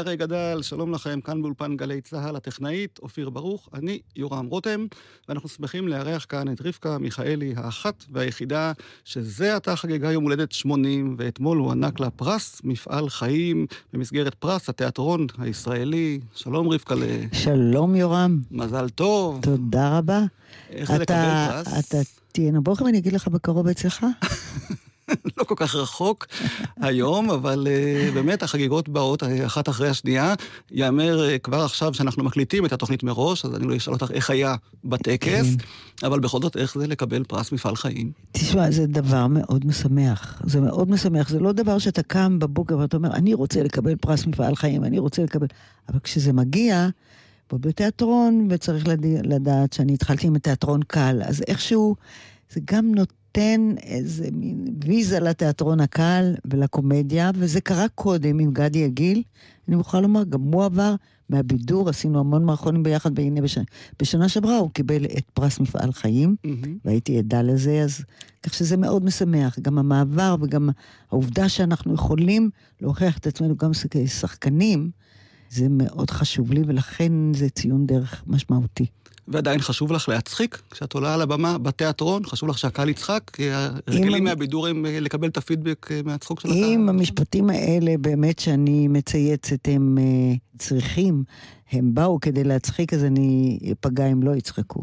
אין 0.00 0.06
לה 0.06 0.12
רגע 0.12 0.26
דל, 0.26 0.62
שלום 0.62 0.92
לכם, 0.92 1.20
כאן 1.20 1.42
באולפן 1.42 1.76
גלי 1.76 2.00
צה"ל, 2.00 2.36
הטכנאית, 2.36 2.98
אופיר 3.02 3.30
ברוך, 3.30 3.68
אני 3.74 3.98
יורם 4.16 4.46
רותם, 4.46 4.86
ואנחנו 5.28 5.48
שמחים 5.48 5.88
לארח 5.88 6.26
כאן 6.28 6.52
את 6.52 6.60
רבקה 6.64 6.98
מיכאלי, 6.98 7.54
האחת 7.56 8.04
והיחידה, 8.12 8.72
שזה 9.04 9.56
עתה 9.56 9.76
חגגה 9.76 10.12
יום 10.12 10.24
הולדת 10.24 10.52
80, 10.52 11.14
ואתמול 11.18 11.58
הוא 11.58 11.70
ענק 11.72 12.00
לה 12.00 12.10
פרס 12.10 12.60
מפעל 12.64 13.08
חיים 13.08 13.66
במסגרת 13.92 14.34
פרס 14.34 14.68
התיאטרון 14.68 15.26
הישראלי. 15.38 16.20
שלום 16.34 16.68
רבקה, 16.68 16.94
ל- 16.94 17.00
שלום 17.32 17.96
יורם, 17.96 18.40
מזל 18.50 18.88
טוב. 18.88 19.40
תודה 19.42 19.98
רבה. 19.98 20.20
איך 20.70 20.92
זה 20.92 20.98
לקבל 20.98 21.02
אתה, 21.16 21.62
פרס? 21.64 21.86
אתה 21.88 21.96
תהיה 22.32 22.52
נבוך 22.52 22.80
ואני 22.80 22.98
אגיד 22.98 23.12
לך 23.12 23.28
בקרוב 23.28 23.66
אצלך? 23.66 24.06
לא 25.38 25.44
כל 25.44 25.54
כך 25.56 25.74
רחוק 25.74 26.26
היום, 26.80 27.30
אבל 27.30 27.66
uh, 27.66 28.14
באמת 28.14 28.42
החגיגות 28.42 28.88
באות 28.88 29.22
אה, 29.22 29.46
אחת 29.46 29.68
אחרי 29.68 29.88
השנייה. 29.88 30.34
יאמר 30.70 31.28
uh, 31.28 31.38
כבר 31.38 31.60
עכשיו 31.60 31.94
שאנחנו 31.94 32.24
מקליטים 32.24 32.66
את 32.66 32.72
התוכנית 32.72 33.02
מראש, 33.02 33.44
אז 33.44 33.54
אני 33.54 33.66
לא 33.66 33.76
אשאל 33.76 33.92
אותך 33.92 34.10
איך 34.10 34.30
היה 34.30 34.54
בטקס, 34.84 35.46
אבל 36.02 36.20
בכל 36.20 36.40
זאת, 36.42 36.56
איך 36.56 36.78
זה 36.78 36.86
לקבל 36.86 37.24
פרס 37.24 37.52
מפעל 37.52 37.76
חיים? 37.76 38.12
תשמע, 38.32 38.70
זה 38.70 38.86
דבר 38.86 39.26
מאוד 39.26 39.66
משמח. 39.66 40.42
זה 40.44 40.60
מאוד 40.60 40.90
משמח. 40.90 41.28
זה 41.28 41.40
לא 41.40 41.52
דבר 41.52 41.78
שאתה 41.78 42.02
קם 42.02 42.38
בבוקר 42.38 42.78
ואתה 42.78 42.96
אומר, 42.96 43.12
אני 43.12 43.34
רוצה 43.34 43.62
לקבל 43.62 43.96
פרס 43.96 44.26
מפעל 44.26 44.56
חיים, 44.56 44.84
אני 44.84 44.98
רוצה 44.98 45.22
לקבל... 45.22 45.46
אבל 45.88 45.98
כשזה 45.98 46.32
מגיע, 46.32 46.88
פה 47.46 47.58
בתיאטרון, 47.58 48.46
וצריך 48.50 48.88
לד... 48.88 49.06
לדעת 49.06 49.72
שאני 49.72 49.94
התחלתי 49.94 50.26
עם 50.26 50.36
התיאטרון 50.36 50.80
קל, 50.82 51.20
אז 51.24 51.42
איכשהו 51.48 51.96
זה 52.52 52.60
גם 52.64 52.94
נותן 53.30 53.74
איזה 53.82 54.28
מין 54.32 54.64
ויזה 54.84 55.20
לתיאטרון 55.20 55.80
הקל 55.80 56.34
ולקומדיה, 56.44 57.30
וזה 57.34 57.60
קרה 57.60 57.88
קודם 57.88 58.38
עם 58.38 58.52
גדי 58.52 58.78
יגיל. 58.78 59.22
אני 59.68 59.76
מוכרחה 59.76 60.00
לומר, 60.00 60.24
גם 60.24 60.40
הוא 60.40 60.64
עבר 60.64 60.94
מהבידור, 61.28 61.88
עשינו 61.88 62.20
המון 62.20 62.44
מערכונים 62.44 62.82
ביחד, 62.82 63.18
והנה 63.18 63.40
בשנה, 63.40 63.64
בשנה 63.98 64.28
שעברה 64.28 64.56
הוא 64.56 64.70
קיבל 64.70 65.04
את 65.04 65.24
פרס 65.34 65.60
מפעל 65.60 65.92
חיים. 65.92 66.36
והייתי 66.84 67.18
עדה 67.18 67.42
לזה, 67.42 67.82
אז 67.82 68.00
כך 68.42 68.54
שזה 68.54 68.76
מאוד 68.76 69.04
משמח. 69.04 69.58
גם 69.58 69.78
המעבר 69.78 70.36
וגם 70.40 70.70
העובדה 71.10 71.48
שאנחנו 71.48 71.94
יכולים 71.94 72.50
להוכיח 72.80 73.18
את 73.18 73.26
עצמנו 73.26 73.56
גם 73.56 73.70
כשחקנים, 73.90 74.90
זה 75.50 75.68
מאוד 75.68 76.10
חשוב 76.10 76.52
לי, 76.52 76.62
ולכן 76.66 77.12
זה 77.34 77.48
ציון 77.48 77.86
דרך 77.86 78.24
משמעותי. 78.26 78.86
ועדיין 79.28 79.60
חשוב 79.60 79.92
לך 79.92 80.08
להצחיק 80.08 80.62
כשאת 80.70 80.92
עולה 80.92 81.14
על 81.14 81.22
הבמה 81.22 81.58
בתיאטרון? 81.58 82.24
חשוב 82.26 82.48
לך 82.48 82.58
שהקהל 82.58 82.88
יצחק? 82.88 83.30
כי 83.32 83.48
הרגלים 83.50 84.14
אם- 84.14 84.24
מהבידור 84.24 84.66
הם 84.66 84.86
אה, 84.86 85.00
לקבל 85.00 85.28
את 85.28 85.36
הפידבק 85.36 85.88
אה, 85.92 86.00
מהצחוק 86.04 86.40
של 86.40 86.48
הקהל. 86.48 86.64
אם 86.64 86.88
המשפטים 86.88 87.50
האלה 87.50 87.94
באמת 88.00 88.38
שאני 88.38 88.88
מצייצת 88.88 89.58
הם 89.68 89.98
אה, 89.98 90.04
צריכים, 90.58 91.24
הם 91.72 91.94
באו 91.94 92.20
כדי 92.20 92.44
להצחיק, 92.44 92.94
אז 92.94 93.04
אני 93.04 93.58
אפגע 93.72 94.06
אם 94.06 94.22
לא 94.22 94.36
יצחקו. 94.36 94.80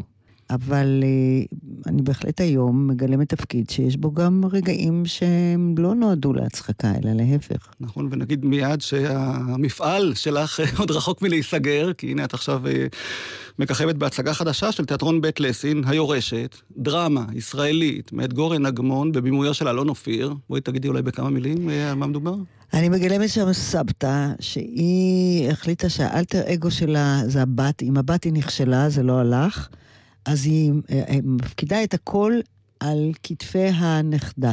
אבל 0.50 1.04
אה, 1.04 1.44
אני 1.86 2.02
בהחלט 2.02 2.40
היום 2.40 2.86
מגלמת 2.86 3.28
תפקיד 3.28 3.70
שיש 3.70 3.96
בו 3.96 4.12
גם 4.12 4.44
רגעים 4.52 5.06
שהם 5.06 5.74
לא 5.78 5.94
נועדו 5.94 6.32
להצחקה, 6.32 6.92
אלא 7.04 7.12
להפך. 7.12 7.68
נכון, 7.80 8.08
ונגיד 8.10 8.44
מיד 8.44 8.80
שהמפעל 8.80 10.14
שלך 10.14 10.60
עוד 10.78 10.90
רחוק 10.90 11.22
מלהיסגר, 11.22 11.92
כי 11.92 12.10
הנה 12.10 12.24
את 12.24 12.34
עכשיו 12.34 12.66
אה, 12.66 12.86
מככבת 13.58 13.94
בהצגה 13.94 14.34
חדשה 14.34 14.72
של 14.72 14.84
תיאטרון 14.84 15.20
בית 15.20 15.40
לסין, 15.40 15.82
היורשת, 15.86 16.56
דרמה 16.76 17.24
ישראלית, 17.32 18.12
מאת 18.12 18.32
גורן 18.32 18.66
אגמון, 18.66 19.12
בבימויו 19.12 19.54
של 19.54 19.68
אלון 19.68 19.88
אופיר. 19.88 20.34
בואי 20.48 20.60
תגידי 20.60 20.88
אולי 20.88 21.02
בכמה 21.02 21.30
מילים 21.30 21.70
אה, 21.70 21.90
על 21.90 21.96
מה 21.96 22.06
מדובר. 22.06 22.34
אני 22.74 22.88
מגלמת 22.88 23.28
שם 23.28 23.52
סבתא, 23.52 24.26
שהיא 24.40 25.50
החליטה 25.50 25.88
שהאלטר 25.88 26.42
אגו 26.54 26.70
שלה 26.70 27.20
זה 27.26 27.42
הבת, 27.42 27.82
אם 27.82 27.96
הבת 27.96 28.24
היא 28.24 28.32
נכשלה, 28.32 28.88
זה 28.88 29.02
לא 29.02 29.18
הלך, 29.18 29.68
אז 30.28 30.46
היא 30.46 30.72
אה, 30.90 31.02
אה, 31.08 31.18
מפקידה 31.22 31.84
את 31.84 31.94
הכל 31.94 32.32
על 32.80 33.12
כתפי 33.22 33.68
הנכדה. 33.68 34.52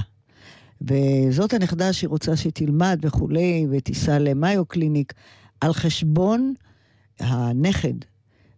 וזאת 0.82 1.54
הנכדה 1.54 1.94
שהיא 1.94 2.08
רוצה 2.08 2.36
שהיא 2.36 2.52
תלמד 2.54 3.00
וכולי, 3.02 3.68
ותיסע 3.70 4.20
למיו 4.20 4.66
קליניק, 4.66 5.14
על 5.62 5.74
חשבון 5.74 6.54
הנכד. 7.20 7.94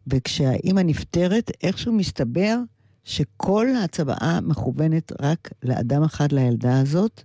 וכשהאימא 0.07 0.79
נפטרת, 0.79 1.51
איכשהו 1.63 1.93
מסתבר 1.93 2.57
שכל 3.03 3.67
הצוואה 3.83 4.39
מכוונת 4.41 5.11
רק 5.21 5.49
לאדם 5.63 6.03
אחד, 6.03 6.31
לילדה 6.31 6.79
הזאת, 6.79 7.23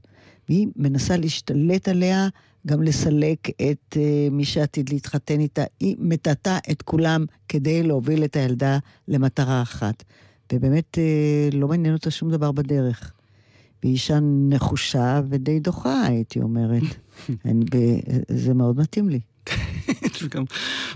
והיא 0.49 0.67
מנסה 0.77 1.17
להשתלט 1.17 1.89
עליה, 1.89 2.29
גם 2.67 2.83
לסלק 2.83 3.49
את 3.49 3.97
uh, 3.97 4.31
מי 4.31 4.45
שעתיד 4.45 4.89
להתחתן 4.89 5.41
איתה. 5.41 5.63
היא 5.81 5.97
מטאטאה 5.99 6.59
את 6.71 6.83
כולם 6.83 7.25
כדי 7.49 7.83
להוביל 7.83 8.25
את 8.25 8.37
הילדה 8.37 8.79
למטרה 9.09 9.63
אחת. 9.63 10.05
ובאמת 10.53 10.99
uh, 10.99 11.57
לא 11.57 11.69
מעניין 11.69 11.95
אותה 11.95 12.11
שום 12.11 12.31
דבר 12.31 12.53
בדרך. 12.53 13.13
והיא 13.83 13.93
אישה 13.93 14.19
נחושה 14.49 15.21
ודי 15.29 15.61
דוחה, 15.61 16.07
הייתי 16.07 16.41
אומרת. 16.41 16.83
זה 18.45 18.55
מאוד 18.55 18.77
מתאים 18.77 19.09
לי. 19.09 19.21
זה 20.21 20.29
גם 20.29 20.45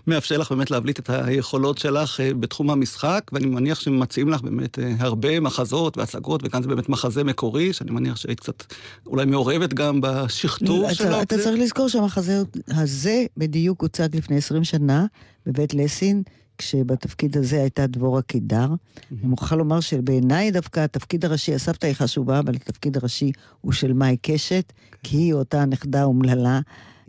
מאפשר 0.07 0.39
לך 0.39 0.53
באמת 0.53 0.71
להבליט 0.71 0.99
את 0.99 1.11
היכולות 1.11 1.79
שלך 1.79 2.21
אה, 2.21 2.35
בתחום 2.35 2.71
המשחק, 2.71 3.31
ואני 3.33 3.47
מניח 3.47 3.81
שמציעים 3.81 4.29
לך 4.29 4.41
באמת 4.41 4.79
אה, 4.79 4.93
הרבה 4.99 5.41
מחזות 5.41 5.99
והצגות, 5.99 6.41
וכאן 6.45 6.63
זה 6.63 6.69
באמת 6.69 6.89
מחזה 6.89 7.25
מקורי, 7.25 7.73
שאני 7.73 7.91
מניח 7.91 8.17
שהיית 8.17 8.41
קצת 8.41 8.65
אולי 9.07 9.25
מעורבת 9.25 9.75
גם 9.75 10.01
בשכתוב 10.01 10.93
שלו. 10.93 11.23
אתה 11.23 11.39
צריך 11.39 11.61
לזכור 11.61 11.89
שהמחזה 11.89 12.43
הזה 12.69 13.25
בדיוק 13.37 13.83
הוצג 13.83 14.17
לפני 14.17 14.37
20 14.37 14.65
שנה 14.65 15.07
בבית 15.47 15.75
לסין. 15.75 16.23
כשבתפקיד 16.59 17.37
הזה 17.37 17.61
הייתה 17.61 17.87
דבורה 17.87 18.23
קידר. 18.23 18.67
אני 18.67 19.19
מוכרחה 19.23 19.57
לומר 19.57 19.81
שבעיניי 19.81 20.51
דווקא 20.51 20.81
התפקיד 20.81 21.25
הראשי, 21.25 21.55
הסבתא 21.55 21.87
היא 21.87 21.95
חשובה, 21.95 22.39
אבל 22.39 22.55
התפקיד 22.55 22.97
הראשי 22.97 23.33
הוא 23.61 23.73
של 23.73 23.93
מאי 23.93 24.17
קשת, 24.23 24.73
כי 25.03 25.17
היא 25.17 25.35
אותה 25.35 25.65
נכדה 25.65 26.05
אומללה. 26.05 26.61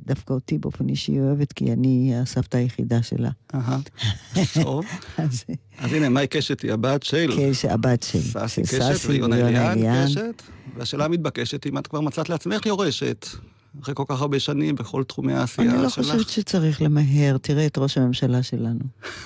דווקא 0.05 0.33
אותי 0.33 0.57
באופן 0.57 0.89
אישי 0.89 1.19
אוהבת, 1.19 1.53
כי 1.53 1.73
אני 1.73 2.13
הסבתא 2.21 2.57
היחידה 2.57 3.03
שלה. 3.03 3.29
אהה, 3.55 3.79
טוב. 4.63 4.85
אז 5.17 5.43
הנה, 5.93 6.09
מאי 6.09 6.27
קשת 6.27 6.61
היא 6.61 6.73
הבת 6.73 7.03
של... 7.03 7.31
קשת, 7.37 7.69
הבת 7.69 8.03
של. 8.03 8.21
סאסי 8.21 8.61
קשת 8.61 9.09
ויונה 9.09 9.35
אליאן 9.35 10.05
קשת. 10.05 10.41
והשאלה 10.75 11.05
המתבקשת, 11.05 11.67
אם 11.67 11.77
את 11.77 11.87
כבר 11.87 12.01
מצאת 12.01 12.29
לעצמך 12.29 12.65
יורשת. 12.65 13.27
אחרי 13.81 13.95
כל 13.95 14.03
כך 14.07 14.21
הרבה 14.21 14.39
שנים 14.39 14.75
בכל 14.75 15.03
תחומי 15.03 15.33
העשייה 15.33 15.71
שלך. 15.71 15.77
אני 15.77 15.83
לא 15.83 15.89
חושבת 15.89 16.29
שצריך 16.29 16.81
למהר, 16.81 17.37
תראה 17.37 17.65
את 17.65 17.77
ראש 17.77 17.97
הממשלה 17.97 18.43
שלנו. 18.43 18.79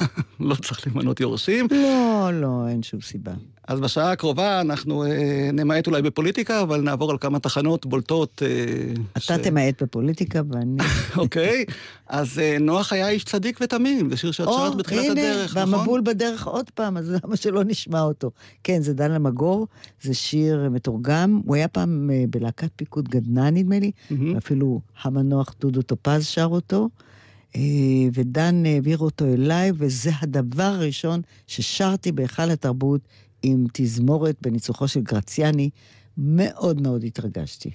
לא 0.40 0.56
צריך 0.56 0.88
למנות 0.88 1.20
יורשים? 1.20 1.68
לא, 1.72 2.30
לא, 2.34 2.68
אין 2.68 2.84
שום 2.84 3.02
סיבה. 3.02 3.32
אז 3.68 3.80
בשעה 3.80 4.12
הקרובה 4.12 4.62
אנחנו 4.62 5.06
אה, 5.06 5.50
נמעט 5.54 5.88
אולי 5.88 6.02
בפוליטיקה, 6.02 6.62
אבל 6.62 6.82
נעבור 6.82 7.12
על 7.12 7.18
כמה 7.18 7.40
תחנות 7.40 7.86
בולטות. 7.86 8.42
אה, 8.46 8.94
אתה 9.12 9.20
ש... 9.20 9.32
תמעט 9.32 9.84
בפוליטיקה 9.84 10.42
ואני... 10.50 10.78
אוקיי, 11.18 11.66
אז 12.08 12.40
אה, 12.40 12.58
נוח 12.60 12.94
היה 12.94 13.10
איש 13.10 13.24
צדיק 13.24 13.60
ותמים, 13.64 14.10
זה 14.10 14.18
שיר 14.18 14.32
שאת 14.32 14.48
שרת 14.48 14.76
בתחילת 14.76 15.04
הנה, 15.04 15.12
הדרך, 15.12 15.58
נכון? 15.58 15.74
והמבול 15.74 16.02
בדרך 16.02 16.48
עוד 16.48 16.70
פעם, 16.70 16.98
אז 16.98 17.16
למה 17.24 17.36
שלא 17.36 17.64
נשמע 17.64 18.02
אותו? 18.02 18.32
כן, 18.64 18.82
זה 18.82 18.94
דן 18.94 19.12
למגור, 19.12 19.68
זה 20.02 20.14
שיר 20.14 20.70
מתורגם, 20.72 21.42
הוא 21.46 21.56
היה 21.56 21.68
פעם 21.68 22.10
אה, 22.14 22.24
בלהקת 22.30 22.70
פיקוד 22.76 23.10
גדנ"ע, 23.10 23.50
נדמה 23.50 23.80
לי, 23.80 23.92
mm-hmm. 23.92 24.38
אפילו 24.38 24.82
המנוח 25.04 25.56
דודו 25.60 25.82
טופז 25.82 26.26
שר 26.26 26.48
אותו. 26.52 26.90
אה, 27.56 27.62
ודן 28.14 28.66
העביר 28.66 28.98
אותו 28.98 29.26
אליי, 29.26 29.72
וזה 29.76 30.12
הדבר 30.22 30.64
הראשון 30.64 31.22
ששרתי 31.48 32.12
בהיכל 32.12 32.50
התרבות 32.52 33.02
עם 33.44 33.66
תזמורת 33.74 34.36
בניצוחו 34.42 34.88
של 34.88 35.02
גרציאני. 35.02 35.70
מאוד 36.18 36.82
מאוד 36.82 37.04
התרגשתי. 37.04 37.72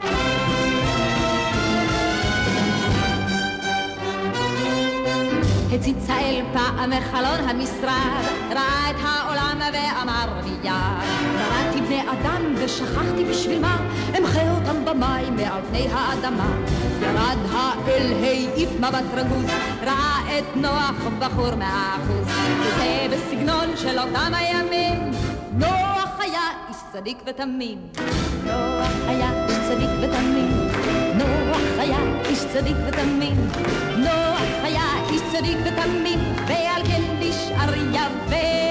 הציצה 5.72 6.18
אל 6.18 6.44
פעם 6.52 6.90
מחלון 6.90 7.48
המשרד, 7.48 8.24
ראה 8.50 8.90
את 8.90 8.96
העולם 8.98 9.58
ואמר 9.72 10.42
מיד, 10.44 10.70
בראתי 11.34 11.80
בני 11.80 12.02
אדם 12.02 12.54
ושכחתי 12.64 13.24
בשביל 13.24 13.60
מה, 13.60 13.88
אמחה 14.18 14.50
אותם 14.50 14.84
במים 14.84 15.36
מעל 15.36 15.62
פני 15.70 15.86
האדמה. 15.90 16.56
ירד 17.02 17.38
האל, 17.50 18.12
העיף 18.22 18.70
מבט 18.78 19.04
רגוז, 19.14 19.44
ראה 19.82 20.38
את 20.38 20.56
נוח 20.56 21.02
בחור 21.18 21.54
מאה 21.54 21.96
אחוז, 21.96 22.28
וזה 22.60 23.06
בסגנון 23.12 23.76
של 23.76 23.98
אותם 23.98 24.32
הימים. 24.34 25.25
נוח 25.58 26.20
היה 26.20 26.40
איש 26.68 26.76
צדיק 26.92 27.18
ותמים. 27.26 27.78
נוח 28.44 28.92
היה 29.08 29.30
איש 29.48 29.56
צדיק 29.68 29.90
ותמים. 30.00 30.68
נוח 31.14 31.78
היה 31.78 31.98
איש 32.28 32.44
צדיק 32.52 32.76
ותמים. 32.86 33.48
נוח 33.98 34.42
היה 34.62 34.84
איש 35.10 35.20
צדיק 35.32 35.58
ותמים, 35.64 36.18
ועל 36.46 36.82
כן 36.86 37.02
נשאר 37.20 37.74
יבש. 37.74 38.65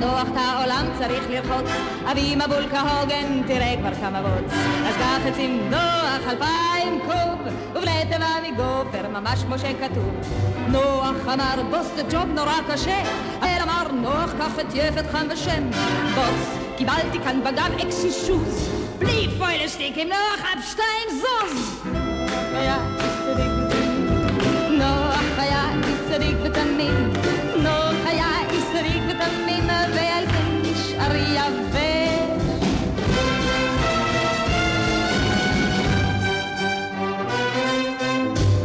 נוח 0.00 0.28
את 0.32 0.36
העולם 0.36 0.86
צריך 0.98 1.24
לרחוץ, 1.30 1.70
אבי 2.12 2.36
מבול 2.36 2.68
כהוגן 2.70 3.42
תראה 3.46 3.74
כבר 3.80 3.94
כמה 3.94 4.22
בוץ. 4.22 4.52
אז 4.86 4.94
קח 4.94 5.26
את 5.28 5.34
נוח 5.70 6.28
אלפיים 6.28 7.00
קוב, 7.06 7.52
ובני 7.74 8.02
תיבה 8.12 8.26
מגופר 8.48 9.08
ממש 9.08 9.42
כמו 9.42 9.58
שכתוב. 9.58 10.10
נוח 10.68 11.34
אמר 11.34 11.62
בוס 11.70 11.86
זה 11.96 12.02
ג'וב 12.10 12.26
נורא 12.34 12.54
קשה, 12.72 13.02
האל 13.40 13.62
אמר 13.62 13.92
נוח 13.92 14.32
קח 14.38 14.60
את 14.60 14.74
יפת 14.74 15.04
חם 15.12 15.26
ושם. 15.30 15.70
בוס 16.14 16.58
קיבלתי 16.76 17.18
כאן 17.24 17.40
בגב 17.44 17.70
אקסישוס, 17.86 18.68
בלי 18.98 19.28
פוילשטיק 19.38 19.98
עם 19.98 20.08
נוח 20.08 20.46
אפשטיין 20.58 21.08
זוז. 21.10 21.84
היה 22.54 22.76
צדיק 23.24 23.52
נוח 24.70 25.38
היה 25.38 25.62
צדיק 26.08 26.36
ותמים, 26.44 27.12
נשאר 31.08 31.16
יבש. 31.16 32.42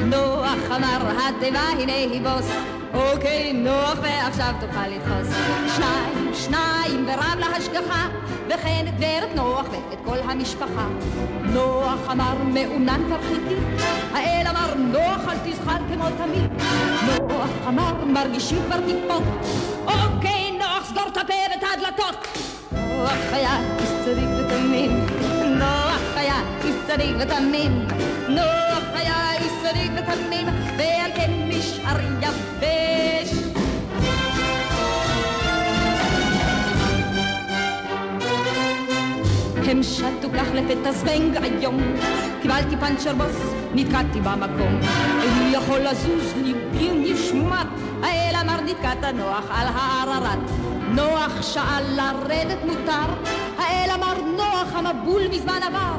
נוח 0.05 0.71
אמר 0.75 1.11
התיבה 1.17 1.59
הנה 1.59 2.29
בוס, 2.29 2.51
אוקיי 2.93 3.53
נוח 3.53 3.97
ועכשיו 4.01 4.53
תוכל 4.59 4.87
לדחוס. 4.87 5.35
שניים, 5.75 6.33
שניים 6.33 7.05
ורב 7.07 7.39
להשגחה, 7.39 8.07
וכן 8.47 8.85
את 8.88 8.97
גברת 8.97 9.35
נוח 9.35 9.65
ואת 9.71 10.00
כל 10.05 10.17
המשפחה. 10.23 10.88
נוח 11.43 12.00
אמר 12.12 12.33
מעונן 12.43 13.01
תרחיתי, 13.09 13.55
האל 14.13 14.47
אמר 14.47 14.73
נוח 14.73 15.27
אל 15.27 15.38
תזחל 15.51 15.81
כמו 15.93 16.05
תמיד. 16.17 16.51
נוח 17.29 17.50
אמר 17.67 18.05
מרגישים 18.05 18.57
כבר 18.67 18.77
טיפות, 18.85 19.23
אוקיי 19.88 20.42
סגור 20.93 21.07
את 21.07 21.17
הפה 21.17 21.33
ואת 21.51 21.63
הדלתות. 21.73 22.27
נוח 22.71 23.33
היה 23.33 23.59
איש 23.79 23.89
צדיק 24.05 24.29
ותמים, 24.39 25.05
נוח 25.59 26.01
היה 26.15 26.35
איש 26.63 26.75
צדיק 26.88 27.15
ותמים, 27.19 27.88
נוח 28.29 28.83
היה 28.93 29.33
איש 29.33 29.51
צדיק 29.63 29.91
ותמים, 29.91 30.47
ועל 30.77 31.12
כן 31.15 31.31
נשאר 31.47 32.00
יבש. 32.21 33.33
הם 39.67 39.83
שתו 39.83 40.29
כך 40.38 40.47
לפתע 40.53 40.91
זבנג 40.91 41.38
היום, 41.43 41.81
קיבלתי 42.41 42.77
פאנצ'ר 42.77 43.13
בוס, 43.13 43.53
נתקעתי 43.73 44.21
במקום. 44.21 44.79
איני 45.23 45.55
יכול 45.55 45.79
לזוז, 45.79 46.33
ליבי 46.43 47.13
נשמט, 47.13 47.67
האל 48.03 48.35
אמר 48.41 48.62
נתקעת 48.62 49.03
נוח 49.03 49.45
על 49.51 49.67
העררת. 49.75 50.73
נוח 50.95 51.41
שאל 51.41 51.83
לרדת 51.95 52.57
מותר, 52.65 53.31
האל 53.57 53.89
אמר 53.93 54.21
נוח 54.38 54.73
המבול 54.73 55.21
מזמן 55.31 55.59
עבר. 55.67 55.93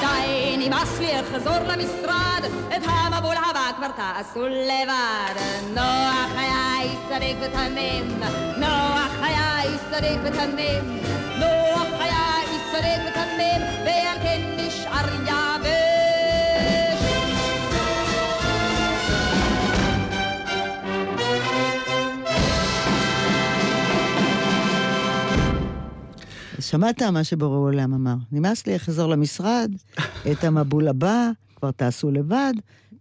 די, 0.00 0.56
נמאס 0.58 0.98
לי, 0.98 1.20
אחזור 1.20 1.58
למשרד, 1.68 2.42
את 2.76 2.82
המבול 2.84 3.34
הבא 3.50 3.70
כבר 3.76 3.88
תעשו 3.88 4.46
לבד. 4.46 5.40
נוח 5.74 6.30
היה 6.36 6.82
איש 6.82 6.98
צדיק 7.08 7.36
ותמים, 7.40 8.20
נוח 8.56 9.12
היה 9.22 9.62
איש 9.62 9.80
צדיק 9.90 10.20
ותמים, 10.24 11.00
נוח 11.38 12.00
היה 12.00 12.42
איש 12.42 12.62
צדיק 12.72 13.02
ותמים, 13.08 13.60
ועל 13.84 14.18
כן 14.22 14.40
נשאר 14.56 15.14
יבש. 15.22 15.85
שמעת 26.70 27.02
מה 27.02 27.24
שבורא 27.24 27.56
עולם 27.56 27.94
אמר. 27.94 28.14
נמאס 28.32 28.66
לי 28.66 28.74
לחזור 28.74 29.08
למשרד, 29.08 29.72
את 30.32 30.44
המבול 30.44 30.88
הבא, 30.88 31.30
כבר 31.56 31.70
תעשו 31.70 32.10
לבד, 32.10 32.52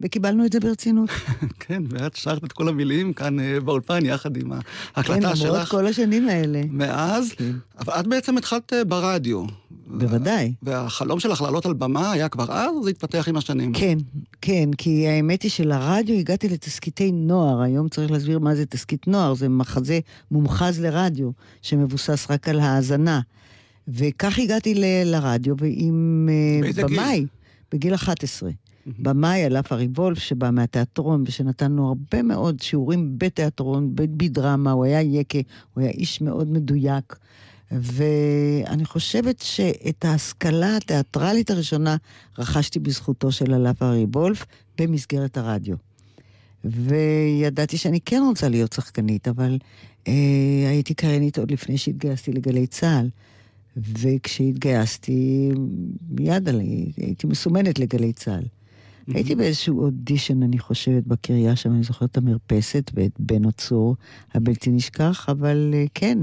וקיבלנו 0.01 0.45
את 0.45 0.51
זה 0.51 0.59
ברצינות. 0.59 1.09
כן, 1.59 1.83
ואת 1.89 2.15
שרת 2.15 2.43
את 2.43 2.51
כל 2.51 2.69
המילים 2.69 3.13
כאן 3.13 3.39
אה, 3.39 3.59
באולפן 3.59 4.05
יחד 4.05 4.37
עם 4.37 4.53
כן, 4.53 4.59
ההקלטה 4.95 5.35
שלך. 5.35 5.49
למרות 5.49 5.67
כל 5.67 5.87
השנים 5.87 6.29
האלה. 6.29 6.61
מאז, 6.69 7.31
כן. 7.31 7.51
אבל 7.79 7.93
את 7.99 8.07
בעצם 8.07 8.37
התחלת 8.37 8.73
אה, 8.73 8.83
ברדיו. 8.83 9.45
בוודאי. 9.87 10.53
והחלום 10.63 11.19
שלך 11.19 11.41
לעלות 11.41 11.65
על 11.65 11.73
במה 11.73 12.11
היה 12.11 12.29
כבר 12.29 12.51
אז, 12.51 12.69
או 12.75 12.83
זה 12.83 12.89
התפתח 12.89 13.25
עם 13.27 13.37
השנים? 13.37 13.73
כן, 13.73 13.97
כן, 14.41 14.69
כי 14.77 15.07
האמת 15.07 15.41
היא 15.41 15.51
שלרדיו 15.51 16.19
הגעתי 16.19 16.49
לתסקיטי 16.49 17.11
נוער. 17.11 17.61
היום 17.61 17.89
צריך 17.89 18.11
להסביר 18.11 18.39
מה 18.39 18.55
זה 18.55 18.65
תסקית 18.65 19.07
נוער, 19.07 19.33
זה 19.33 19.49
מחזה 19.49 19.99
מומחז 20.31 20.79
לרדיו, 20.79 21.31
שמבוסס 21.61 22.27
רק 22.29 22.49
על 22.49 22.59
האזנה. 22.59 23.21
וכך 23.87 24.39
הגעתי 24.39 24.75
ל- 24.75 25.03
לרדיו, 25.05 25.55
ועם 25.57 26.29
אה, 26.31 26.61
באיזה 26.61 26.81
גיל? 26.83 26.99
במאי, 26.99 27.25
בגיל 27.71 27.93
11. 27.95 28.49
במאי 28.99 29.43
על 29.43 29.57
אף 29.57 29.71
הריבולף 29.71 30.19
שבא 30.19 30.49
מהתיאטרון, 30.51 31.23
ושנתנו 31.27 31.87
הרבה 31.87 32.21
מאוד 32.23 32.59
שיעורים 32.61 33.13
בתיאטרון, 33.17 33.91
בדרמה, 33.95 34.71
הוא 34.71 34.85
היה 34.85 35.01
יקה, 35.01 35.37
הוא 35.73 35.81
היה 35.81 35.91
איש 35.91 36.21
מאוד 36.21 36.51
מדויק. 36.51 37.15
ואני 37.71 38.85
חושבת 38.85 39.41
שאת 39.41 40.05
ההשכלה 40.05 40.77
התיאטרלית 40.77 41.51
הראשונה 41.51 41.95
רכשתי 42.37 42.79
בזכותו 42.79 43.31
של 43.31 43.53
הלאפה 43.53 43.89
ריבולף 43.89 44.45
במסגרת 44.77 45.37
הרדיו. 45.37 45.75
וידעתי 46.65 47.77
שאני 47.77 47.99
כן 48.05 48.21
רוצה 48.27 48.49
להיות 48.49 48.73
שחקנית, 48.73 49.27
אבל 49.27 49.57
אה, 50.07 50.13
הייתי 50.69 50.93
קריינית 50.93 51.37
עוד 51.39 51.51
לפני 51.51 51.77
שהתגייסתי 51.77 52.31
לגלי 52.31 52.67
צה"ל. 52.67 53.09
וכשהתגייסתי, 53.77 55.51
מיד 56.09 56.49
עלי, 56.49 56.91
הייתי 56.97 57.27
מסומנת 57.27 57.79
לגלי 57.79 58.13
צה"ל. 58.13 58.43
הייתי 59.07 59.35
באיזשהו 59.35 59.83
אודישן, 59.83 60.43
אני 60.43 60.59
חושבת, 60.59 61.03
בקריה 61.07 61.55
שם, 61.55 61.71
אני 61.71 61.83
זוכרת 61.83 62.11
את 62.11 62.17
המרפסת 62.17 62.91
ואת 62.93 63.11
בן 63.19 63.45
הצור 63.45 63.95
הבלתי 64.33 64.71
נשכח, 64.71 65.25
אבל 65.29 65.71
אה, 65.73 65.85
כן. 65.93 66.17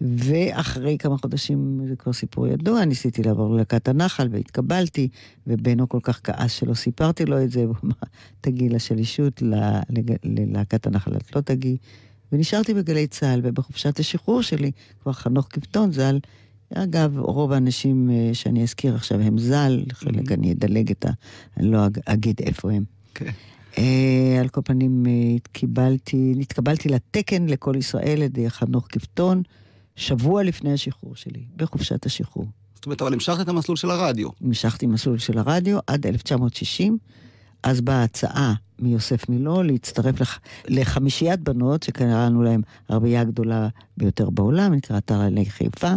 ואחרי 0.00 0.98
כמה 0.98 1.18
חודשים, 1.18 1.80
זה 1.88 1.96
כבר 1.96 2.12
סיפור 2.12 2.46
ידוע, 2.46 2.84
ניסיתי 2.84 3.22
לעבור 3.22 3.54
ללהקת 3.54 3.88
הנחל 3.88 4.28
והתקבלתי, 4.30 5.08
ובנו 5.46 5.88
כל 5.88 5.98
כך 6.02 6.20
כעס 6.24 6.52
שלא 6.52 6.74
סיפרתי 6.74 7.24
לו 7.24 7.42
את 7.42 7.50
זה, 7.50 7.64
הוא 7.64 7.74
אמר, 7.84 7.92
תגיעי 8.40 8.68
לשלישות, 8.68 9.42
ללהקת 10.24 10.86
הנחל 10.86 11.16
את 11.16 11.36
לא 11.36 11.40
תגיעי. 11.40 11.76
ונשארתי 12.32 12.74
בגלי 12.74 13.06
צה"ל, 13.06 13.40
ובחופשת 13.42 13.98
השחרור 13.98 14.42
שלי, 14.42 14.70
כבר 15.02 15.12
חנוך 15.12 15.48
קפטון 15.48 15.92
ז"ל, 15.92 16.18
אגב, 16.74 17.18
רוב 17.18 17.52
האנשים 17.52 18.10
אה, 18.10 18.30
שאני 18.34 18.62
אזכיר 18.62 18.94
עכשיו 18.94 19.20
הם 19.20 19.38
ז"ל, 19.38 19.82
חלק 19.92 20.32
אני 20.32 20.52
אדלג 20.52 20.90
את 20.90 21.04
ה... 21.06 21.10
אני 21.56 21.70
לא 21.70 21.86
אג- 21.86 21.98
אגיד 22.06 22.40
איפה 22.42 22.72
הם. 22.72 22.84
כן. 23.14 23.30
על 24.40 24.48
כל 24.48 24.60
פנים, 24.64 25.06
אה, 25.06 25.12
התקבלתי, 25.36 26.32
נתקבלתי 26.36 26.88
לתקן 26.88 27.46
לכל 27.46 27.74
ישראל 27.76 28.12
על 28.16 28.22
ידי 28.22 28.50
חנוך 28.50 28.86
קפטון, 28.86 29.42
שבוע 29.96 30.42
לפני 30.42 30.72
השחרור 30.72 31.16
שלי, 31.16 31.40
בחופשת 31.56 32.06
השחרור. 32.06 32.46
זאת 32.74 32.86
אומרת, 32.86 33.02
אבל 33.02 33.12
המשכת 33.12 33.40
את 33.40 33.48
המסלול 33.48 33.76
של 33.76 33.90
הרדיו. 33.90 34.28
המשכתי 34.44 34.86
מסלול 34.86 35.18
של 35.18 35.38
הרדיו 35.38 35.78
עד 35.86 36.06
1960, 36.06 36.98
אז 37.62 37.80
באה 37.80 38.02
הצעה 38.02 38.54
מיוסף 38.78 39.28
מילוא 39.28 39.64
להצטרף 39.64 40.20
לח... 40.20 40.38
לחמישיית 40.68 41.40
בנות, 41.40 41.82
שקראנו 41.82 42.42
להם 42.42 42.60
הרבייה 42.88 43.20
הגדולה 43.20 43.68
ביותר 43.96 44.30
בעולם, 44.30 44.74
נקרא 44.74 44.98
אתר 44.98 45.20
עלי 45.20 45.44
חיפה. 45.46 45.92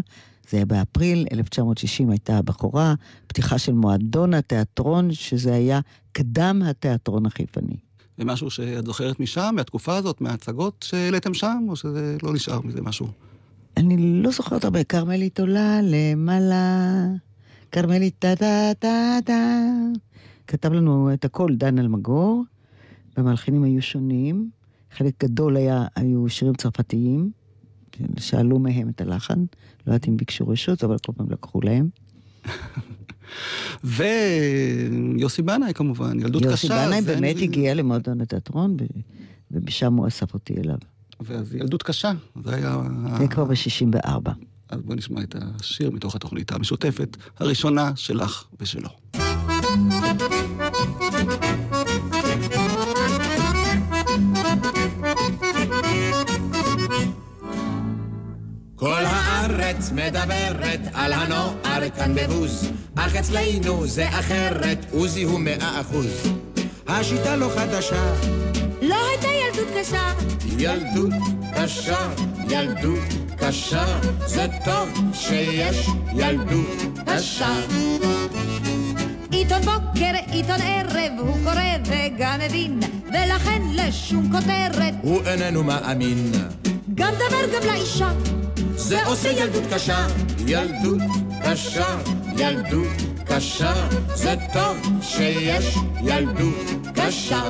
זה 0.51 0.57
היה 0.57 0.65
באפריל 0.65 1.25
1960, 1.31 2.09
הייתה 2.09 2.37
הבכורה, 2.37 2.93
פתיחה 3.27 3.57
של 3.57 3.73
מועדון 3.73 4.33
התיאטרון, 4.33 5.13
שזה 5.13 5.53
היה 5.53 5.79
קדם 6.11 6.61
התיאטרון 6.65 7.25
החיפני. 7.25 7.77
ומשהו 8.19 8.49
שאת 8.49 8.85
זוכרת 8.85 9.19
משם, 9.19 9.53
מהתקופה 9.55 9.95
הזאת, 9.95 10.21
מההצגות 10.21 10.85
שהעליתם 10.87 11.33
שם, 11.33 11.65
או 11.69 11.75
שזה 11.75 12.17
לא 12.23 12.33
נשאר 12.33 12.61
מזה 12.61 12.81
משהו? 12.81 13.07
אני 13.77 14.21
לא 14.23 14.31
זוכרת 14.31 14.63
הרבה, 14.63 14.83
כרמלית 14.83 15.39
עולה 15.39 15.79
למעלה, 15.83 17.05
כרמלית 17.71 18.15
טה 18.19 18.35
טה 18.35 18.71
טה 18.79 19.17
טה. 19.25 19.59
כתב 20.47 20.73
לנו 20.73 21.13
את 21.13 21.25
הכל 21.25 21.55
דן 21.55 21.79
אלמגור, 21.79 22.43
והמלחינים 23.17 23.63
היו 23.63 23.81
שונים. 23.81 24.49
חלק 24.91 25.23
גדול 25.23 25.57
היה, 25.57 25.85
היו 25.95 26.29
שירים 26.29 26.53
צרפתיים, 26.53 27.31
שאלו 28.17 28.59
מהם 28.59 28.89
את 28.89 29.01
הלחן. 29.01 29.45
לא 29.87 29.93
יודעת 29.93 30.07
אם 30.07 30.17
ביקשו 30.17 30.47
רשות, 30.47 30.83
אבל 30.83 30.97
כל 31.05 31.11
פעם 31.17 31.27
לקחו 31.29 31.61
להם. 31.61 31.89
ויוסי 33.83 35.41
בנאי 35.41 35.73
כמובן, 35.73 36.19
ילדות 36.19 36.41
קשה. 36.43 36.51
יוסי 36.51 36.67
בנאי 36.69 37.01
זה- 37.01 37.15
באמת 37.15 37.35
הגיע 37.41 37.73
למועדון 37.73 38.21
התיאטרון, 38.21 38.77
ומשם 39.51 39.93
הוא 39.93 40.07
אסף 40.07 40.33
אותי 40.33 40.53
אליו. 40.57 40.77
ואז 41.19 41.55
ילדות 41.55 41.83
קשה, 41.83 42.11
זה 42.45 42.55
היה... 42.55 42.81
זה 43.19 43.27
כבר 43.27 43.45
ב-64. 43.45 44.29
אז 44.69 44.81
בואי 44.81 44.97
נשמע 44.97 45.21
את 45.23 45.35
השיר 45.59 45.91
מתוך 45.91 46.15
התוכנית 46.15 46.51
המשותפת 46.51 47.17
הראשונה 47.39 47.91
שלך 47.95 48.43
ושלו. 48.59 48.89
הארץ 59.81 59.91
מדברת 59.91 60.79
על 60.93 61.13
הנוער 61.13 61.89
כאן 61.97 62.15
בבוז, 62.15 62.71
אך 62.95 63.15
אצלנו 63.15 63.87
זה 63.87 64.09
אחרת, 64.09 64.85
עוזי 64.91 65.23
הוא 65.23 65.39
מאה 65.39 65.81
אחוז. 65.81 66.07
השיטה 66.87 67.35
לא 67.35 67.49
חדשה, 67.55 68.13
לא 68.81 68.95
הייתה 69.09 69.27
ילדות 69.27 69.67
קשה, 69.79 70.13
ילדות 70.57 71.13
קשה, 71.55 72.09
ילדות 72.49 72.99
קשה, 73.37 73.85
זה 74.25 74.45
טוב 74.65 74.89
שיש 75.13 75.87
ילדות 76.13 76.99
קשה. 77.05 77.53
עיתון 79.31 79.61
בוקר, 79.61 80.11
עיתון 80.31 80.61
ערב, 80.63 81.19
הוא 81.19 81.37
קורא 81.43 81.61
וגם 81.85 82.39
מבין, 82.39 82.79
ולכן 83.07 83.61
לשום 83.73 84.31
כותרת, 84.31 84.93
הוא 85.01 85.21
איננו 85.25 85.63
מאמין, 85.63 86.31
גם 86.95 87.13
דבר 87.15 87.55
גם 87.55 87.67
לאישה. 87.67 88.11
זה 88.91 89.05
עושה 89.05 89.31
ילדות 89.31 89.63
קשה, 89.73 90.07
ילדות 90.47 91.01
קשה, 91.43 91.97
ילדות 92.37 92.87
קשה, 93.25 93.73
זה 94.15 94.35
טוב 94.53 94.77
שיש 95.01 95.75
ילדות 96.01 96.55
קשה. 96.95 97.41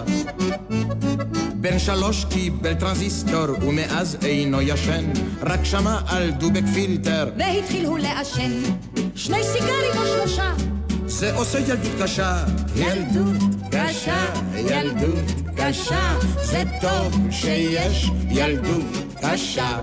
בן 1.53 1.79
שלוש 1.79 2.25
קיבל 2.25 2.74
טרנזיסטור 2.74 3.45
ומאז 3.67 4.17
אינו 4.25 4.62
ישן, 4.62 5.12
רק 5.41 5.60
שמע 5.63 6.00
על 6.07 6.31
דובק 6.31 6.63
פילטר, 6.74 7.29
והתחיל 7.38 7.86
הוא 7.86 8.00
לעשן. 8.00 8.51
שני 9.15 9.43
סיגרים 9.43 9.98
או 9.98 10.05
שלושה, 10.05 10.51
זה 11.05 11.36
עושה 11.36 11.60
ילדות 11.60 12.01
קשה, 12.01 12.43
ילדות 12.75 13.38
קשה, 13.71 14.25
ילדות 14.55 15.31
קשה, 15.57 16.19
זה 16.43 16.63
טוב 16.81 17.27
שיש 17.31 18.10
ילדות 18.29 18.86
קשה. 19.21 19.79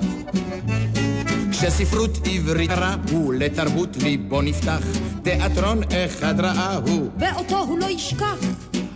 כשספרות 1.60 2.18
עברית 2.24 2.70
ראו 2.70 3.32
לתרבות 3.32 3.96
ליבו 3.96 4.42
נפתח, 4.42 4.82
תיאטרון 5.22 5.80
אחד 6.06 6.40
ראה 6.40 6.76
הוא, 6.76 7.10
ואותו 7.18 7.58
הוא 7.58 7.78
לא 7.78 7.86
ישכח. 7.86 8.36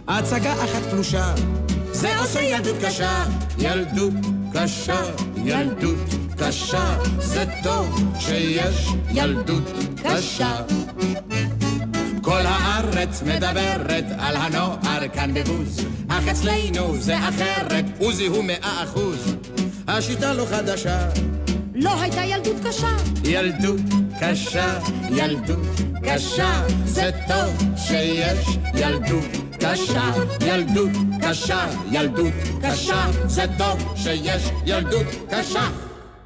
הצגה 0.08 0.52
אחת 0.52 0.82
פלושה, 0.90 1.34
זה 1.92 2.18
עושה 2.18 2.40
ילדות 2.42 2.76
קשה, 2.84 3.24
ילדות 3.58 4.12
קשה, 4.52 5.02
ילדות 5.44 5.98
קשה, 6.38 6.98
זה 7.18 7.44
טוב 7.62 8.14
שיש 8.18 8.88
ילדות 9.10 9.72
קשה. 10.04 10.56
כל 12.22 12.40
הארץ 12.44 13.22
מדברת 13.22 14.04
על 14.18 14.36
הנוער 14.36 15.08
כאן 15.14 15.34
בבוז, 15.34 15.86
אך 16.08 16.28
אצלנו 16.28 16.96
זה 16.98 17.28
אחרת, 17.28 17.84
עוזי 17.98 18.26
הוא 18.26 18.44
מאה 18.44 18.84
אחוז. 18.84 19.36
השיטה 19.88 20.34
לא 20.34 20.46
חדשה, 20.50 21.08
לא 21.74 22.00
הייתה 22.00 22.24
ילדות 22.24 22.56
קשה, 22.66 22.96
ילדות 23.24 23.80
קשה, 24.20 24.78
ילדות 25.10 25.66
קשה, 26.04 26.62
זה 26.84 27.10
טוב 27.28 27.76
שיש 27.76 28.56
ילדות 28.74 29.24
קשה, 29.60 30.12
ילדות 30.46 30.90
קשה, 31.22 31.66
ילדות 31.92 32.32
קשה, 32.62 33.06
זה 33.26 33.44
טוב 33.58 33.94
שיש 33.96 34.42
ילדות 34.66 35.06
קשה. 35.30 35.68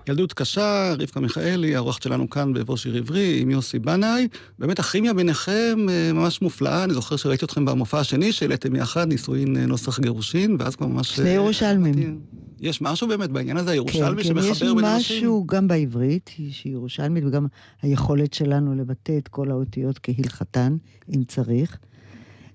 ילדות 0.08 0.32
קשה, 0.32 0.94
רבקה 0.98 1.20
מיכאלי, 1.20 1.76
האורחת 1.76 2.02
שלנו 2.02 2.30
כאן 2.30 2.52
באבו 2.52 2.76
שיר 2.76 2.96
עברי, 2.96 3.38
עם 3.40 3.50
יוסי 3.50 3.78
בנאי. 3.78 4.28
באמת 4.58 4.78
הכימיה 4.78 5.14
ביניכם 5.14 5.86
אה, 5.88 6.12
ממש 6.12 6.42
מופלאה. 6.42 6.84
אני 6.84 6.94
זוכר 6.94 7.16
שראיתי 7.16 7.44
אתכם 7.44 7.64
במופע 7.64 8.00
השני, 8.00 8.32
שהעליתם 8.32 8.76
יחד 8.76 9.08
נישואין 9.08 9.56
אה, 9.56 9.66
נוסח 9.66 10.00
גירושין, 10.00 10.56
ואז 10.58 10.76
כבר 10.76 10.86
ממש... 10.86 11.16
שני 11.16 11.28
אה, 11.28 11.34
ירושלמים. 11.34 12.18
יש 12.60 12.82
משהו 12.82 13.08
באמת 13.08 13.30
בעניין 13.30 13.56
הזה, 13.56 13.70
הירושלמי, 13.70 14.22
כן, 14.22 14.34
כן, 14.34 14.38
יש 14.38 14.46
שמחבר 14.46 14.74
בין 14.74 14.84
אנשים? 14.84 15.16
משהו 15.18 15.44
גם 15.46 15.68
בעברית, 15.68 16.30
שהיא 16.50 16.72
ירושלמית, 16.72 17.24
וגם 17.24 17.46
היכולת 17.82 18.34
שלנו 18.34 18.74
לבטא 18.74 19.18
את 19.18 19.28
כל 19.28 19.50
האותיות 19.50 19.98
כהלכתן, 20.02 20.76
אם 21.16 21.24
צריך. 21.24 21.78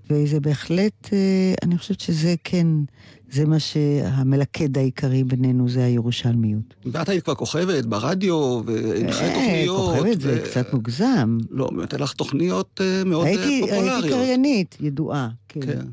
וזה 0.09 0.39
בהחלט, 0.39 1.09
אה, 1.13 1.53
אני 1.63 1.77
חושבת 1.77 1.99
שזה 1.99 2.35
כן, 2.43 2.67
זה 3.31 3.45
מה 3.45 3.59
שהמלכד 3.59 4.77
העיקרי 4.77 5.23
בינינו, 5.23 5.69
זה 5.69 5.83
הירושלמיות. 5.85 6.73
ואת 6.85 7.09
היית 7.09 7.23
כבר 7.23 7.35
כוכבת 7.35 7.85
ברדיו, 7.85 8.61
והנחי 8.65 9.23
אה, 9.23 9.33
תוכניות. 9.33 9.95
כוכבת 9.95 10.21
זה 10.21 10.39
ו- 10.41 10.45
קצת 10.45 10.73
מוגזם. 10.73 11.37
לא, 11.49 11.69
באמת, 11.69 11.93
היה 11.93 12.03
לך 12.03 12.13
תוכניות 12.13 12.81
אה, 12.81 13.03
מאוד 13.05 13.25
הייתי 13.25 13.61
פופולריות. 13.61 14.03
הייתי 14.03 14.09
קריינית, 14.09 14.77
ידועה. 14.81 15.29
כן. 15.49 15.61
כן. 15.61 15.85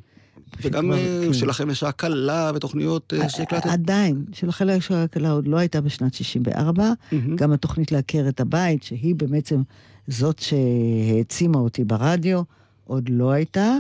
וגם 0.63 0.93
אה, 0.93 1.21
כן. 1.27 1.33
שלכם 1.33 1.71
יש 1.71 1.83
הקלה 1.83 2.53
ותוכניות 2.55 3.15
אה, 3.17 3.29
שהקלטת. 3.29 3.67
עדיין, 3.67 4.25
של 4.33 4.49
החלק 4.49 4.83
של 4.83 4.95
ההקלה 4.95 5.31
עוד 5.31 5.49
לא 5.49 5.57
הייתה 5.57 5.81
בשנת 5.81 6.15
64. 6.15 6.93
מהמם. 7.13 7.37
גם 7.37 7.53
התוכנית 7.53 7.93
להכר 7.93 8.29
את 8.29 8.41
הבית, 8.41 8.83
שהיא 8.83 9.15
בעצם 9.15 9.63
זאת 10.07 10.39
שהעצימה 10.39 11.59
אותי 11.59 11.85
ברדיו, 11.85 12.43
עוד 12.85 13.09
לא 13.09 13.31
הייתה, 13.31 13.77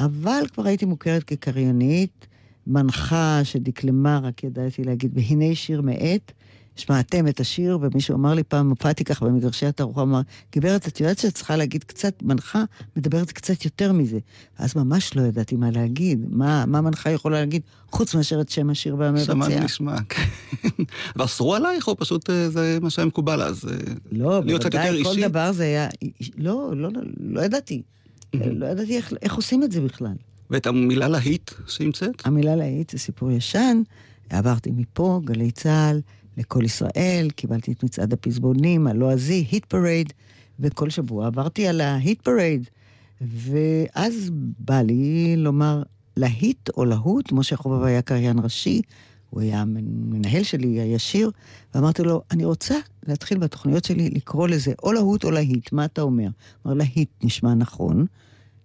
אבל 0.00 0.42
כבר 0.54 0.66
הייתי 0.66 0.84
מוכרת 0.84 1.24
כקריינית, 1.24 2.26
מנחה 2.66 3.40
שדקלמה, 3.44 4.20
רק 4.22 4.44
ידעתי 4.44 4.84
להגיד, 4.84 5.10
והנה 5.14 5.54
שיר 5.54 5.82
מאת. 5.82 6.32
שמעתם 6.76 7.28
את 7.28 7.40
השיר, 7.40 7.78
ומישהו 7.80 8.14
אמר 8.14 8.34
לי 8.34 8.42
פעם, 8.42 8.70
הופעתי 8.70 9.04
ככה 9.04 9.24
במגרשי 9.24 9.66
התערוכה, 9.66 10.02
אמר, 10.02 10.20
גברת, 10.56 10.88
את 10.88 11.00
יודעת 11.00 11.18
שאת 11.18 11.34
צריכה 11.34 11.56
להגיד 11.56 11.84
קצת, 11.84 12.22
מנחה 12.22 12.64
מדברת 12.96 13.32
קצת 13.32 13.64
יותר 13.64 13.92
מזה. 13.92 14.18
אז 14.58 14.76
ממש 14.76 15.16
לא 15.16 15.22
ידעתי 15.22 15.56
מה 15.56 15.70
להגיד, 15.70 16.26
מה, 16.30 16.66
מה 16.66 16.80
מנחה 16.80 17.10
יכולה 17.10 17.40
להגיד, 17.40 17.62
חוץ 17.90 18.14
מאשר 18.14 18.40
את 18.40 18.48
שם 18.48 18.70
השיר 18.70 18.96
והמבצע. 18.98 19.24
שמענו 19.24 19.64
נשמע, 19.64 19.96
כן. 20.08 20.22
ואסרו 21.16 21.54
עלייך, 21.54 21.88
או 21.88 21.96
פשוט 21.96 22.30
אה, 22.30 22.50
זה 22.50 22.78
מה 22.82 22.90
שהיה 22.90 23.06
מקובל 23.06 23.42
אז? 23.42 23.64
אה, 23.64 23.74
לא, 24.12 24.40
בוודאי, 24.40 25.02
כל 25.04 25.10
אישי? 25.10 25.28
דבר 25.28 25.52
זה 25.52 25.62
היה... 25.62 25.88
לא, 26.38 26.70
לא, 26.76 26.88
לא, 26.92 27.00
לא 27.20 27.40
ידעתי. 27.40 27.82
לא 28.34 28.66
ידעתי 28.66 28.96
איך, 28.96 29.12
איך 29.22 29.34
עושים 29.34 29.62
את 29.62 29.72
זה 29.72 29.80
בכלל. 29.80 30.14
ואת 30.50 30.66
המילה 30.66 31.08
להיט 31.08 31.50
שהמצאת? 31.66 32.26
המילה 32.26 32.56
להיט 32.56 32.90
זה 32.90 32.98
סיפור 32.98 33.30
ישן, 33.30 33.82
עברתי 34.30 34.70
מפה, 34.70 35.20
גלי 35.24 35.50
צה"ל, 35.50 36.00
לקול 36.36 36.64
ישראל, 36.64 37.28
קיבלתי 37.36 37.72
את 37.72 37.84
מצעד 37.84 38.12
הפזמונים, 38.12 38.86
הלועזי, 38.86 39.46
hit 39.50 39.64
parade, 39.64 40.12
וכל 40.60 40.90
שבוע 40.90 41.26
עברתי 41.26 41.68
על 41.68 41.80
ה 41.80 41.91
hit 41.91 42.22
parade. 42.22 42.68
ואז 43.20 44.30
בא 44.58 44.80
לי 44.80 45.34
לומר 45.36 45.82
להיט 46.16 46.68
או 46.76 46.84
להוט, 46.84 47.32
משה 47.32 47.56
חובב 47.56 47.82
היה 47.82 48.02
קריין 48.02 48.38
ראשי, 48.38 48.82
הוא 49.30 49.40
היה 49.40 49.60
המנהל 49.60 50.42
שלי 50.42 50.80
הישיר, 50.80 51.30
ואמרתי 51.74 52.02
לו, 52.02 52.22
אני 52.30 52.44
רוצה 52.44 52.74
להתחיל 53.06 53.38
בתוכניות 53.38 53.84
שלי 53.84 54.10
לקרוא 54.10 54.48
לזה 54.48 54.72
או 54.82 54.92
להוט 54.92 55.24
או 55.24 55.30
להיט, 55.30 55.72
מה 55.72 55.84
אתה 55.84 56.02
אומר? 56.02 56.28
אמר, 56.66 56.74
להיט 56.74 57.08
נשמע 57.22 57.54
נכון. 57.54 58.06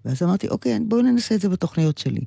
ואז 0.06 0.24
אמרתי, 0.24 0.48
אוקיי, 0.48 0.80
בואו 0.80 1.02
ננסה 1.02 1.36
את 1.36 1.42
זה 1.42 1.50
בתוכניות 1.50 1.98
שלי. 1.98 2.22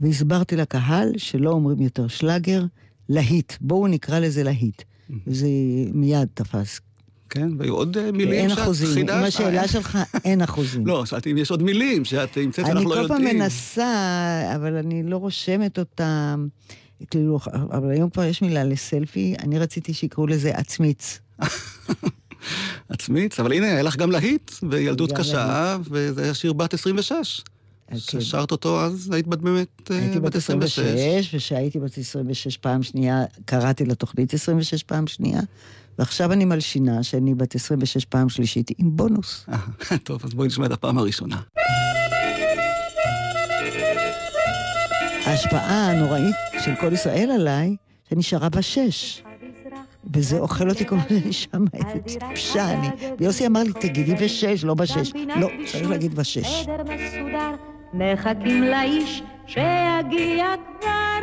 והסברתי 0.00 0.56
לקהל 0.56 1.12
שלא 1.16 1.50
אומרים 1.50 1.80
יותר 1.80 2.08
שלאגר, 2.08 2.64
להיט. 3.08 3.52
בואו 3.60 3.86
נקרא 3.86 4.18
לזה 4.18 4.42
להיט. 4.42 4.82
וזה 5.26 5.48
מיד 5.92 6.28
תפס. 6.34 6.80
כן, 7.30 7.48
והיו 7.58 7.74
עוד 7.74 7.96
אה, 7.96 8.12
מילים 8.12 8.50
שאת 8.50 8.58
אחוזים. 8.58 8.88
חידשת? 8.94 9.14
עם 9.16 9.24
השאלה 9.24 9.62
אה, 9.62 9.68
שלך, 9.68 9.98
אין 10.24 10.42
אחוזים. 10.42 10.86
לא, 10.86 11.06
שאלתי 11.06 11.32
אם 11.32 11.38
יש 11.38 11.50
עוד 11.50 11.62
מילים 11.62 12.04
שאת 12.04 12.36
המצאת 12.36 12.64
אני 12.64 12.74
שאנחנו 12.74 12.90
לא 12.90 12.94
כל 12.94 13.08
פעם 13.08 13.20
יודעים. 13.20 13.38
מנסה, 13.38 14.52
אבל 14.54 14.76
אני 14.76 15.02
לא 15.02 15.16
רושמת 15.16 15.78
אותם. 15.78 16.46
כאילו, 17.10 17.38
אבל 17.52 17.90
היום 17.90 18.10
כבר 18.10 18.24
יש 18.24 18.42
מילה 18.42 18.64
לסלפי, 18.64 19.34
אני 19.38 19.58
רציתי 19.58 19.94
שיקראו 19.94 20.26
לזה 20.26 20.50
עצמיץ. 20.50 21.20
עצמית, 22.88 23.40
אבל 23.40 23.52
הנה, 23.52 23.66
היה 23.66 23.82
לך 23.82 23.96
גם 23.96 24.10
להיט, 24.10 24.50
וילדות 24.70 25.12
קשה, 25.12 25.76
וזה 25.90 26.22
היה 26.22 26.34
שיר 26.34 26.52
בת 26.52 26.74
26. 26.74 27.42
כן. 27.90 27.98
ששרת 27.98 28.52
אותו 28.52 28.80
אז, 28.80 29.10
היית 29.12 29.26
בת 29.26 29.38
באמת 29.38 29.90
אה, 29.90 29.98
הייתי 29.98 30.20
בת 30.20 30.34
26, 30.34 31.34
וכשהייתי 31.34 31.78
בת 31.80 31.98
26 31.98 32.56
פעם 32.56 32.82
שנייה, 32.82 33.24
קראתי 33.44 33.84
לתוכנית 33.84 34.34
26 34.34 34.82
פעם 34.82 35.06
שנייה, 35.06 35.40
ועכשיו 35.98 36.32
אני 36.32 36.44
מלשינה 36.44 37.02
שאני 37.02 37.34
בת 37.34 37.54
26 37.54 38.04
פעם 38.04 38.28
שלישית 38.28 38.70
עם 38.78 38.96
בונוס. 38.96 39.46
אה, 39.48 39.98
טוב, 40.04 40.20
אז 40.24 40.34
בואי 40.34 40.48
נשמע 40.48 40.66
את 40.66 40.72
הפעם 40.72 40.98
הראשונה. 40.98 41.40
ההשפעה 45.26 45.90
הנוראית 45.90 46.36
של 46.64 46.72
כל 46.80 46.92
ישראל 46.92 47.30
עליי, 47.30 47.76
שנשארה 48.10 48.48
בשש. 48.48 49.22
וזה 50.14 50.38
אוכל 50.38 50.70
אותי 50.70 50.86
כל 50.86 50.96
הזמן, 50.96 51.16
אני 51.24 51.32
שם 51.32 51.64
איזה 51.74 52.18
טיפשה 52.18 52.70
אני. 52.72 52.88
ויוסי 53.18 53.46
אמר 53.46 53.62
לי, 53.62 53.72
תגידי 53.80 54.14
בשש, 54.14 54.64
לא 54.64 54.74
בשש. 54.74 55.12
לא, 55.40 55.48
צריך 55.66 55.90
להגיד 55.90 56.14
בשש. 56.14 56.66
מחכים 57.98 58.62
לאיש 58.62 59.22
שיגיע 59.46 60.54
כבר. 60.80 61.20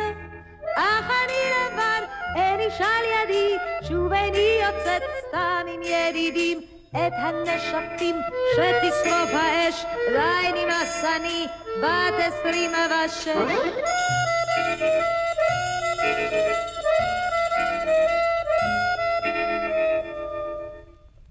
אך 0.76 1.10
אני 1.24 1.38
לבד, 1.54 2.02
אין 2.36 2.60
איש 2.60 2.80
על 2.80 3.04
ידי, 3.14 3.56
שוב 3.88 4.12
איני 4.12 4.58
יוצאת 4.62 5.02
סתם 5.28 5.66
עם 5.74 5.80
ידידים. 5.82 6.60
את 6.90 7.12
הנשקים 7.16 8.16
שתשרוף 8.52 9.30
האש, 9.32 9.84
די 10.08 10.64
נמאס 10.64 11.04
אני, 11.04 11.46
בת 11.82 12.14
עשרים 12.18 12.70
ושש. 12.70 13.26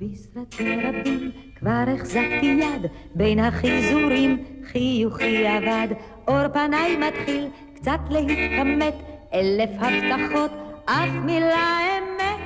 בסרטים 0.02 0.80
רבים 0.80 1.53
כבר 1.64 1.84
החזקתי 1.96 2.60
יד 2.60 2.86
בין 3.16 3.40
החיזורים, 3.40 4.44
חיוכי 4.72 5.58
אבד, 5.58 5.88
אור 6.28 6.48
פניי 6.54 6.98
מתחיל 6.98 7.48
קצת 7.76 8.00
להתכמת, 8.10 8.94
אלף 9.34 9.70
הבטחות, 9.80 10.52
אף 10.86 11.10
מילה 11.26 11.80
אמת. 11.98 12.40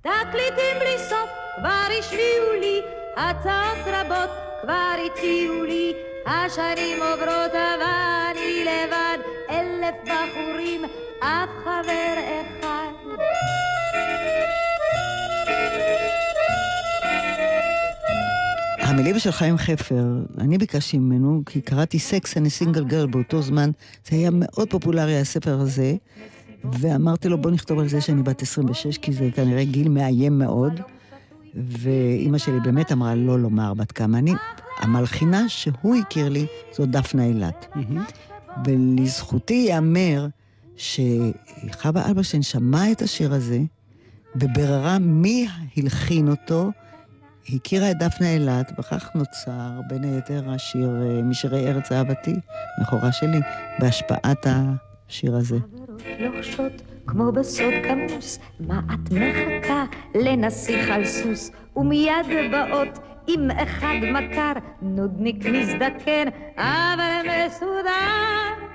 תקליטים 0.00 0.76
בלי 0.80 0.98
סוף 0.98 1.30
כבר 1.56 1.98
השמיעו 1.98 2.60
לי, 2.60 2.80
הצעות 3.16 3.86
רבות 3.86 4.30
כבר 4.62 4.94
הציעו 5.06 5.64
לי, 5.64 5.92
השנים 6.26 7.02
עוברות 7.02 7.50
אבל 7.50 7.82
אני 8.30 8.64
לבד, 8.64 9.18
אלף 9.50 9.94
בחורים, 10.04 10.84
אף 11.20 11.50
חבר 11.64 12.14
אחד. 12.40 13.55
המילים 18.96 19.18
של 19.18 19.30
חיים 19.30 19.56
חפר, 19.56 20.04
אני 20.38 20.58
ביקשתי 20.58 20.98
ממנו, 20.98 21.42
כי 21.46 21.60
קראתי 21.60 21.98
סקס 21.98 22.36
אני 22.36 22.50
סינגל 22.50 22.84
גרל 22.84 23.06
באותו 23.06 23.42
זמן, 23.42 23.70
זה 24.08 24.16
היה 24.16 24.30
מאוד 24.32 24.70
פופולרי 24.70 25.18
הספר 25.18 25.60
הזה, 25.60 25.94
ואמרתי 26.64 27.28
לו 27.28 27.38
בוא 27.38 27.50
נכתוב 27.50 27.78
על 27.78 27.88
זה 27.88 28.00
שאני 28.00 28.22
בת 28.22 28.42
26, 28.42 28.98
כי 28.98 29.12
זה 29.12 29.28
כנראה 29.34 29.64
גיל 29.64 29.88
מאיים 29.88 30.38
מאוד, 30.38 30.80
ואימא 31.54 32.38
שלי 32.38 32.60
באמת 32.60 32.92
אמרה 32.92 33.14
לא 33.14 33.38
לומר 33.38 33.74
בת 33.74 33.92
כמה 33.92 34.18
אני. 34.18 34.32
המלחינה 34.78 35.48
שהוא 35.48 35.96
הכיר 35.96 36.28
לי 36.28 36.46
זו 36.76 36.86
דפנה 36.86 37.24
אילת. 37.24 37.66
ולזכותי 38.64 39.54
ייאמר 39.68 40.26
שחווה 40.76 42.08
אלברשטיין 42.08 42.42
שמעה 42.42 42.92
את 42.92 43.02
השיר 43.02 43.34
הזה, 43.34 43.60
וביררה 44.36 44.98
מי 44.98 45.48
הלחין 45.76 46.28
אותו, 46.28 46.70
הכירה 47.54 47.90
את 47.90 47.98
דפנה 47.98 48.34
אילת, 48.34 48.72
וכך 48.78 49.10
נוצר 49.14 49.80
בין 49.88 50.04
היתר 50.04 50.50
השיר 50.50 50.88
אה, 51.02 51.22
משירי 51.22 51.68
ארץ 51.68 51.92
אהבתי, 51.92 52.34
מכורה 52.80 53.12
שלי, 53.12 53.40
בהשפעת 53.78 54.46
השיר 54.46 55.36
הזה. 55.36 55.56
לוחשות 56.18 56.72
כמו 57.06 57.32
בסוד 57.32 57.74
כמוס, 57.88 58.38
מה 58.60 58.80
את 58.94 59.12
מחכה 59.12 59.84
לנסיך 60.14 60.90
על 60.90 61.04
סוס, 61.04 61.50
ומיד 61.76 62.26
באות 62.52 62.98
עם 63.26 63.50
אחד 63.50 63.94
מכר, 64.12 64.52
נודניק 64.82 65.46
מזדקן, 65.46 66.28
אבל 66.56 67.26
מסודר. 67.46 68.66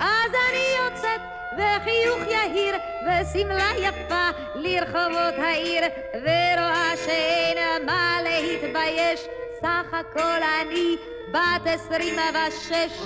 אז 0.00 0.30
אני 0.50 0.84
יוצאת 0.84 1.41
וחיוך 1.54 2.30
יהיר 2.30 2.74
ושמלה 3.06 3.70
יפה 3.78 4.28
לרחובות 4.54 5.34
העיר 5.38 5.82
ורואה 6.14 6.92
שאין 7.06 7.86
מה 7.86 8.18
להתבייש. 8.22 9.20
סך 9.60 9.94
הכל 9.94 10.40
אני 10.62 10.96
בת 11.32 11.66
עשרים 11.66 12.14
ושש. 12.14 13.00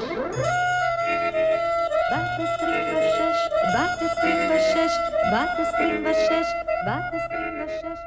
בת 2.12 2.38
עשרים 2.38 2.96
ושש, 2.96 3.38
בת 3.74 4.02
עשרים 4.02 4.50
ושש, 4.50 4.92
בת 5.32 5.48
עשרים 5.58 6.04
ושש, 6.04 6.46
בת 6.86 7.14
עשרים 7.14 7.54
ושש. 7.64 7.98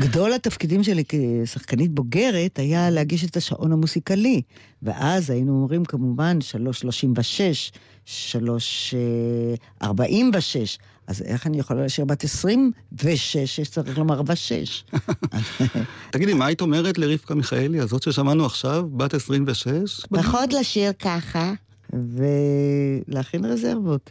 גדול 0.00 0.32
התפקידים 0.32 0.82
שלי 0.82 1.04
כשחקנית 1.08 1.90
בוגרת 1.90 2.58
היה 2.58 2.90
להגיש 2.90 3.24
את 3.24 3.36
השעון 3.36 3.72
המוסיקלי, 3.72 4.42
ואז 4.82 5.30
היינו 5.30 5.52
אומרים 5.52 5.84
כמובן 5.84 6.40
שלוש 6.40 6.80
שלושים 6.80 7.12
ושש, 7.16 7.72
שלוש 8.06 8.94
אה, 8.94 9.86
ארבעים 9.86 10.30
ושש, 10.34 10.78
אז 11.06 11.22
איך 11.22 11.46
אני 11.46 11.58
יכולה 11.58 11.84
לשיר 11.84 12.04
בת 12.04 12.24
26, 12.24 13.36
שצריך 13.36 13.98
לומר 13.98 14.22
ושש? 14.26 14.84
תגידי, 16.12 16.34
מה 16.34 16.46
היית 16.46 16.60
אומרת 16.60 16.98
לרבקה 16.98 17.34
מיכאלי, 17.34 17.80
הזאת 17.80 18.02
ששמענו 18.02 18.46
עכשיו, 18.46 18.88
בת 18.96 19.14
26? 19.14 20.06
פחות 20.10 20.52
לשיר 20.52 20.92
ככה, 20.92 21.52
ולהכין 21.92 23.44
רזרבות. 23.44 24.10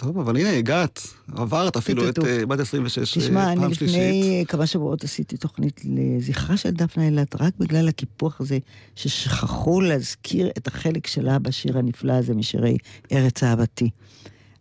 טוב, 0.00 0.18
אבל 0.18 0.36
הנה 0.36 0.56
הגעת, 0.56 1.00
עברת 1.36 1.76
אפילו 1.76 2.08
את. 2.08 2.18
אה, 2.18 2.46
בת 2.46 2.60
26 2.60 3.16
אה, 3.18 3.22
תשמע, 3.22 3.52
אני 3.52 3.60
פעם 3.60 3.70
לפני 3.70 3.88
שלישית. 3.88 4.50
כמה 4.50 4.66
שבועות 4.66 5.04
עשיתי 5.04 5.36
תוכנית 5.36 5.80
לזכרה 5.84 6.56
של 6.56 6.70
דפנה 6.70 7.04
אילת, 7.06 7.40
רק 7.40 7.52
בגלל 7.58 7.88
הקיפוח 7.88 8.40
הזה, 8.40 8.58
ששכחו 8.94 9.80
להזכיר 9.80 10.50
את 10.58 10.66
החלק 10.66 11.06
שלה 11.06 11.38
בשיר 11.38 11.78
הנפלא 11.78 12.12
הזה 12.12 12.34
משירי 12.34 12.76
ארץ 13.12 13.42
אהבתי. 13.42 13.90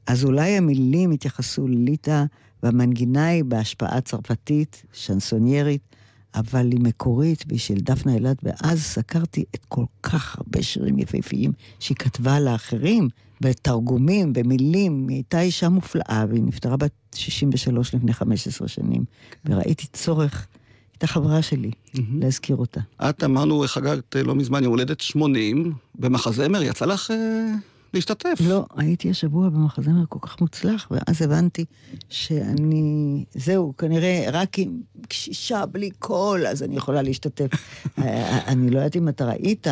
אז 0.08 0.26
אולי 0.26 0.50
המילים 0.50 1.12
התייחסו 1.12 1.68
לליטא, 1.68 2.24
והמנגינה 2.64 3.28
היא 3.28 3.44
בהשפעה 3.44 4.02
צרפתית, 4.02 4.84
שנסוניירית, 4.94 5.96
אבל 6.36 6.72
היא 6.72 6.80
מקורית 6.80 7.44
והיא 7.48 7.60
של 7.60 7.78
דפנה 7.78 8.14
אילת, 8.14 8.38
ואז 8.44 8.84
סקרתי 8.84 9.44
את 9.56 9.66
כל 9.68 9.86
כך 10.04 10.38
הרבה 10.38 10.64
שירים 10.64 11.00
יפהפיים 11.00 11.52
שהיא 11.80 11.98
כתבה 11.98 12.40
לאחרים, 12.40 13.10
בתרגומים, 13.42 14.34
במילים. 14.34 15.08
היא 15.08 15.18
הייתה 15.18 15.42
אישה 15.42 15.70
מופלאה, 15.70 16.26
והיא 16.30 16.44
נפטרה 16.44 16.78
בת 16.78 16.92
63 17.16 17.96
לפני 17.96 18.14
15 18.14 18.68
שנים, 18.68 19.04
וראיתי 19.46 19.88
צורך, 19.88 20.48
הייתה 20.94 21.08
חברה 21.08 21.42
שלי, 21.42 21.72
להזכיר 21.94 22.56
אותה. 22.56 22.82
את 23.10 23.24
אמרנו, 23.24 23.64
חגגת 23.68 24.16
אה, 24.16 24.24
לא 24.24 24.36
מזמן 24.36 24.64
יום 24.64 24.72
הולדת 24.72 25.02
80, 25.02 25.74
במחזמר, 25.96 26.62
יצא 26.62 26.86
לך 26.86 27.12
אה, 27.12 27.54
להשתתף. 27.94 28.38
לא, 28.48 28.66
הייתי 28.78 29.10
השבוע 29.10 29.50
במחזמר 29.50 30.04
כל 30.10 30.20
כך 30.22 30.42
מוצלח, 30.42 30.88
ואז 30.92 31.22
הבנתי 31.22 31.66
שאני... 32.10 33.26
זהו, 33.34 33.74
כנראה 33.78 34.28
רק 34.32 34.60
עם 34.60 34.80
קשישה 35.08 35.66
בלי 35.66 35.90
קול, 36.00 36.48
אז 36.48 36.64
אני 36.64 36.76
יכולה 36.76 37.02
להשתתף. 37.02 37.50
אה, 38.00 38.48
אני 38.48 38.70
לא 38.70 38.78
יודעת 38.78 38.96
אם 38.96 39.10
אתה 39.10 39.26
ראית 39.26 39.68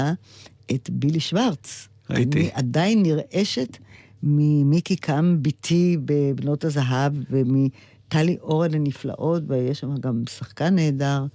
את 0.71 0.89
בילי 0.89 1.19
שוורץ. 1.19 1.87
ראיתי. 2.09 2.39
אני 2.39 2.49
עדיין 2.53 3.03
נרעשת 3.03 3.77
ממיקי 4.23 4.95
קם, 4.95 5.37
בתי 5.41 5.97
בבנות 6.05 6.65
הזהב, 6.65 7.13
ומטלי 7.29 8.37
אורן 8.41 8.73
הנפלאות, 8.73 9.43
ויש 9.47 9.79
שם 9.79 9.95
גם 9.97 10.23
שחקן 10.29 10.75
נהדר. 10.75 11.25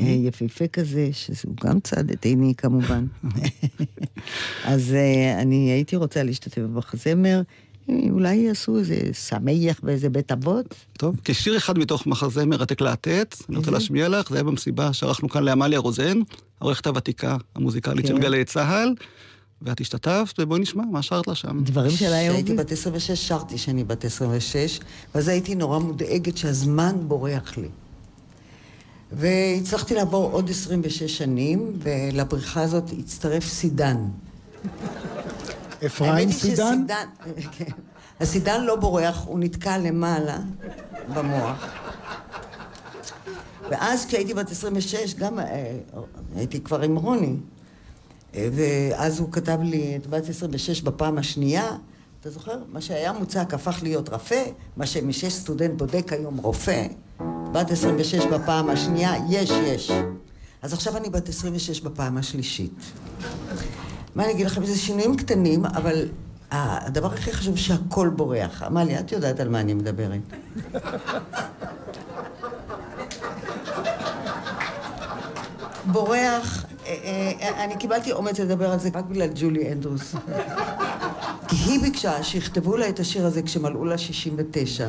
אה, 0.00 0.06
יפהפה 0.06 0.66
כזה, 0.66 1.08
שהוא 1.12 1.54
גם 1.64 1.80
צד 1.80 2.10
את 2.10 2.24
עיני 2.24 2.54
כמובן. 2.54 3.06
אז 4.64 4.94
אה, 4.94 5.42
אני 5.42 5.70
הייתי 5.70 5.96
רוצה 5.96 6.22
להשתתף 6.22 6.58
במחזמר, 6.58 7.42
אולי 7.88 8.34
יעשו 8.34 8.78
איזה 8.78 8.96
שמח 9.12 9.80
באיזה 9.82 10.08
בית 10.08 10.32
אבות. 10.32 10.74
טוב, 10.98 11.16
כשיר 11.24 11.56
אחד 11.56 11.78
מתוך 11.78 12.06
מחזמר 12.06 12.44
מרתק 12.44 12.80
להטט, 12.80 13.36
אני 13.48 13.56
רוצה? 13.56 13.70
להשמיע 13.70 14.08
לך, 14.08 14.28
זה 14.28 14.36
היה 14.36 14.44
במסיבה 14.44 14.92
שערכנו 14.92 15.28
כאן 15.28 15.42
לעמליה 15.42 15.78
רוזן, 15.78 16.18
העורכת 16.60 16.86
הוותיקה 16.86 17.36
המוזיקלית 17.54 18.06
של 18.06 18.14
כן. 18.14 18.20
גלי 18.20 18.44
צה"ל, 18.44 18.94
ואת 19.62 19.80
השתתפת, 19.80 20.34
ובואי 20.38 20.60
נשמע 20.60 20.82
מה 20.90 21.02
שרת 21.02 21.28
לה 21.28 21.34
שם. 21.34 21.60
דברים 21.64 21.90
של 21.90 22.12
היום. 22.12 22.34
כשהייתי 22.36 22.54
בת 22.54 22.72
26, 22.72 23.28
שרתי 23.28 23.58
שאני 23.58 23.84
בת 23.84 24.04
26, 24.04 24.80
ואז 25.14 25.28
הייתי 25.28 25.54
נורא 25.54 25.78
מודאגת 25.78 26.36
שהזמן 26.36 26.94
בורח 27.08 27.56
לי. 27.56 27.68
והצלחתי 29.12 29.94
לעבור 29.94 30.30
עוד 30.30 30.50
26 30.50 31.02
שנים, 31.02 31.72
ולבריכה 31.78 32.62
הזאת 32.62 32.84
הצטרף 32.98 33.44
סידן. 33.48 33.96
אפרים 35.86 36.32
סידן? 36.32 36.84
כן. 37.52 37.64
הסידן 38.20 38.64
לא 38.64 38.76
בורח, 38.76 39.24
הוא 39.26 39.38
נתקע 39.38 39.78
למעלה 39.78 40.38
במוח. 41.14 41.66
ואז 43.70 44.06
כשהייתי 44.06 44.34
בת 44.34 44.50
26, 44.50 45.14
גם 45.14 45.38
אה, 45.38 45.76
הייתי 46.36 46.60
כבר 46.60 46.82
עם 46.82 46.96
רוני, 46.96 47.36
ואז 48.34 49.20
הוא 49.20 49.32
כתב 49.32 49.58
לי 49.62 49.96
את 49.96 50.06
בת 50.06 50.28
26 50.28 50.82
בפעם 50.82 51.18
השנייה, 51.18 51.76
אתה 52.20 52.30
זוכר? 52.30 52.58
מה 52.72 52.80
שהיה 52.80 53.12
מוצק 53.12 53.54
הפך 53.54 53.78
להיות 53.82 54.08
רפה, 54.08 54.34
מה 54.76 54.86
שמשש 54.86 55.32
סטודנט 55.32 55.78
בודק 55.78 56.12
היום 56.12 56.36
רופא, 56.36 56.86
בת 57.52 57.70
26 57.70 58.24
בפעם 58.26 58.70
השנייה, 58.70 59.14
יש, 59.30 59.50
יש. 59.50 59.90
אז 60.62 60.72
עכשיו 60.72 60.96
אני 60.96 61.10
בת 61.10 61.28
26 61.28 61.80
בפעם 61.80 62.16
השלישית. 62.16 62.78
מה 64.14 64.24
אני 64.24 64.32
אגיד 64.32 64.46
לכם, 64.46 64.64
זה 64.64 64.78
שינויים 64.78 65.16
קטנים, 65.16 65.64
אבל 65.64 66.08
הדבר 66.50 67.12
הכי 67.12 67.32
חשוב 67.32 67.56
שהכל 67.56 68.08
בורח. 68.08 68.62
עמליה, 68.62 69.00
את 69.00 69.12
יודעת 69.12 69.40
על 69.40 69.48
מה 69.48 69.60
אני 69.60 69.74
מדברת. 69.74 70.20
בורח, 75.92 76.64
אני 77.64 77.76
קיבלתי 77.76 78.12
אומץ 78.12 78.40
לדבר 78.40 78.70
על 78.70 78.78
זה 78.78 78.88
רק 78.94 79.04
בגלל 79.04 79.28
ג'ולי 79.34 79.72
אנדרוס. 79.72 80.14
כי 81.48 81.56
היא 81.56 81.80
ביקשה 81.80 82.22
שיכתבו 82.22 82.76
לה 82.76 82.88
את 82.88 83.00
השיר 83.00 83.26
הזה 83.26 83.42
כשמלאו 83.42 83.84
לה 83.84 83.98
69, 83.98 84.88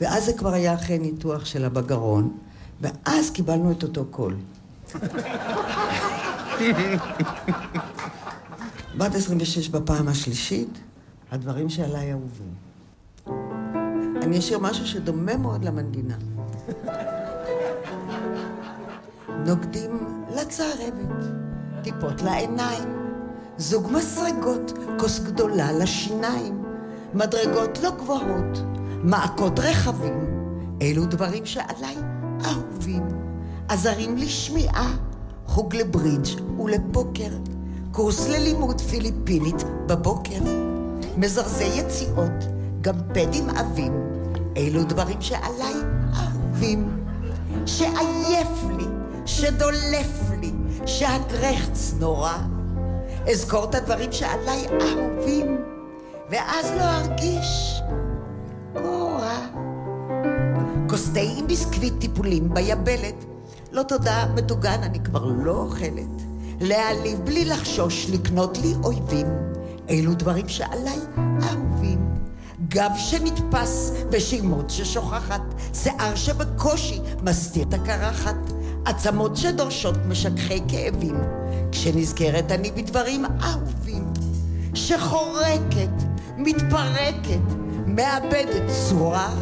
ואז 0.00 0.24
זה 0.24 0.32
כבר 0.32 0.52
היה 0.52 0.74
אחרי 0.74 0.98
ניתוח 0.98 1.44
שלה 1.44 1.68
בגרון, 1.68 2.38
ואז 2.80 3.30
קיבלנו 3.30 3.72
את 3.72 3.82
אותו 3.82 4.04
קול. 4.10 4.36
בת 8.98 9.14
26 9.14 9.68
בפעם 9.68 10.08
השלישית, 10.08 10.78
הדברים 11.30 11.68
שעליי 11.68 12.12
אהובים. 12.12 12.54
אני 14.22 14.38
אשאיר 14.38 14.58
משהו 14.58 14.86
שדומה 14.86 15.36
מאוד 15.36 15.64
למנגינה. 15.64 16.14
נוגדים 19.46 20.19
לצרבת, 20.34 21.24
טיפות 21.82 22.22
לעיניים, 22.22 23.00
זוג 23.58 23.92
מסרגות, 23.92 24.72
כוס 24.98 25.18
גדולה 25.18 25.72
לשיניים, 25.72 26.64
מדרגות 27.14 27.78
לא 27.82 27.90
גבוהות, 27.90 28.58
מעקות 29.02 29.58
רחבים, 29.58 30.46
אלו 30.82 31.04
דברים 31.06 31.46
שעליי 31.46 31.96
אהובים. 32.44 33.02
עזרים 33.68 34.16
לשמיעה, 34.16 34.96
חוג 35.46 35.76
לברידג' 35.76 36.60
ולפוקר, 36.60 37.30
קורס 37.92 38.28
ללימוד 38.28 38.80
פיליפינית 38.80 39.62
בבוקר, 39.86 40.40
מזרזי 41.16 41.64
יציאות, 41.64 42.44
גם 42.80 42.94
פדים 43.14 43.50
עבים, 43.50 43.92
אלו 44.56 44.84
דברים 44.84 45.20
שעליי 45.20 45.74
אהובים. 46.14 47.00
שעייף 47.66 48.64
לי, 48.78 48.99
שדולף 49.26 50.30
לי, 50.40 50.52
שהקרחץ 50.86 51.94
נורא. 52.00 52.36
אזכור 53.30 53.64
את 53.64 53.74
הדברים 53.74 54.12
שעליי 54.12 54.66
אהובים, 54.66 55.58
ואז 56.30 56.70
לא 56.76 56.82
ארגיש 56.82 57.80
קורה. 58.82 59.46
כוס 60.88 61.10
תה 61.14 61.20
עם 61.20 61.46
ביסקוויט 61.46 61.94
טיפולים 61.98 62.54
ביבלת. 62.54 63.24
לא 63.72 63.82
תודה, 63.82 64.26
מטוגן, 64.34 64.82
אני 64.82 65.00
כבר 65.00 65.24
לא 65.24 65.52
אוכלת. 65.52 66.22
להעליב 66.60 67.18
בלי 67.24 67.44
לחשוש, 67.44 68.10
לקנות 68.10 68.58
לי 68.58 68.74
אויבים. 68.84 69.26
אלו 69.90 70.14
דברים 70.14 70.48
שעליי 70.48 70.98
אהובים. 71.16 72.14
גב 72.68 72.90
שנתפס 72.96 73.92
בשמות 74.10 74.70
ששוכחת, 74.70 75.42
שיער 75.74 76.14
שבקושי 76.14 77.00
מסתיר 77.22 77.64
את 77.68 77.74
הקרחת, 77.74 78.36
עצמות 78.84 79.36
שדורשות 79.36 79.94
משככי 80.08 80.60
כאבים, 80.68 81.16
כשנזכרת 81.72 82.52
אני 82.52 82.70
בדברים 82.70 83.24
אהובים, 83.24 84.04
שחורקת, 84.74 86.02
מתפרקת, 86.36 87.56
מאבדת 87.86 88.62
צורה. 88.88 89.34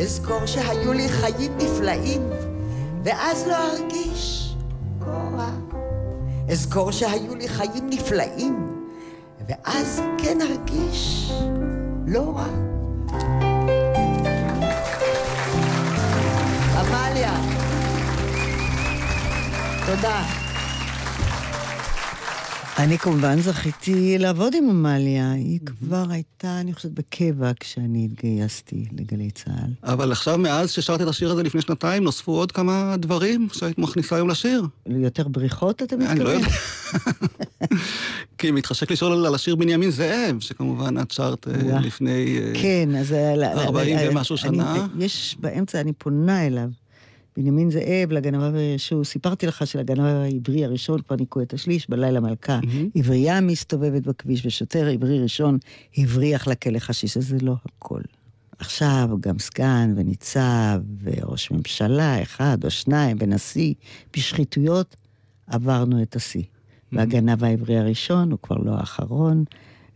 אזכור 0.00 0.46
שהיו 0.46 0.92
לי 0.92 1.08
חיים 1.08 1.52
נפלאים, 1.56 2.30
ואז 3.04 3.46
לא 3.46 3.56
ארגיש 3.56 4.54
קורה. 4.98 5.50
אזכור 6.50 6.92
שהיו 6.92 7.34
לי 7.34 7.48
חיים 7.48 7.90
נפלאים, 7.90 8.82
ואז 9.48 10.00
כן 10.18 10.38
ארגיש 10.40 11.32
לא 12.06 12.32
רע. 12.36 12.71
תודה. 19.96 20.24
אני 22.78 22.98
כמובן 22.98 23.40
זכיתי 23.40 24.18
לעבוד 24.18 24.54
עם 24.54 24.70
עמליה. 24.70 25.32
היא 25.32 25.60
כבר 25.66 26.04
הייתה, 26.10 26.60
אני 26.60 26.74
חושבת, 26.74 26.92
בקבע 26.92 27.50
כשאני 27.60 28.04
התגייסתי 28.04 28.84
לגלי 28.98 29.30
צה"ל. 29.30 29.92
אבל 29.92 30.12
עכשיו, 30.12 30.38
מאז 30.38 30.70
ששרת 30.70 31.00
את 31.00 31.06
השיר 31.08 31.30
הזה 31.32 31.42
לפני 31.42 31.60
שנתיים, 31.60 32.04
נוספו 32.04 32.32
עוד 32.32 32.52
כמה 32.52 32.94
דברים 32.98 33.48
שהיית 33.52 33.78
מכניסה 33.78 34.16
היום 34.16 34.28
לשיר. 34.28 34.62
יותר 34.86 35.28
בריחות, 35.28 35.82
אתה 35.82 35.96
מתכוון? 35.96 36.10
אני 36.16 36.24
לא 36.24 36.28
יודע. 36.28 36.48
כי 38.38 38.50
מתחשק 38.50 38.90
לשאול 38.90 39.26
על 39.26 39.34
השיר 39.34 39.56
בנימין 39.56 39.90
זאב, 39.90 40.40
שכמובן 40.40 41.00
את 41.00 41.10
שרת 41.10 41.48
אה. 41.48 41.80
לפני... 41.80 42.38
אה, 42.38 42.52
כן, 42.62 42.88
אז... 42.96 43.12
ה- 43.12 43.62
40 43.62 43.96
ה- 43.98 44.00
ומשהו 44.10 44.36
שנה. 44.36 44.86
יש 44.98 45.36
באמצע, 45.40 45.80
אני 45.80 45.92
פונה 45.92 46.46
אליו. 46.46 46.68
בנימין 47.36 47.70
זאב, 47.70 48.12
לגנבה 48.12 48.58
שהוא, 48.76 49.04
סיפרתי 49.04 49.46
לך 49.46 49.66
שלגנב 49.66 50.00
העברי 50.00 50.64
הראשון 50.64 51.00
כבר 51.00 51.16
ניקו 51.16 51.40
את 51.42 51.54
השליש 51.54 51.90
בלילה 51.90 52.20
מלכה. 52.20 52.60
מהמם. 52.64 52.88
עברייה 52.94 53.40
מסתובבת 53.40 54.02
בכביש, 54.02 54.46
ושוטר 54.46 54.86
עברי 54.86 55.22
ראשון 55.22 55.58
הבריח 55.98 56.48
לכלא 56.48 56.78
חשיש, 56.78 57.16
אז 57.16 57.28
זה 57.28 57.36
לא 57.42 57.54
הכל. 57.66 58.00
עכשיו 58.58 59.10
גם 59.20 59.38
סגן 59.38 59.94
וניצב 59.96 60.80
וראש 61.02 61.50
ממשלה, 61.50 62.22
אחד 62.22 62.58
או 62.64 62.70
שניים, 62.70 63.16
ונשיא, 63.20 63.74
בשחיתויות 64.16 64.96
עברנו 65.46 66.02
את 66.02 66.16
השיא. 66.16 66.42
והגנב 66.92 67.44
העברי 67.44 67.78
הראשון 67.78 68.30
הוא 68.30 68.38
כבר 68.42 68.56
לא 68.56 68.72
האחרון, 68.72 69.44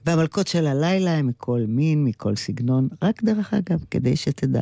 והמלכות 0.06 0.46
של 0.46 0.66
הלילה 0.66 1.10
הם 1.10 1.26
מכל 1.26 1.64
מין, 1.68 2.04
מכל 2.04 2.36
סגנון, 2.36 2.88
רק 3.02 3.22
דרך 3.22 3.54
אגב, 3.54 3.84
כדי 3.90 4.16
שתדע. 4.16 4.60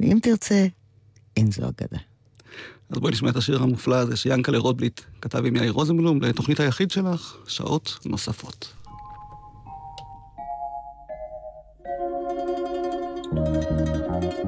ואם 0.00 0.18
תרצה, 0.22 0.66
אין 1.36 1.50
זו 1.50 1.62
אגדה. 1.62 1.98
אז 2.90 2.98
בואי 2.98 3.12
נשמע 3.12 3.30
את 3.30 3.36
השיר 3.36 3.62
המופלא 3.62 3.96
הזה 3.96 4.16
שיאנקלה 4.16 4.58
רוטבליט 4.58 5.00
כתב 5.20 5.44
עם 5.44 5.56
יאיר 5.56 5.72
רוזנבלום 5.72 6.22
לתוכנית 6.22 6.60
היחיד 6.60 6.90
שלך, 6.90 7.36
שעות 7.48 7.98
נוספות. 8.06 8.72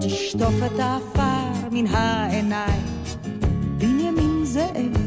תשטוף 0.01 0.55
את 0.66 0.79
העפר 0.79 1.68
מן 1.70 1.87
העיניים, 1.87 2.85
בנימין 3.79 4.44
זאב. 4.44 5.07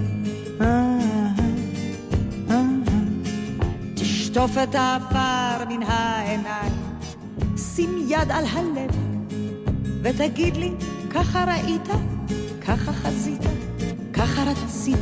תשטוף 3.95 4.57
את 4.63 4.75
העפר 4.75 5.65
מן 5.69 5.83
העיניים, 5.83 6.73
שים 7.57 8.05
יד 8.09 8.31
על 8.31 8.45
הלב, 8.45 8.91
ותגיד 10.03 10.57
לי, 10.57 10.71
ככה 11.09 11.43
ראית, 11.47 11.87
ככה 12.67 12.93
חזית, 12.93 13.41
ככה 14.13 14.43
רצית. 14.43 14.99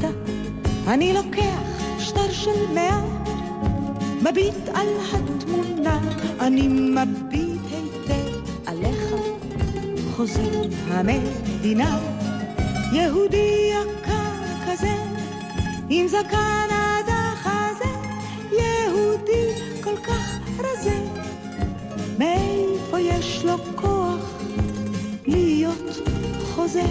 אני 0.88 1.13
לוקח 1.13 1.62
שטר 2.00 2.32
של 2.32 2.74
מאה, 2.74 3.02
מביט 4.22 4.70
על 4.74 4.88
התמונה, 5.13 6.00
אני 6.39 6.67
מביט 6.67 7.62
היטב 7.72 8.52
עליך. 8.65 9.13
חוזר 10.15 10.62
המדינה, 10.88 12.00
יהודי 12.93 13.72
יקר 13.72 14.72
כזה, 14.72 14.96
עם 15.89 16.08
זקן 16.08 16.67
עד 16.70 17.10
החזה, 17.10 17.89
יהודי 18.52 19.62
כל 19.84 19.98
כך 19.98 20.39
רזה, 20.60 21.00
מאיפה 22.20 23.00
יש 23.00 23.46
לו 23.46 23.58
כוח 23.76 23.96
להיות 25.27 25.99
חוזה? 26.55 26.83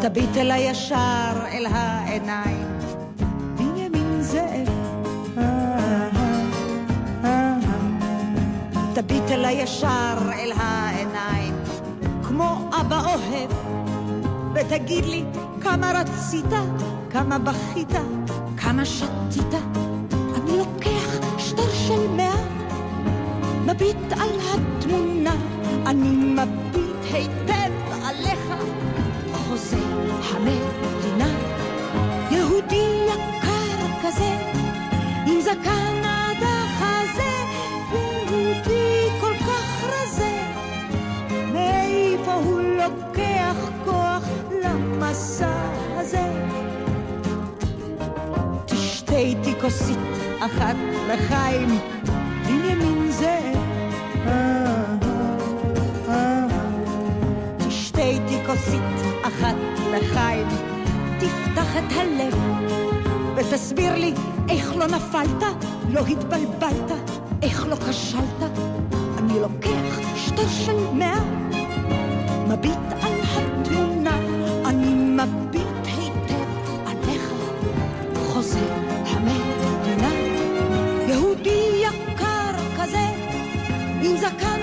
תביט 0.00 0.36
אל 0.36 0.50
הישר 0.50 1.32
אל 1.52 1.66
העיניים. 1.70 2.68
תביט 8.94 9.30
אל 9.30 9.44
הישר 9.44 10.18
אל 10.38 10.52
העיניים, 10.56 11.54
כמו 12.22 12.70
אבא 12.80 13.00
אוהב, 13.04 13.50
ותגיד 14.54 15.04
לי 15.04 15.24
כמה 15.60 15.92
רצית, 16.00 16.52
כמה 17.10 17.38
בכית, 17.38 17.92
כמה 18.56 18.84
שתית. 18.84 19.54
אני 20.12 20.58
לוקח 20.58 21.38
שטר 21.38 21.72
של 21.72 22.08
מאה, 22.16 22.57
מביט 23.68 24.12
על 24.12 24.30
התמונה, 24.40 25.34
אני 25.86 26.08
מביט 26.08 27.12
היטב 27.12 27.72
עליך, 28.04 28.52
חוזה 29.32 29.76
המדינה, 30.22 31.28
יהודי 32.30 33.06
יקר 33.06 33.86
כזה, 34.02 34.36
עם 35.26 35.40
זקן 35.40 36.02
עד 36.04 36.42
החזה, 36.42 37.32
יהודי 37.92 39.08
כל 39.20 39.34
כך 39.34 39.84
רזה, 39.84 40.42
מאיפה 41.52 42.32
הוא 42.34 42.60
לוקח 42.60 43.56
כוח 43.84 44.24
למסע 44.64 45.70
הזה? 45.96 46.32
תשתה 48.66 49.16
איתי 49.16 49.54
כוסית 49.60 49.98
אחת 50.40 50.76
לחיים, 51.08 51.68
כוסית 58.58 58.82
אחת 59.22 59.54
לחיים, 59.90 60.46
תפתח 61.18 61.76
את 61.76 61.92
הלב 61.92 62.34
ותסביר 63.36 63.94
לי 63.94 64.12
איך 64.48 64.76
לא 64.76 64.86
נפלת, 64.86 65.64
לא 65.90 66.00
התבלבלת, 66.00 66.92
איך 67.42 67.66
לא 67.68 67.76
כשלת. 67.76 68.58
אני 69.18 69.40
לוקח 69.40 70.00
שטר 70.16 70.48
של 70.48 70.76
מאה, 70.94 71.20
מביט 72.48 72.78
על 73.02 73.12
התמונה, 73.22 74.18
אני 74.66 74.94
מביט 74.94 75.86
היטב 75.86 76.48
עליך, 76.86 77.32
חוזר 78.26 78.72
המדינה, 79.06 80.10
יהודי 81.08 81.82
יקר 81.82 82.52
כזה, 82.76 83.06
עם 84.02 84.16
זקן 84.16 84.57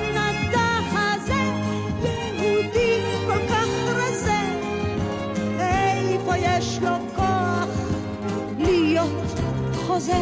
חוזה? 9.95 10.19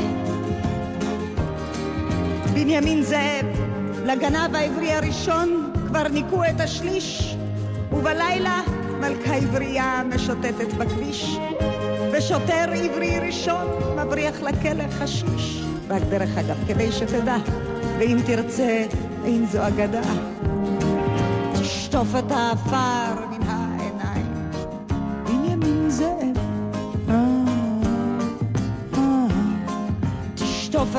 בנימין 2.53 3.03
זאב, 3.03 3.45
לגנב 4.05 4.55
העברי 4.55 4.91
הראשון 4.91 5.71
כבר 5.88 6.07
ניקו 6.07 6.43
את 6.43 6.59
השליש, 6.59 7.36
ובלילה 7.91 8.62
מלכה 8.99 9.36
עברייה 9.36 10.01
משוטטת 10.15 10.73
בכביש, 10.73 11.38
ושוטר 12.12 12.71
עברי 12.83 13.19
ראשון 13.19 13.67
מבריח 13.97 14.41
לכלא 14.41 14.83
חשיש. 14.89 15.63
רק 15.89 16.01
דרך 16.09 16.38
אגב, 16.38 16.57
כדי 16.67 16.91
שתדע, 16.91 17.38
ואם 17.97 18.17
תרצה, 18.25 18.86
אין 19.25 19.45
זו 19.45 19.67
אגדה. 19.67 20.01
תשטוף 21.53 22.07
את 22.19 22.31
העפר 22.31 23.22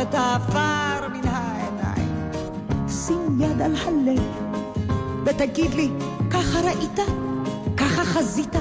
את 0.09 0.15
העפר 0.15 1.09
מן 1.09 1.29
העיניים, 1.29 2.31
שים 2.89 3.41
יד 3.41 3.63
על 3.63 3.75
הלב, 3.77 4.23
ותגיד 5.25 5.75
לי, 5.75 5.91
ככה 6.31 6.61
ראית? 6.61 6.99
ככה 7.77 8.05
חזית? 8.05 8.57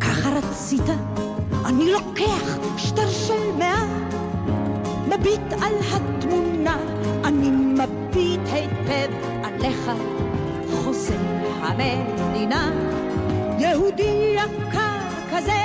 ככה 0.00 0.30
רצית? 0.30 0.86
אני 1.64 1.92
לוקח 1.92 2.56
שטר 2.76 3.10
של 3.10 3.52
מאה, 3.58 3.84
מביט 5.08 5.52
על 5.52 5.74
התמונה, 5.92 6.76
אני 7.24 7.50
מביט 7.50 8.40
היטב 8.52 9.12
עליך, 9.44 9.90
חוסן 10.84 11.42
המדינה, 11.60 12.70
יהודי 13.58 14.34
יקר 14.36 14.98
כזה, 15.30 15.62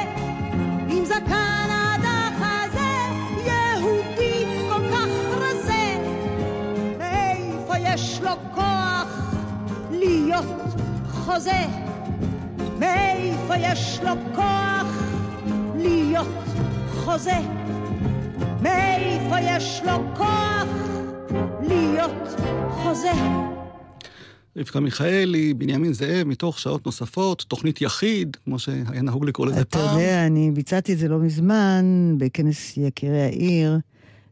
עם 0.90 1.06
זקן 1.06 1.67
חוזה? 11.28 11.62
מאיפה 12.80 13.58
יש 13.58 14.00
לו 14.04 14.14
כוח 14.36 15.04
להיות 15.76 16.28
חוזה? 16.90 17.40
מאיפה 18.62 19.36
יש 19.42 19.82
לו 19.86 20.16
כוח 20.16 20.68
להיות 21.62 22.36
חוזה? 22.70 23.12
רבקה 24.58 24.80
מיכאלי, 24.80 25.54
בנימין 25.54 25.94
זאב, 25.94 26.28
מתוך 26.28 26.60
שעות 26.60 26.86
נוספות, 26.86 27.46
תוכנית 27.48 27.82
יחיד, 27.82 28.38
כמו 28.46 28.60
שהיה 28.60 29.02
נהוג 29.02 29.26
לקרוא 29.26 29.48
לזה 29.48 29.62
אתה 29.62 29.80
פעם. 29.80 30.00
יודע, 30.00 30.28
אני 30.28 30.52
ביצעתי 30.52 30.94
את 30.94 30.98
זה 30.98 31.08
לא 31.08 31.20
מזמן, 31.20 32.16
בכנס 32.18 32.78
יקירי 32.78 33.22
העיר, 33.22 33.80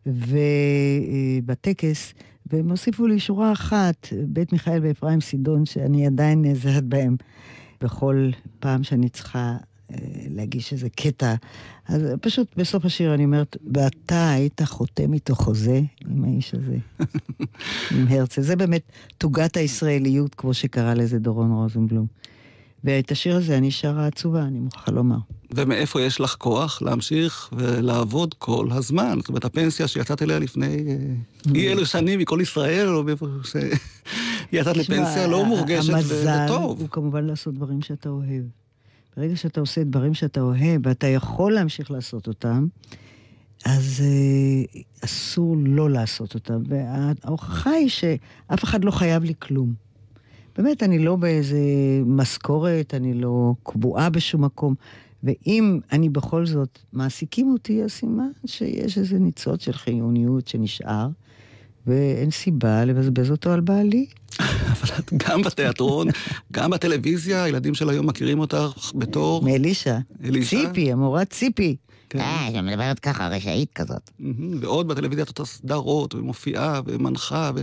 ובטקס, 0.05 2.13
והם 2.45 2.69
הוסיפו 2.69 3.07
לי 3.07 3.19
שורה 3.19 3.51
אחת, 3.51 4.07
בית 4.27 4.53
מיכאל 4.53 4.79
ואפרים 4.81 5.21
סידון, 5.21 5.65
שאני 5.65 6.07
עדיין 6.07 6.41
נעזרת 6.41 6.83
בהם 6.83 7.15
בכל 7.81 8.29
פעם 8.59 8.83
שאני 8.83 9.09
צריכה 9.09 9.57
אה, 9.91 9.97
להגיש 10.29 10.73
איזה 10.73 10.89
קטע. 10.89 11.35
אז 11.87 12.01
פשוט 12.21 12.47
בסוף 12.57 12.85
השיר 12.85 13.13
אני 13.13 13.25
אומרת, 13.25 13.57
ואתה 13.73 14.31
היית 14.31 14.61
חותם 14.61 15.13
איתו 15.13 15.35
חוזה 15.35 15.81
עם 16.07 16.23
האיש 16.23 16.53
הזה, 16.53 16.77
עם 17.91 18.07
הרצל. 18.09 18.41
זה 18.41 18.55
באמת 18.55 18.91
תוגת 19.17 19.57
הישראליות, 19.57 20.35
כמו 20.35 20.53
שקרא 20.53 20.93
לזה 20.93 21.19
דורון 21.19 21.51
רוזנבלום. 21.51 22.05
ואת 22.83 23.11
השיר 23.11 23.35
הזה 23.35 23.57
אני 23.57 23.71
שרה 23.71 24.07
עצובה, 24.07 24.41
אני 24.41 24.59
מוכרחה 24.59 24.91
לומר. 24.91 25.17
ומאיפה 25.53 26.01
יש 26.01 26.19
לך 26.19 26.35
כוח 26.37 26.81
להמשיך 26.81 27.49
ולעבוד 27.53 28.33
כל 28.33 28.67
הזמן? 28.71 29.17
זאת 29.19 29.29
אומרת, 29.29 29.45
הפנסיה 29.45 29.87
שיצאת 29.87 30.21
אליה 30.21 30.39
לפני 30.39 30.85
אה, 30.87 31.53
אי 31.55 31.71
אלו 31.71 31.85
שנים 31.85 32.19
מכל 32.19 32.39
ישראל, 32.41 32.87
או 32.87 33.03
מאיפה 33.03 33.27
ש... 33.43 33.55
יצאת 34.51 34.77
לפנסיה 34.77 35.27
לא 35.27 35.45
מורגשת 35.45 35.93
המזל 35.93 36.45
וטוב. 36.45 36.81
הוא 36.81 36.89
כמובן 36.89 37.25
לעשות 37.25 37.53
דברים 37.53 37.81
שאתה 37.81 38.09
אוהב. 38.09 38.43
ברגע 39.17 39.35
שאתה 39.35 39.59
עושה 39.59 39.83
דברים 39.83 40.13
שאתה 40.13 40.41
אוהב, 40.41 40.81
ואתה 40.83 41.07
יכול 41.07 41.53
להמשיך 41.53 41.91
לעשות 41.91 42.27
אותם, 42.27 42.67
אז 43.65 44.03
אה, 44.03 44.81
אסור 45.05 45.55
לא 45.59 45.89
לעשות 45.89 46.33
אותם. 46.33 46.61
וההוכחה 46.67 47.71
היא 47.71 47.89
שאף 47.89 48.63
אחד 48.63 48.83
לא 48.83 48.91
חייב 48.91 49.23
לי 49.23 49.33
כלום. 49.39 49.73
באמת, 50.57 50.83
אני 50.83 50.99
לא 50.99 51.15
באיזה 51.15 51.59
משכורת, 52.05 52.93
אני 52.93 53.13
לא 53.13 53.53
קבועה 53.63 54.09
בשום 54.09 54.43
מקום. 54.43 54.75
ואם 55.25 55.79
אני 55.91 56.09
בכל 56.09 56.45
זאת, 56.45 56.79
מעסיקים 56.93 57.51
אותי, 57.51 57.83
אז 57.83 57.91
סימן 57.91 58.29
שיש 58.45 58.97
איזה 58.97 59.19
ניצוץ 59.19 59.63
של 59.63 59.73
חיוניות 59.73 60.47
שנשאר, 60.47 61.07
ואין 61.87 62.31
סיבה 62.31 62.85
לבזבז 62.85 63.31
אותו 63.31 63.51
על 63.51 63.59
בעלי. 63.61 64.05
אבל 64.39 64.89
את 64.99 65.13
גם 65.27 65.41
בתיאטרון, 65.41 66.07
גם 66.51 66.71
בטלוויזיה, 66.71 67.43
הילדים 67.43 67.73
של 67.75 67.89
היום 67.89 68.07
מכירים 68.07 68.39
אותך 68.39 68.91
בתור... 68.95 69.41
מאלישע. 69.43 69.97
אלישע? 70.23 70.57
ציפי, 70.67 70.91
המורה 70.91 71.25
ציפי. 71.25 71.75
כן. 72.09 72.19
אה, 72.19 72.45
היא 72.45 72.61
מדברת 72.61 72.99
ככה, 72.99 73.27
רשעית 73.27 73.73
כזאת. 73.75 74.11
ועוד 74.59 74.87
בטלוויזיה 74.87 75.23
את 75.23 75.29
אותה 75.29 75.45
סדרות, 75.45 76.15
ומופיעה, 76.15 76.81
ומנחה, 76.85 77.51
ו... 77.55 77.61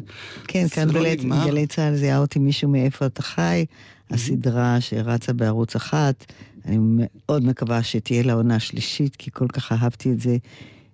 כן, 0.48 0.68
כאן 0.68 0.88
לא 0.88 0.92
גלי- 1.00 1.12
נגמר. 1.16 1.46
גלי 1.46 1.66
צה"ל 1.66 1.96
זיהה 1.96 2.18
אותי 2.18 2.38
מישהו 2.38 2.68
מאיפה 2.68 3.06
אתה 3.06 3.22
חי, 3.22 3.64
הסדרה 4.12 4.80
שרצה 4.80 5.32
בערוץ 5.32 5.76
אחת. 5.76 6.32
אני 6.64 6.76
מאוד 6.80 7.44
מקווה 7.44 7.82
שתהיה 7.82 8.22
לה 8.22 8.32
עונה 8.32 8.60
שלישית, 8.60 9.16
כי 9.16 9.30
כל 9.30 9.48
כך 9.48 9.72
אהבתי 9.72 10.12
את 10.12 10.20
זה. 10.20 10.36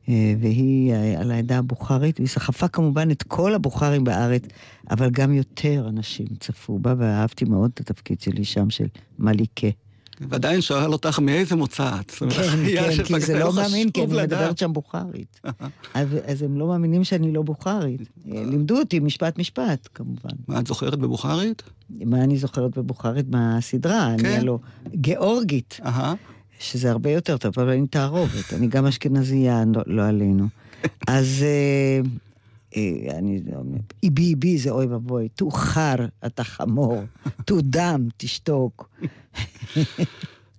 אה, 0.08 0.34
והיא 0.40 0.92
אה, 0.92 1.20
על 1.20 1.30
העדה 1.30 1.58
הבוכרית, 1.58 2.20
והיא 2.20 2.28
סחפה 2.28 2.68
כמובן 2.68 3.10
את 3.10 3.22
כל 3.22 3.54
הבוכרים 3.54 4.04
בארץ, 4.04 4.42
אבל 4.90 5.10
גם 5.10 5.32
יותר 5.32 5.86
אנשים 5.88 6.26
צפו 6.40 6.78
בה, 6.78 6.94
ואהבתי 6.98 7.44
מאוד 7.44 7.70
את 7.74 7.80
התפקיד 7.80 8.20
שלי 8.20 8.44
שם, 8.44 8.70
של 8.70 8.86
מליקה. 9.18 9.68
ועדיין 10.20 10.60
שואל 10.60 10.92
אותך 10.92 11.18
מאיזה 11.18 11.56
מוצא 11.56 11.90
את. 12.00 12.10
כן, 12.10 12.26
כן, 12.74 13.04
כי 13.04 13.20
זה 13.20 13.38
לא 13.38 13.52
מאמין, 13.52 13.90
כי 13.90 14.04
אני. 14.04 14.22
מדברת 14.22 14.58
שם 14.58 14.72
בוכרית. 14.72 15.40
אז 16.26 16.42
הם 16.42 16.58
לא 16.58 16.66
מאמינים 16.66 17.04
שאני 17.04 17.32
לא 17.32 17.42
בוכרית. 17.42 18.00
אה, 18.00 18.44
לימדו 18.44 18.78
אותי 18.78 19.00
משפט 19.00 19.38
משפט, 19.38 19.88
כמובן. 19.94 20.30
מה 20.48 20.60
את 20.60 20.66
זוכרת 20.66 20.98
בבוכרית? 20.98 21.62
מה 21.90 22.24
אני 22.24 22.38
זוכרת 22.38 22.78
בבוכרית 22.78 23.26
מהסדרה? 23.30 24.14
אני 24.14 24.22
כן. 24.22 24.38
הלוא 24.40 24.58
גיאורגית. 24.94 25.80
שזה 26.60 26.90
הרבה 26.90 27.10
יותר 27.10 27.36
טוב, 27.36 27.52
אבל 27.56 27.68
אני 27.68 27.86
תערובת, 27.86 28.52
אני 28.52 28.66
גם 28.66 28.86
אשכנזייה, 28.86 29.64
לא, 29.74 29.82
לא 29.86 30.02
עלינו. 30.02 30.48
אז 31.06 31.44
אה, 32.78 33.18
אני, 33.18 33.40
איבי 34.02 34.22
איבי 34.22 34.58
זה 34.58 34.70
אוי 34.70 34.86
ואבוי, 34.86 35.28
תאוחר, 35.28 35.96
אתה 36.26 36.44
חמור, 36.44 37.02
תודם, 37.44 38.08
תשתוק. 38.16 38.90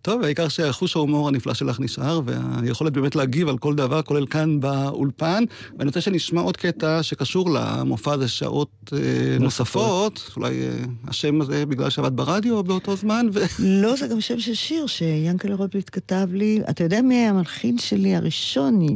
טוב, 0.09 0.23
העיקר 0.23 0.47
שחוש 0.47 0.95
ההומור 0.95 1.27
הנפלא 1.27 1.53
שלך 1.53 1.79
נשאר, 1.79 2.21
והיכולת 2.25 2.93
באמת 2.93 3.15
להגיב 3.15 3.49
על 3.49 3.57
כל 3.57 3.75
דבר, 3.75 4.01
כולל 4.01 4.25
כאן 4.25 4.59
באולפן. 4.59 5.43
ואני 5.77 5.87
רוצה 5.87 6.01
שנשמע 6.01 6.41
עוד 6.41 6.57
קטע 6.57 7.03
שקשור 7.03 7.49
למופע 7.49 8.13
הזה 8.13 8.27
שעות 8.27 8.69
אה, 8.93 8.99
נוספות. 9.39 10.31
אולי 10.35 10.61
אה, 10.61 10.71
השם 11.07 11.41
הזה 11.41 11.65
בגלל 11.65 11.89
שעבד 11.89 12.15
ברדיו 12.15 12.63
באותו 12.63 12.95
זמן, 12.95 13.27
ו... 13.33 13.39
לא, 13.83 13.95
זה 13.95 14.07
גם 14.07 14.21
שם 14.21 14.39
של 14.39 14.53
שיר 14.53 14.87
שיאנקל'ה 14.87 15.55
רוטבליט 15.55 15.89
כתב 15.91 16.27
לי. 16.31 16.61
אתה 16.69 16.83
יודע 16.83 17.01
מי 17.01 17.15
המלחין 17.15 17.77
שלי 17.77 18.15
הראשון 18.15 18.87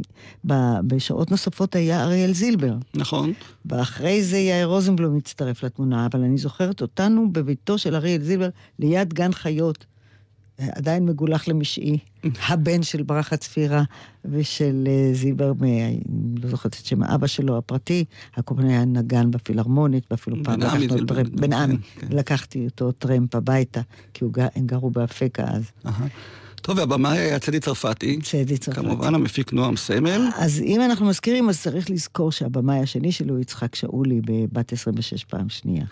בשעות 0.86 1.30
נוספות 1.30 1.76
היה 1.76 2.04
אריאל 2.04 2.32
זילבר. 2.32 2.74
נכון. 2.94 3.32
ואחרי 3.66 4.22
זה 4.24 4.38
יאיר 4.38 4.66
רוזנבלום 4.66 5.16
הצטרף 5.16 5.62
לתמונה, 5.62 6.06
אבל 6.06 6.20
אני 6.20 6.38
זוכרת 6.38 6.82
אותנו 6.82 7.32
בביתו 7.32 7.78
של 7.78 7.94
אריאל 7.94 8.22
זילבר 8.22 8.48
ליד 8.78 9.14
גן 9.14 9.32
חיות. 9.32 9.93
עדיין 10.58 11.06
מגולח 11.06 11.48
למשעי, 11.48 11.98
הבן 12.48 12.82
של 12.82 13.02
ברכה 13.02 13.36
צפירה 13.36 13.82
ושל 14.24 14.84
אה, 14.86 15.10
אני 15.86 16.00
לא 16.42 16.50
זוכרת 16.50 16.76
את 16.80 16.86
שם 16.86 17.02
האבא 17.02 17.26
שלו 17.26 17.58
הפרטי, 17.58 18.04
הקומפני 18.36 18.72
היה 18.72 18.84
נגן 18.84 19.30
בפילהרמונית, 19.30 20.04
ואפילו 20.10 20.36
פעם 20.44 20.60
לקחנו 20.60 20.80
זילבר, 20.80 21.14
טרמפ, 21.14 21.28
בן 21.28 21.52
עמי, 21.52 21.76
כן, 21.76 22.06
כן. 22.08 22.16
לקחתי 22.16 22.64
אותו 22.64 22.92
טרמפ 22.92 23.34
הביתה, 23.34 23.80
כי 24.14 24.24
הם 24.54 24.66
גרו 24.66 24.90
באפקה 24.90 25.44
אז. 25.46 25.70
טוב, 26.64 26.78
והבמאי 26.78 27.18
היה 27.18 27.38
צדי 27.38 27.60
צרפתי. 27.60 28.18
צדי 28.22 28.58
צרפתי. 28.58 28.82
כמובן, 28.82 29.14
המפיק 29.14 29.52
נועם 29.52 29.76
סמל. 29.76 30.28
אז 30.36 30.60
אם 30.60 30.80
אנחנו 30.80 31.06
מזכירים, 31.06 31.48
אז 31.48 31.62
צריך 31.62 31.90
לזכור 31.90 32.32
שהבמאי 32.32 32.78
השני 32.78 33.12
שלו 33.12 33.38
יצחק 33.38 33.74
שאולי 33.74 34.20
בבת 34.24 34.72
26 34.72 35.24
פעם 35.24 35.48
שנייה. 35.48 35.84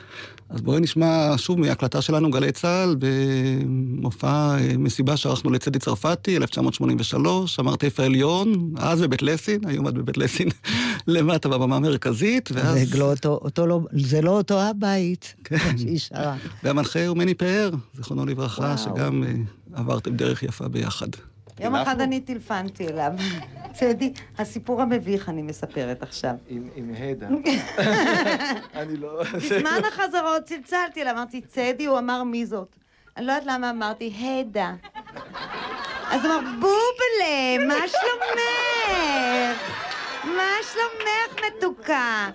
אז 0.49 0.61
בואי 0.61 0.81
נשמע 0.81 1.35
שוב 1.37 1.61
מהקלטה 1.61 2.03
שלנו, 2.03 2.31
גלי 2.31 2.53
צה"ל, 2.53 2.97
במופע 2.99 4.57
אה, 4.59 4.77
מסיבה 4.79 5.17
שערכנו 5.17 5.51
לצדי 5.51 5.79
צרפתי, 5.79 6.37
1983, 6.37 7.59
המרתף 7.59 8.01
העליון, 8.01 8.73
אז 8.77 9.01
בבית 9.01 9.23
לסין, 9.23 9.61
היום 9.67 9.89
את 9.89 9.95
בבית 9.95 10.17
לסין, 10.19 10.49
למטה 11.07 11.49
בבמה 11.49 11.77
המרכזית, 11.77 12.49
ואז... 12.53 12.91
זה 12.91 12.99
לא 12.99 13.11
אותו, 13.11 13.41
אותו 13.43 13.67
לא, 13.67 13.81
זה 13.93 14.21
לא 14.21 14.31
אותו 14.31 14.61
הבית 14.61 15.35
כן. 15.45 15.79
שהיא 15.79 15.99
שרה. 15.99 16.37
והמנחה 16.65 17.07
הוא 17.07 17.17
מני 17.17 17.35
פאר, 17.35 17.71
זיכרונו 17.95 18.27
לברכה, 18.27 18.63
וואו. 18.63 18.79
שגם 18.79 19.25
אה, 19.25 19.33
עברתם 19.75 20.17
דרך 20.17 20.43
יפה 20.43 20.69
ביחד. 20.69 21.07
יום 21.61 21.75
אחד 21.75 22.01
אני 22.01 22.21
טלפנתי 22.21 22.89
אליו. 22.89 23.13
צדי, 23.79 24.13
הסיפור 24.39 24.83
המביך 24.83 25.29
אני 25.29 25.43
מספרת 25.43 26.03
עכשיו. 26.03 26.35
עם, 26.49 26.69
עם 26.75 26.95
הדה. 26.99 27.29
אני 28.83 28.97
לא... 28.97 29.23
בזמן 29.35 29.81
החזרות 29.89 30.45
צלצלתי 30.45 31.03
אליו, 31.03 31.13
אמרתי, 31.13 31.41
צדי, 31.41 31.87
הוא 31.87 31.99
אמר 31.99 32.23
מי 32.23 32.47
זאת. 32.47 32.77
אני 33.17 33.27
לא 33.27 33.33
יודעת 33.33 33.47
למה 33.47 33.71
אמרתי, 33.71 34.13
הדה. 34.19 34.75
אז 36.11 36.25
הוא 36.25 36.35
אמר, 36.35 36.51
בובלה, 36.61 37.67
מה 37.69 37.89
שלומך? 37.89 38.41
מה 40.25 40.53
שלומך, 40.63 41.47
מתוקה? 41.47 42.31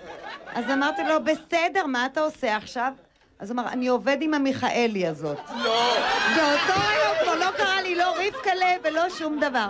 אז 0.46 0.64
אמרתי 0.70 1.02
לו, 1.08 1.24
בסדר, 1.24 1.86
מה 1.86 2.06
אתה 2.06 2.20
עושה 2.20 2.56
עכשיו? 2.56 2.92
אז 3.38 3.50
אמר, 3.50 3.68
אני 3.68 3.88
עובד 3.88 4.16
עם 4.20 4.34
המיכאלי 4.34 5.06
הזאת. 5.06 5.38
לא. 5.64 5.96
באותו 6.36 6.80
היום 6.88 7.14
כבר 7.22 7.34
לא 7.34 7.50
קרא 7.56 7.80
לי 7.80 7.94
לא 7.94 8.14
רבקלה 8.26 8.74
ולא 8.84 9.10
שום 9.10 9.40
דבר. 9.40 9.68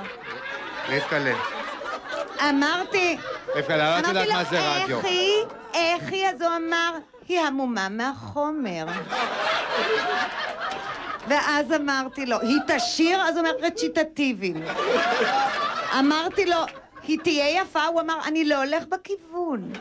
רבקה 0.88 1.18
לב. 1.18 1.36
אמרתי, 2.50 3.18
את 3.58 3.70
אמרתי 3.70 4.08
יודעת 4.08 4.26
לו, 4.28 4.32
מה 4.34 4.44
זה 4.44 4.60
רדיו. 4.60 4.96
איך 4.96 5.04
היא? 5.04 5.44
איך 5.74 6.12
היא? 6.12 6.28
אז 6.28 6.42
הוא 6.42 6.50
אמר, 6.56 6.92
היא 7.28 7.40
המומה 7.40 7.88
מהחומר. 7.88 8.86
ואז 11.28 11.72
אמרתי 11.72 12.26
לו, 12.26 12.40
היא 12.40 12.58
תשיר? 12.66 13.22
אז 13.22 13.36
הוא 13.36 13.46
אומר, 13.46 13.66
רציטטיביים. 13.66 14.62
אמרתי 15.98 16.46
לו, 16.46 16.56
היא 17.02 17.18
תהיה 17.22 17.60
יפה? 17.62 17.84
הוא 17.84 18.00
אמר, 18.00 18.18
אני 18.26 18.44
לא 18.44 18.62
הולך 18.64 18.84
בכיוון. 18.88 19.72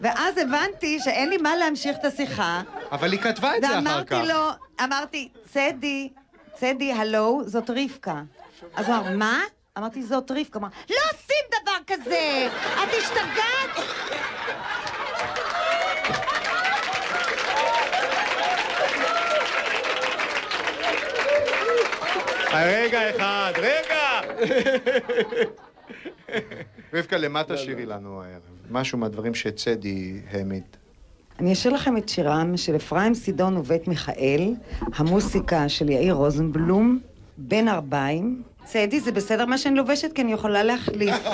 ואז 0.00 0.38
הבנתי 0.38 1.00
שאין 1.00 1.28
לי 1.28 1.36
מה 1.36 1.56
להמשיך 1.56 1.96
את 2.00 2.04
השיחה, 2.04 2.62
אבל 2.92 3.12
היא 3.12 3.20
כתבה 3.20 3.56
את 3.56 3.60
זה 3.62 3.68
אחר 3.68 3.76
ואמרתי 3.76 4.08
כך. 4.14 4.22
לו, 4.28 4.48
אמרתי, 4.84 5.28
צדי, 5.52 6.08
צדי, 6.54 6.92
הלו, 6.92 7.42
זאת 7.46 7.70
רבקה. 7.70 8.22
אז 8.74 8.88
הוא 8.88 8.96
אמר, 8.96 9.16
מה? 9.16 9.40
אמרתי, 9.78 10.02
זאת 10.02 10.30
רבקה. 10.30 10.58
אמר, 10.58 10.68
לא 10.90 10.96
עושים 11.12 11.44
דבר 11.62 11.94
כזה! 11.94 12.48
את 12.82 12.88
השתגעת? 12.98 13.86
רגע 22.54 23.16
אחד, 23.16 23.52
רגע! 23.56 24.20
רבקה, 26.94 27.16
למה 27.16 27.44
תשאירי 27.44 27.86
לנו 27.86 28.22
הערב? 28.22 28.57
משהו 28.70 28.98
מהדברים 28.98 29.34
שצדי 29.34 30.20
העמיד. 30.30 30.62
אני 31.38 31.52
אשאיר 31.52 31.74
לכם 31.74 31.96
את 31.96 32.08
שירם 32.08 32.56
של 32.56 32.76
אפרים 32.76 33.14
סידון 33.14 33.56
ובית 33.56 33.88
מיכאל, 33.88 34.54
המוסיקה 34.94 35.68
של 35.68 35.88
יאיר 35.88 36.14
רוזנבלום, 36.14 36.98
בן 37.38 37.68
ארבעים. 37.68 38.42
צדי, 38.64 39.00
זה 39.00 39.12
בסדר 39.12 39.46
מה 39.46 39.58
שאני 39.58 39.76
לובשת? 39.76 40.12
כי 40.12 40.22
אני 40.22 40.32
יכולה 40.32 40.62
להחליף. 40.62 41.14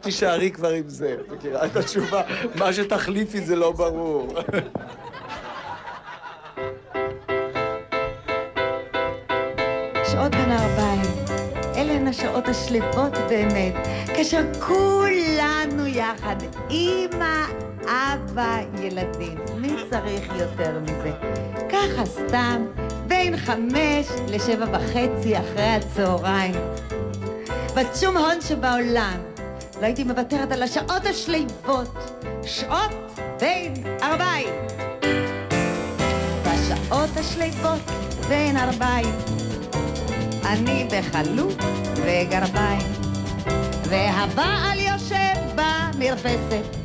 תישארי 0.00 0.50
כבר 0.50 0.70
עם 0.70 0.88
זה, 0.88 1.16
מכירה 1.32 1.66
את 1.66 1.76
התשובה? 1.76 2.22
מה 2.58 2.72
שתחליפי 2.72 3.40
זה 3.40 3.56
לא 3.56 3.72
ברור. 3.72 4.34
שעות 10.12 10.30
בין 10.32 10.50
הערביים. 10.50 10.93
אלה 11.94 12.02
הן 12.02 12.08
השעות 12.08 12.48
השלוות 12.48 13.12
באמת, 13.28 13.74
כאשר 14.06 14.42
כולנו 14.60 15.86
יחד, 15.86 16.36
אמא, 16.70 17.44
אבא, 17.82 18.58
ילדים. 18.82 19.38
מי 19.56 19.72
צריך 19.90 20.32
יותר 20.38 20.78
מזה? 20.82 21.12
ככה 21.68 22.04
סתם, 22.06 22.66
בין 23.06 23.36
חמש 23.36 24.06
לשבע 24.28 24.66
וחצי 24.72 25.38
אחרי 25.38 25.68
הצהריים. 25.68 26.54
בת 27.76 27.96
שום 28.00 28.16
הון 28.16 28.40
שבעולם. 28.40 29.18
לא 29.80 29.86
הייתי 29.86 30.04
מוותרת 30.04 30.52
על 30.52 30.62
השעות 30.62 31.06
השליבות, 31.06 32.22
שעות 32.42 33.20
בין 33.40 33.74
ארבעים. 34.02 34.54
בשעות 36.42 37.16
השליבות 37.16 37.80
בין 38.28 38.56
ארבעים, 38.56 39.14
אני 40.44 40.88
בחלוק 40.90 41.52
וגרביים, 41.96 42.92
והבעל 43.88 44.80
יושב 44.80 45.34
במרפסת, 45.54 46.76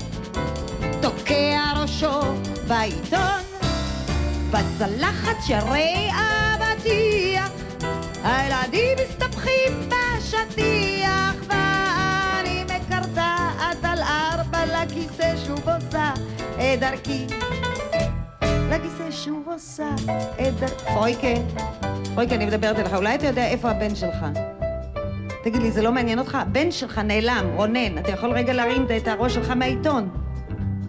תוקע 1.02 1.72
ראשו 1.76 2.22
בעיתון, 2.68 3.42
בצלחת 4.52 5.36
שרי 5.48 6.10
אבטיח, 6.12 7.52
הילדים 8.24 8.98
מסתבכים 9.10 9.90
בשטיח, 9.90 11.36
ואני 11.48 12.64
מקרטעת 12.64 13.84
על 13.84 14.00
ארבע 14.02 14.66
לכיסא 14.66 15.34
שוב 15.46 15.70
עושה 15.70 16.12
את 16.58 16.80
דרכי. 16.80 17.26
לכיסא 18.70 19.12
שוב 19.12 19.48
עושה 19.52 19.90
את 20.42 20.54
דרכי. 20.60 20.86
פרויקה, 20.94 21.28
פרויקה, 22.14 22.36
אני 22.36 22.46
מדברת 22.46 22.80
אליך, 22.80 22.94
אולי 22.94 23.16
אתה 23.16 23.28
יודע 23.28 23.46
איפה 23.48 23.70
הבן 23.70 23.96
שלך? 23.96 24.26
תגיד 25.44 25.62
לי, 25.62 25.72
זה 25.72 25.82
לא 25.82 25.92
מעניין 25.92 26.20
אותך? 26.20 26.36
הבן 26.36 26.72
שלך 26.72 26.98
נעלם, 26.98 27.46
רונן, 27.56 27.98
אתה 27.98 28.12
יכול 28.12 28.32
רגע 28.32 28.54
להרים 28.54 28.88
את 28.98 29.08
הראש 29.08 29.34
שלך 29.34 29.50
מהעיתון. 29.50 30.10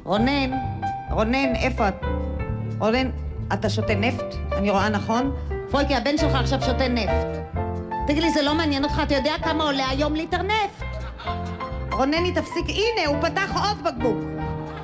רונן, 0.05 0.51
רונן, 1.11 1.55
איפה 1.57 1.89
את? 1.89 1.95
רונן, 2.79 3.11
אתה 3.53 3.71
שותה 3.71 3.95
נפט? 3.95 4.35
אני 4.53 4.71
רואה 4.71 4.89
נכון? 4.89 5.37
פרויקי, 5.71 5.95
הבן 5.95 6.19
שלך 6.19 6.35
עכשיו 6.35 6.63
שותה 6.63 6.89
נפט. 6.89 7.57
תגיד 8.07 8.23
לי, 8.23 8.33
זה 8.33 8.43
לא 8.43 8.55
מעניין 8.55 8.85
אותך? 8.85 9.01
אתה 9.03 9.15
יודע 9.15 9.35
כמה 9.45 9.65
עולה 9.65 9.89
היום 9.89 10.15
ליטר 10.15 10.43
נפט? 10.43 11.05
רונני, 11.93 12.33
תפסיק, 12.33 12.65
הנה, 12.69 13.07
הוא 13.07 13.17
פתח 13.21 13.51
עוד 13.55 13.85
בקבוק. 13.85 14.19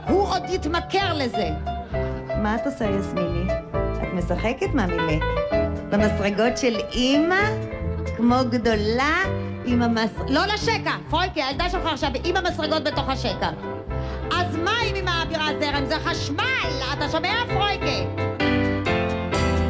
הוא 0.09 0.23
עוד 0.29 0.43
יתמכר 0.49 1.15
לזה. 1.15 1.76
מה 2.43 2.57
את 2.57 2.67
עושה, 2.67 2.85
יסמיני? 2.85 3.53
את 4.03 4.15
משחקת, 4.15 4.75
מאמילה? 4.75 5.27
במסרגות 5.91 6.59
של 6.59 6.77
אימא? 6.93 7.41
כמו 8.17 8.37
גדולה 8.51 9.17
עם 9.65 9.83
המס... 9.83 10.11
לא 10.29 10.41
לשקע! 10.47 10.93
פרויקי, 11.11 11.43
הילדה 11.43 11.71
שלך 11.71 11.87
עכשיו 11.87 12.11
עם 12.25 12.37
המסרגות 12.37 12.85
בתוך 12.85 13.09
השקע. 13.09 13.51
אז 14.33 14.57
מה 14.57 14.73
אם 14.91 14.95
היא 14.95 15.05
מעבירה 15.05 15.49
זרם? 15.61 15.85
זה 15.87 15.95
חשמל! 15.99 16.83
אתה 16.93 17.09
שומע, 17.09 17.35
פרויקי? 17.55 18.05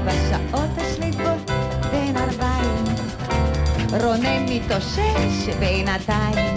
בשעות 0.05 0.71
השליפות 0.77 1.51
בין 1.91 2.17
ארבעים 2.17 2.85
רונן 4.03 4.47
מתאושש 4.49 5.49
בינתיים 5.59 6.55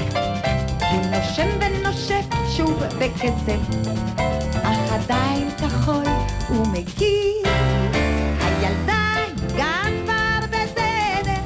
הוא 0.92 1.02
נושם 1.12 1.48
ונושף 1.62 2.26
שוב 2.58 2.84
בקצב 3.00 3.60
עדיין 4.92 5.50
כחול 5.58 6.04
ומגיב 6.50 7.46
הילדה 8.42 9.14
גם 9.58 9.92
כבר 10.06 10.48
בסדר 10.48 11.42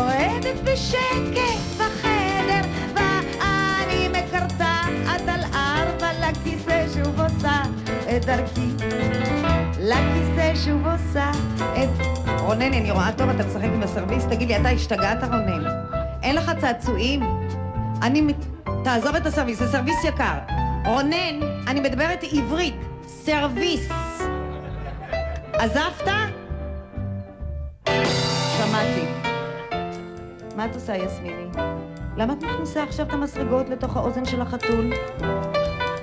רועדת 0.00 0.60
בשקט 0.64 1.60
בחדר 1.78 2.60
ואני 2.94 4.08
מקרטעת 4.08 5.28
על 5.28 5.40
ארבע 5.54 6.08
לכיסא 6.20 6.86
שוב 6.94 7.20
עושה 7.20 7.62
את 8.16 8.24
דרכי 8.24 8.70
לכיסא 9.80 10.52
שוב 10.64 10.86
עושה 10.86 11.30
את... 11.58 11.88
רונן, 12.40 12.72
אני 12.72 12.90
רואה 12.90 13.12
טוב, 13.12 13.28
אתה 13.28 13.44
משחק 13.46 13.64
עם 13.64 13.82
הסרוויס? 13.82 14.24
תגיד 14.24 14.48
לי, 14.48 14.56
אתה 14.56 14.68
השתגעת, 14.68 15.22
רונן? 15.24 15.64
אין 16.22 16.36
לך 16.36 16.52
צעצועים? 16.60 17.22
אני... 18.02 18.20
מת- 18.20 18.46
תעזוב 18.84 19.14
את 19.16 19.26
הסרוויס, 19.26 19.58
זה 19.58 19.68
סרוויס 19.72 20.04
יקר. 20.04 20.63
רונן, 20.84 21.40
אני 21.66 21.80
מדברת 21.80 22.24
עברית, 22.32 22.74
סרוויס. 23.06 23.88
עזבת? 25.52 26.08
שמעתי. 28.58 29.04
מה 30.56 30.64
את 30.66 30.74
עושה, 30.74 30.96
יסמיני? 30.96 31.46
למה 32.16 32.32
את 32.32 32.42
מכניסה 32.42 32.82
עכשיו 32.82 33.06
את 33.06 33.12
המסרגות 33.12 33.68
לתוך 33.68 33.96
האוזן 33.96 34.24
של 34.24 34.40
החתול? 34.40 34.92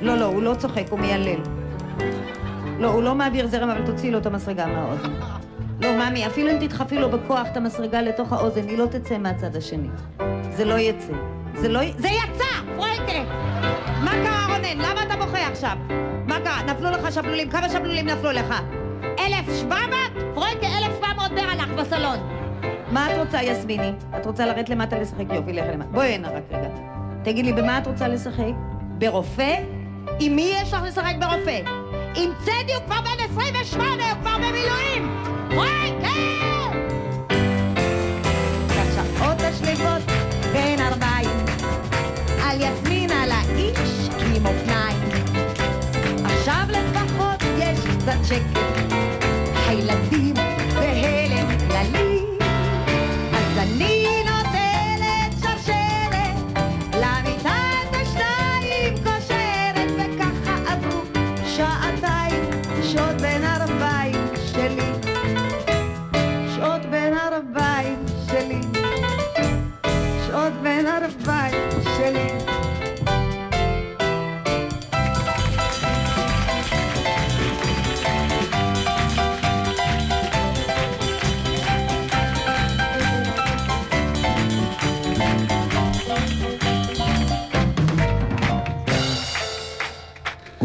לא, 0.02 0.16
לא, 0.18 0.26
הוא 0.26 0.44
לא 0.44 0.54
צוחק, 0.58 0.84
הוא 0.90 1.00
מיילל. 1.00 1.40
לא, 2.80 2.88
הוא 2.88 3.04
לא 3.04 3.16
מעביר 3.16 3.48
זרם, 3.48 3.70
אבל 3.70 3.86
תוציאי 3.86 4.12
לו 4.12 4.18
את 4.18 4.26
המסרגה 4.26 4.66
מהאוזן. 4.66 5.14
לא, 5.82 5.90
ממי, 6.10 6.28
אפילו 6.28 6.52
אם 6.52 6.58
תדחפי 6.68 6.96
לו 7.00 7.10
בכוח 7.10 7.48
את 7.52 7.58
המסרגה 7.58 8.02
לתוך 8.02 8.34
האוזן, 8.34 8.68
היא 8.68 8.78
לא 8.78 8.86
תצא 8.86 9.18
מהצד 9.18 9.56
השני. 9.56 9.88
זה 10.52 10.66
לא 10.66 10.80
יצא. 10.80 11.14
זה 11.56 11.68
לא... 11.70 11.80
י- 11.80 11.94
זה 11.98 12.08
יצא! 12.08 12.46
פרויקה! 12.76 13.51
מה 14.04 14.12
קרה, 14.12 14.46
רונן? 14.50 14.78
למה 14.78 15.04
אתה 15.04 15.16
בוכה 15.16 15.48
עכשיו? 15.48 15.78
מה 16.28 16.40
קרה? 16.44 16.64
נפלו 16.64 16.92
לך 16.92 17.12
שבלולים? 17.14 17.50
כמה 17.50 17.70
שבלולים 17.70 18.06
נפלו 18.08 18.32
לך? 18.32 18.54
1,700? 19.20 19.90
פרויקה, 20.34 20.68
1,700 20.68 21.32
בר 21.32 21.42
הלך 21.42 21.70
בסלון. 21.70 22.18
מה 22.92 23.12
את 23.12 23.18
רוצה, 23.18 23.44
יסמיני? 23.44 23.92
את 24.18 24.26
רוצה 24.26 24.46
לרדת 24.46 24.70
למטה 24.70 25.00
לשחק? 25.00 25.26
יופי, 25.34 25.54
לך 25.54 25.66
למטה. 25.74 25.90
בואי 25.92 26.08
הנה 26.08 26.28
רק 26.30 26.44
רגע. 26.52 26.68
תגיד 27.24 27.46
לי, 27.46 27.54
במה 27.54 27.78
את 27.78 27.88
רוצה 27.88 28.08
לשחק? 28.08 28.54
ברופא? 28.98 29.56
עם 30.20 30.36
מי 30.36 30.54
יש 30.62 30.74
לך 30.74 30.84
לשחק 30.88 31.16
ברופא? 31.20 31.60
עם 32.16 32.30
צדי 32.40 32.74
הוא 32.76 32.84
כבר 32.86 33.02
בן 33.02 33.24
28, 33.34 34.04
הוא 34.12 34.22
כבר 34.22 34.36
במילואים! 34.38 35.24
פרויקה! 35.50 36.08
בשעות 38.70 39.42
השלוות 39.42 40.01
עם 44.42 44.48
אופניים. 44.48 45.00
עכשיו 46.24 46.66
לפחות 46.70 47.44
יש 47.60 47.80
קצת 47.80 48.18
שקט. 48.24 48.60
הילדים 49.68 50.31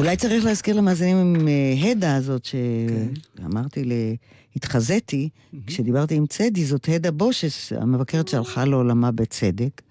אולי 0.06 0.16
צריך 0.16 0.44
להזכיר 0.44 0.76
למאזינים 0.76 1.16
עם 1.16 1.48
אה, 1.48 1.90
הדה 1.90 2.16
הזאת, 2.16 2.44
שאמרתי, 2.44 3.84
ל... 3.84 3.92
התחזיתי, 4.56 5.28
כשדיברתי 5.66 6.14
עם 6.14 6.26
צדי, 6.26 6.64
זאת 6.64 6.88
הדה 6.88 7.10
בושס, 7.10 7.72
המבקרת 7.72 8.28
שהלכה 8.28 8.64
לעולמה 8.64 9.10
בצדק. 9.10 9.82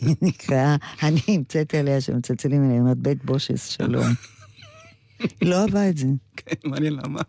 היא 0.00 0.14
נקראה, 0.22 0.76
אני 1.02 1.20
המצאתי 1.28 1.78
עליה 1.78 2.00
שמצלצלים 2.00 2.62
אליה, 2.62 2.72
היא 2.72 2.80
אומרת, 2.80 2.98
בית 2.98 3.24
בושס, 3.24 3.66
שלום. 3.66 4.06
היא 5.18 5.28
לא 5.50 5.62
אהבה 5.62 5.88
את 5.88 5.96
זה. 5.96 6.06
כן, 6.36 6.54
מעניין 6.64 6.92
למה. 6.92 7.20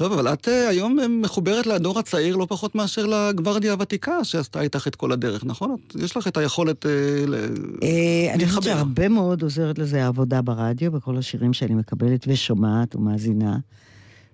טוב, 0.00 0.12
אבל 0.12 0.32
את 0.32 0.48
אה, 0.48 0.68
היום 0.68 1.00
אה, 1.00 1.08
מחוברת 1.08 1.66
לדור 1.66 1.98
הצעיר 1.98 2.36
לא 2.36 2.46
פחות 2.48 2.74
מאשר 2.74 3.06
לגוורדיה 3.06 3.72
הוותיקה 3.72 4.24
שעשתה 4.24 4.60
איתך 4.60 4.86
את 4.86 4.94
כל 4.96 5.12
הדרך, 5.12 5.44
נכון? 5.44 5.76
יש 5.98 6.16
לך 6.16 6.28
את 6.28 6.36
היכולת 6.36 6.86
אה, 6.86 6.90
ל- 7.26 7.34
אה, 7.34 8.34
אני 8.34 8.46
חושבת 8.46 8.54
להתחבר. 8.56 8.62
שהרבה 8.62 9.08
מאוד 9.08 9.42
עוזרת 9.42 9.78
לזה 9.78 10.04
העבודה 10.04 10.42
ברדיו, 10.42 10.92
בכל 10.92 11.16
השירים 11.16 11.52
שאני 11.52 11.74
מקבלת 11.74 12.24
ושומעת 12.28 12.96
ומאזינה. 12.96 13.58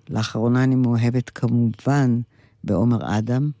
לאחרונה 0.09 0.63
אני 0.63 0.75
מאוהבת 0.75 1.29
כמובן 1.29 2.19
בעומר 2.63 3.17
אדם, 3.17 3.51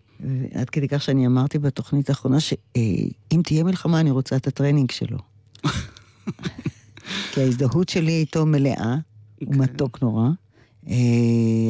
עד 0.53 0.69
כדי 0.69 0.87
כך 0.87 1.01
שאני 1.01 1.27
אמרתי 1.27 1.59
בתוכנית 1.59 2.09
האחרונה 2.09 2.39
שאם 2.39 3.41
תהיה 3.43 3.63
מלחמה 3.63 3.99
אני 3.99 4.11
רוצה 4.11 4.35
את 4.35 4.47
הטרנינג 4.47 4.91
שלו. 4.91 5.17
כי 7.31 7.41
ההזדהות 7.41 7.89
שלי 7.89 8.11
איתו 8.11 8.45
מלאה, 8.45 8.95
הוא 9.45 9.55
מתוק 9.55 10.01
נורא. 10.01 10.29
אה, 10.89 10.93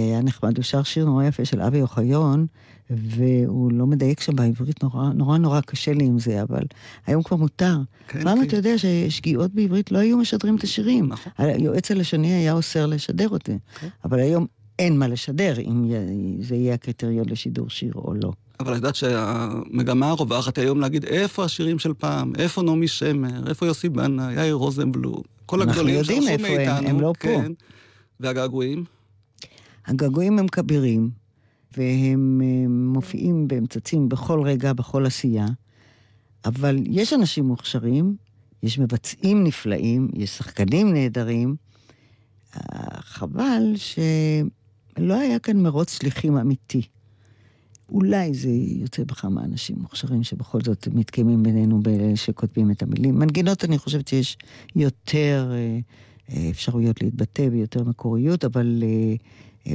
היה 0.08 0.22
נחמד, 0.22 0.58
הוא 0.58 0.64
שר 0.64 0.84
שיר 0.84 1.06
נורא 1.06 1.24
יפה 1.24 1.46
של 1.46 1.62
אבי 1.62 1.82
אוחיון, 1.82 2.48
והוא 2.90 3.72
לא 3.72 3.88
מדייק 3.88 4.20
שם 4.22 4.36
בעברית, 4.36 4.84
נורא 4.84 5.10
נורא, 5.14 5.38
נורא 5.38 5.62
קשה 5.62 5.94
לי 5.94 6.06
עם 6.06 6.20
זה, 6.20 6.42
אבל 6.42 6.64
היום 7.08 7.24
כבר 7.24 7.38
מותר. 7.38 7.78
כן, 8.08 8.24
פעם 8.24 8.38
כן. 8.38 8.48
אתה 8.48 8.56
יודע 8.56 8.78
ששגיאות 8.78 9.52
בעברית 9.54 9.92
לא 9.92 9.98
היו 9.98 10.18
משדרים 10.18 10.56
את 10.56 10.64
השירים. 10.64 11.08
נכון. 11.10 11.32
היועץ 11.38 11.92
הלשוני 11.92 12.34
היה 12.34 12.54
אוסר 12.54 12.86
לשדר 12.86 13.30
אותי, 13.30 13.58
כן. 13.80 13.88
אבל 14.06 14.20
היום 14.20 14.46
אין 14.80 15.00
מה 15.00 15.08
לשדר, 15.08 15.60
אם 15.60 15.92
זה 16.42 16.56
יהיה 16.56 16.74
הקריטריון 16.74 17.30
לשידור 17.30 17.70
שיר 17.70 17.94
או 17.96 18.14
לא. 18.14 18.32
אבל 18.60 18.72
את 18.72 18.76
יודעת 18.76 18.96
שהמגמה 18.96 20.10
הרווחת 20.10 20.58
היום 20.58 20.80
להגיד 20.80 21.06
איפה 21.06 21.44
השירים 21.44 21.80
של 21.80 21.94
פעם, 21.94 22.34
איפה 22.38 22.62
נעמי 22.62 22.88
שמר, 22.88 23.50
איפה 23.50 23.66
יוסי 23.66 23.90
בנה, 23.90 24.34
יאיר 24.34 24.56
רוזנבלום, 24.56 25.22
כל 25.46 25.62
אנחנו 25.62 25.72
הגדולים 25.72 25.96
יודעים 25.96 26.22
שעשו 26.22 26.34
איפה 26.34 26.48
הם, 26.48 26.58
מאיתנו. 26.58 26.90
הם 26.90 27.02
לא 27.02 27.14
פה. 27.20 27.28
כן. 27.28 27.52
והגעגועים? 28.20 28.84
הגעגועים 29.88 30.40
הם 30.40 30.48
כבירים, 30.48 31.10
והם 31.78 32.42
אה, 32.44 32.68
מופיעים 32.70 33.48
והם 33.50 33.66
צצים 33.66 34.10
בכל 34.10 34.42
רגע, 34.42 34.74
בכל 34.74 35.06
עשייה, 35.06 35.46
אבל 36.46 36.78
יש 36.86 37.14
אנשים 37.14 37.46
מוכשרים, 37.46 38.16
יש 38.64 38.80
מבצעים 38.80 39.44
נפלאים, 39.44 40.08
יש 40.14 40.38
שחקנים 40.38 40.94
נהדרים. 40.94 41.56
אה, 42.56 43.02
חבל 43.02 43.74
שלא 43.76 45.14
היה 45.14 45.40
כאן 45.40 45.58
מרוץ 45.58 45.98
שליחים 45.98 46.38
אמיתי. 46.38 46.82
אולי 47.90 48.34
זה 48.34 48.50
יוצא 48.52 49.04
בכמה 49.04 49.44
אנשים 49.44 49.76
מוכשרים 49.80 50.24
שבכל 50.24 50.62
זאת 50.62 50.88
מתקיימים 50.94 51.44
בינינו 51.44 51.82
באלה 51.82 52.16
שכותבים 52.16 52.72
את 52.72 52.84
המילים. 52.84 53.20
מנגינות, 53.20 53.64
אני 53.64 53.78
חושבת 53.78 54.08
שיש 54.08 54.38
יותר 54.76 55.52
אה, 55.54 56.50
אפשרויות 56.50 57.02
להתבטא 57.02 57.48
ויותר 57.52 57.84
מקוריות, 57.84 58.46
אבל 58.46 58.84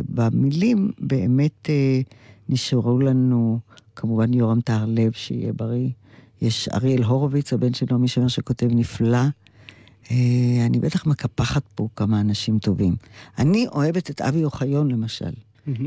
במילים 0.08 0.90
באמת 0.98 1.70
אה, 1.70 2.00
נשארו 2.48 2.98
לנו, 2.98 3.58
כמובן 3.96 4.34
יורם 4.34 4.60
טהרלב, 4.60 5.12
שיהיה 5.12 5.52
בריא. 5.52 5.88
יש 6.42 6.68
אריאל 6.68 7.02
הורוביץ, 7.02 7.52
הבן 7.52 7.74
של 7.74 7.86
נעמי 7.90 8.08
שמר, 8.08 8.28
שכותב 8.28 8.68
נפלא. 8.70 9.18
אה, 10.10 10.66
אני 10.66 10.78
בטח 10.80 11.06
מקפחת 11.06 11.62
פה 11.74 11.88
כמה 11.96 12.20
אנשים 12.20 12.58
טובים. 12.58 12.96
אני 13.38 13.66
אוהבת 13.66 14.10
את 14.10 14.20
אבי 14.20 14.44
אוחיון, 14.44 14.90
למשל. 14.90 15.30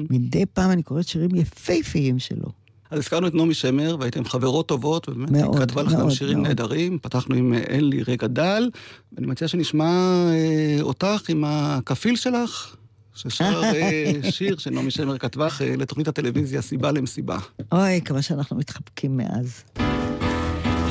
מדי 0.10 0.45
פעם 0.45 0.72
אני 0.72 0.84
קוראת 0.84 1.08
שירים 1.08 1.36
יפהפיים 1.36 2.20
שלו. 2.20 2.49
אז 2.91 2.99
הזכרנו 2.99 3.28
את 3.28 3.34
נעמי 3.34 3.53
שמר, 3.53 3.97
והייתם 3.99 4.26
חברות 4.26 4.68
טובות, 4.68 5.10
ובאמת 5.10 5.32
מאוד, 5.32 5.56
היא 5.56 5.66
כתבה 5.66 5.84
מאוד, 5.84 6.12
שירים 6.12 6.38
מאוד. 6.38 6.47
נהדרים. 6.47 6.99
פתחנו 6.99 7.36
עם 7.36 7.53
אה, 7.53 7.60
אין 7.60 7.89
לי 7.89 8.03
רגע 8.03 8.28
דל, 8.28 8.70
ואני 9.14 9.28
מציע 9.28 9.47
שנשמע 9.47 9.86
אה, 10.32 10.78
אותך 10.82 11.30
עם 11.30 11.43
הכפיל 11.47 12.16
שלך, 12.16 12.76
ששר 13.16 13.61
אה, 13.63 14.32
שיר 14.32 14.57
שנעמי 14.57 14.91
שמר 14.91 15.18
כתבה 15.18 15.47
אה, 15.61 15.76
לתוכנית 15.78 16.07
הטלוויזיה 16.07 16.61
סיבה 16.61 16.91
למסיבה. 16.91 17.38
אוי, 17.72 18.01
כמה 18.05 18.22
שאנחנו 18.22 18.57
מתחבקים 18.57 19.18
מאז. 19.18 19.63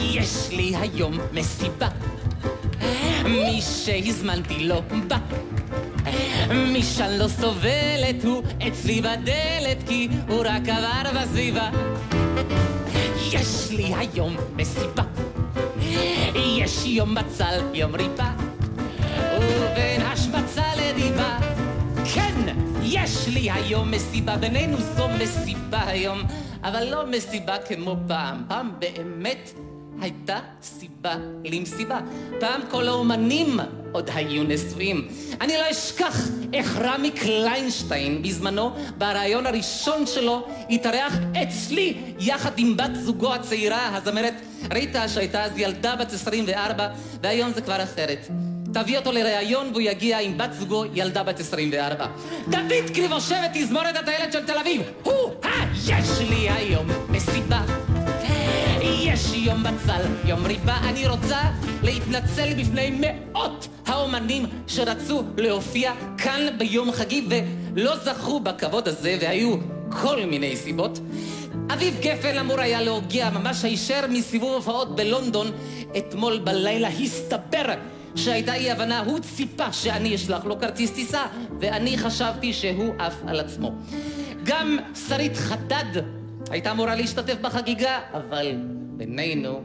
יש 0.00 0.48
לי 0.50 0.76
היום 0.76 1.18
מסיבה, 1.32 1.88
מי 3.24 3.60
שהזמנתי 3.62 4.64
לא 4.64 4.82
בא. 5.08 5.18
מי 6.50 6.82
שאני 6.82 7.18
לא 7.18 7.28
סובלת 7.28 8.24
הוא 8.24 8.42
אצלי 8.68 9.00
בדלת 9.00 9.88
כי 9.88 10.08
הוא 10.28 10.42
רק 10.44 10.68
עבר 10.68 11.20
בסביבה. 11.20 11.70
יש 13.32 13.70
לי 13.70 13.94
היום 13.94 14.36
מסיבה, 14.56 15.02
יש 16.34 16.86
יום 16.86 17.14
בצל, 17.14 17.60
יום 17.74 17.94
ריבה, 17.94 18.32
ובין 19.38 20.02
השמצה 20.02 20.64
לדיבה. 20.76 21.53
יש 22.96 23.28
לי 23.28 23.50
היום 23.50 23.90
מסיבה, 23.90 24.36
בינינו 24.36 24.76
זו 24.96 25.08
מסיבה 25.08 25.86
היום, 25.86 26.22
אבל 26.62 26.84
לא 26.84 27.06
מסיבה 27.06 27.58
כמו 27.58 27.96
פעם. 28.08 28.44
פעם 28.48 28.72
באמת 28.78 29.50
הייתה 30.00 30.38
סיבה 30.62 31.14
למסיבה. 31.44 32.00
פעם 32.40 32.60
כל 32.70 32.88
האומנים 32.88 33.60
עוד 33.92 34.10
היו 34.14 34.42
נשואים. 34.44 35.08
אני 35.40 35.56
לא 35.56 35.70
אשכח 35.70 36.28
איך 36.52 36.76
רמי 36.76 37.10
קליינשטיין 37.10 38.22
בזמנו, 38.22 38.70
ברעיון 38.98 39.46
הראשון 39.46 40.06
שלו, 40.06 40.46
התארח 40.70 41.14
אצלי 41.42 41.94
יחד 42.18 42.52
עם 42.56 42.76
בת 42.76 42.94
זוגו 42.94 43.34
הצעירה, 43.34 43.96
הזמרת 43.96 44.34
ריטה, 44.72 45.08
שהייתה 45.08 45.44
אז 45.44 45.52
ילדה 45.58 45.96
בת 45.96 46.12
24, 46.12 46.88
והיום 47.22 47.52
זה 47.52 47.60
כבר 47.60 47.82
אחרת. 47.82 48.28
תביא 48.74 48.98
אותו 48.98 49.12
לראיון 49.12 49.66
והוא 49.70 49.82
יגיע 49.82 50.18
עם 50.18 50.38
בת 50.38 50.52
זוגו, 50.52 50.84
ילדה 50.94 51.22
בת 51.22 51.40
24. 51.40 52.06
דוד 52.48 52.90
קריבושב 52.94 53.36
תזמורת 53.54 53.96
הטיילת 53.96 54.32
של 54.32 54.46
תל 54.46 54.58
אביב! 54.58 54.82
הו-אה! 55.02 55.64
יש 55.86 56.20
לי 56.30 56.50
היום 56.50 56.86
מסיבה. 57.08 57.60
יש 58.82 59.32
יום 59.34 59.62
בצל, 59.62 60.00
יום 60.24 60.46
ריבה, 60.46 60.76
אני 60.88 61.08
רוצה 61.08 61.40
להתנצל 61.82 62.54
בפני 62.58 63.00
מאות 63.00 63.68
האומנים 63.86 64.46
שרצו 64.66 65.22
להופיע 65.36 65.92
כאן 66.18 66.40
ביום 66.58 66.92
חגי 66.92 67.28
ולא 67.74 67.96
זכו 67.96 68.40
בכבוד 68.40 68.88
הזה 68.88 69.18
והיו 69.20 69.56
כל 70.02 70.26
מיני 70.26 70.56
סיבות. 70.56 70.98
אביב 71.72 71.96
גפן 72.00 72.38
אמור 72.38 72.60
היה 72.60 72.82
להוגיע 72.82 73.30
ממש 73.30 73.64
הישר 73.64 74.06
מסיבוב 74.08 74.54
הופעות 74.54 74.96
בלונדון. 74.96 75.50
אתמול 75.98 76.38
בלילה 76.38 76.88
הסתבר 76.88 77.64
שהייתה 78.16 78.54
אי 78.54 78.70
הבנה, 78.70 79.00
הוא 79.00 79.18
ציפה 79.18 79.72
שאני 79.72 80.14
אשלח 80.14 80.44
לו 80.44 80.60
כרטיס 80.60 80.90
טיסה 80.90 81.22
ואני 81.60 81.98
חשבתי 81.98 82.52
שהוא 82.52 82.94
עף 82.98 83.14
על 83.26 83.40
עצמו. 83.40 83.72
גם 84.44 84.78
שרית 85.08 85.36
חדד 85.36 86.02
הייתה 86.50 86.70
אמורה 86.70 86.94
להשתתף 86.94 87.36
בחגיגה, 87.40 88.00
אבל 88.12 88.52
בינינו 88.96 89.60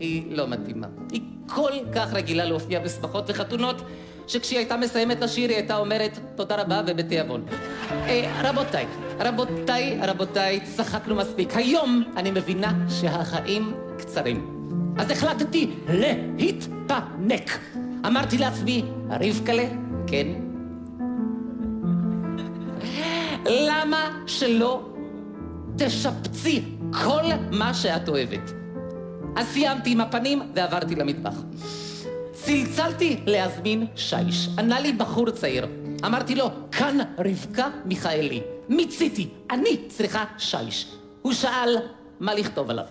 היא 0.00 0.22
לא 0.36 0.48
מתאימה. 0.48 0.86
היא 1.12 1.20
כל 1.46 1.72
כך 1.94 2.12
רגילה 2.12 2.44
להופיע 2.44 2.80
בשמחות 2.80 3.24
וחתונות, 3.28 3.82
שכשהיא 4.26 4.58
הייתה 4.58 4.76
מסיימת 4.76 5.18
את 5.18 5.22
השיר 5.22 5.48
היא 5.48 5.56
הייתה 5.56 5.76
אומרת 5.76 6.18
תודה 6.36 6.56
רבה 6.56 6.82
ובתיאבון. 6.86 7.44
אה, 7.90 8.40
רבותיי, 8.44 8.86
רבותיי, 9.20 9.98
רבותיי, 10.02 10.60
צחקנו 10.60 11.14
מספיק. 11.14 11.56
היום 11.56 12.04
אני 12.16 12.30
מבינה 12.30 12.72
שהחיים 12.88 13.74
קצרים. 13.98 14.54
אז 14.98 15.10
החלטתי 15.10 15.70
להתפנק. 15.88 17.50
אמרתי 18.06 18.38
לעצמי, 18.38 18.84
רבקלה, 19.10 19.64
כן? 20.06 20.26
למה 23.46 24.22
שלא 24.26 24.82
תשפצי 25.76 26.62
כל 27.04 27.22
מה 27.50 27.74
שאת 27.74 28.08
אוהבת. 28.08 28.52
אז 29.36 29.46
סיימתי 29.46 29.92
עם 29.92 30.00
הפנים 30.00 30.42
ועברתי 30.54 30.94
למטבח. 30.94 31.34
צלצלתי 32.32 33.20
להזמין 33.26 33.86
שיש. 33.96 34.48
ענה 34.58 34.80
לי 34.80 34.92
בחור 34.92 35.30
צעיר. 35.30 35.66
אמרתי 36.06 36.34
לו, 36.34 36.50
כאן 36.72 36.98
רבקה 37.18 37.68
מיכאלי. 37.84 38.42
מיציתי, 38.68 39.28
אני 39.50 39.88
צריכה 39.88 40.24
שיש. 40.38 40.94
הוא 41.22 41.32
שאל 41.32 41.76
מה 42.20 42.34
לכתוב 42.34 42.70
עליו. 42.70 42.84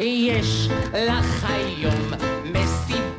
יש 0.00 0.68
לך 0.92 1.46
היום 1.50 2.12
מסיבה. 2.44 3.09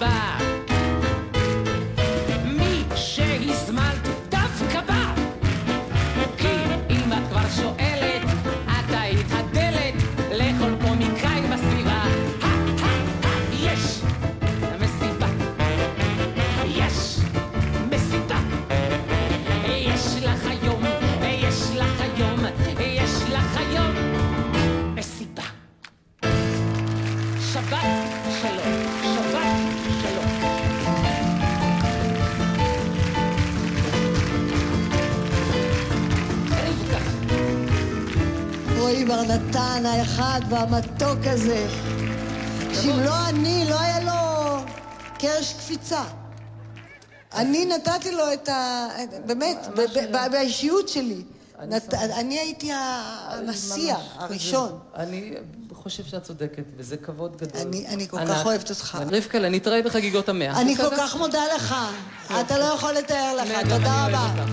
בר 39.12 39.22
נתן 39.22 39.84
האחד 39.86 40.42
והמתוק 40.50 41.20
הזה, 41.24 41.68
שאם 42.82 43.00
לא 43.06 43.28
אני, 43.30 43.66
לא 43.70 43.80
היה 43.80 44.00
לו 44.00 44.64
קרש 45.20 45.54
קפיצה. 45.54 46.04
אני 47.34 47.66
נתתי 47.66 48.12
לו 48.12 48.34
את 48.34 48.50
ה... 48.50 48.88
באמת, 49.26 49.68
באישיות 50.32 50.90
שלי. 50.90 51.24
אני 51.94 52.40
הייתי 52.40 52.70
המסיע 52.74 53.96
הראשון. 54.16 54.80
אני 54.96 55.34
חושב 55.74 56.04
שאת 56.04 56.24
צודקת, 56.24 56.64
וזה 56.78 56.98
כבוד 56.98 57.38
גדול. 57.38 57.62
אני- 57.62 57.88
אני 57.88 58.08
כל. 58.08 58.18
כך 58.28 58.46
אוהבת 58.46 58.70
אותך. 58.70 58.98
רבקה, 59.12 59.40
נתראה 59.40 59.82
בחגיגות 59.82 60.30
המאה. 60.30 60.62
אני 60.62 60.76
כל? 60.76 60.96
כך 60.98 61.16
מודה 61.16 61.42
לך. 61.56 61.76
אתה 62.42 62.58
לא 62.58 62.66
יכול 62.66 62.94
לתאר 62.94 63.36
לך. 63.36 63.50
תודה 63.70 64.06
אני 64.06 64.14
רבה. 64.14 64.46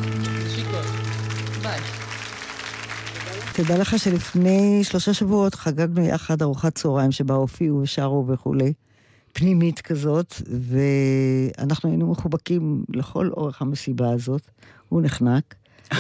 ביי. 1.63 1.98
תדע 3.65 3.79
לך 3.79 3.99
שלפני 3.99 4.85
שלושה 4.85 5.15
שבועות 5.15 5.55
חגגנו 5.55 6.05
יחד 6.05 6.43
ארוחת 6.43 6.75
צהריים 6.75 7.13
שבה 7.13 7.35
הופיעו 7.35 7.81
ושרו 7.83 8.27
וכולי, 8.29 8.73
פנימית 9.33 9.81
כזאת, 9.81 10.35
ואנחנו 10.61 11.89
היינו 11.89 12.11
מחובקים 12.11 12.85
לכל 12.89 13.31
אורך 13.37 13.63
המסיבה 13.63 14.11
הזאת. 14.11 14.43
הוא 14.89 15.03
נחנק. 15.03 15.55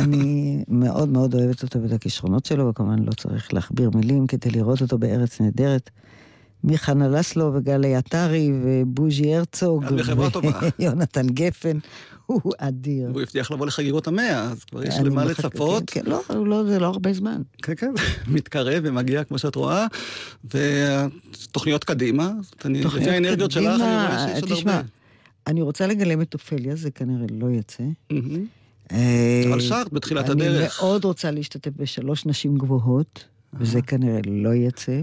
אני 0.00 0.64
מאוד 0.68 1.08
מאוד 1.08 1.34
אוהבת 1.34 1.62
אותו 1.62 1.82
ואת 1.82 1.92
הכישרונות 1.92 2.44
שלו, 2.44 2.68
וכמובן 2.68 2.98
לא 2.98 3.12
צריך 3.12 3.54
להכביר 3.54 3.90
מילים 3.94 4.26
כדי 4.26 4.50
לראות 4.50 4.82
אותו 4.82 4.98
בארץ 4.98 5.40
נהדרת. 5.40 5.90
מחנה 6.66 7.08
לסלו 7.08 7.54
וגלי 7.54 7.96
עטרי 7.96 8.52
ובוז'י 8.62 9.34
הרצוג 9.34 9.84
טובה. 10.32 10.50
ויונתן 10.78 11.26
גפן, 11.26 11.78
הוא 12.26 12.52
אדיר. 12.58 13.08
הוא 13.12 13.20
הבטיח 13.22 13.50
לבוא 13.50 13.66
לחגיגות 13.66 14.06
המאה, 14.06 14.42
אז 14.42 14.64
כבר 14.64 14.84
יש 14.84 14.94
אני 14.94 15.08
למה 15.08 15.24
לצפות. 15.24 15.82
כן, 15.86 16.00
כן, 16.02 16.10
לא, 16.10 16.46
לא, 16.46 16.64
זה 16.64 16.78
לא 16.78 16.86
הרבה 16.86 17.12
זמן. 17.12 17.42
כן, 17.62 17.74
כן, 17.76 17.92
מתקרב 18.34 18.82
ומגיע, 18.86 19.24
כמו 19.24 19.38
שאת 19.38 19.54
רואה, 19.54 19.86
ותוכניות 20.44 21.84
קדימה, 21.84 22.32
אני, 22.64 22.84
לפי 22.84 23.10
האנרגיות 23.10 23.50
שלך, 23.50 23.64
אני 23.64 23.72
קדימה, 23.74 24.06
רואה 24.06 24.28
שיש 24.28 24.42
עוד 24.42 24.52
תשמע, 24.52 24.72
הרבה. 24.74 24.88
אני 25.46 25.62
רוצה 25.62 25.86
לגלם 25.86 26.22
את 26.22 26.34
אופליה, 26.34 26.76
זה 26.76 26.90
כנראה 26.90 27.26
לא 27.30 27.50
יצא. 27.50 27.84
אה, 28.92 29.42
אבל 29.48 29.60
שרת 29.60 29.92
בתחילת 29.92 30.30
אני 30.30 30.48
הדרך. 30.48 30.82
מאוד 30.82 31.04
רוצה 31.04 31.30
להשתתף 31.30 31.70
בשלוש 31.76 32.26
נשים 32.26 32.58
גבוהות, 32.58 33.24
וזה 33.54 33.82
כנראה 33.82 34.20
לא 34.26 34.54
יצא. 34.54 35.00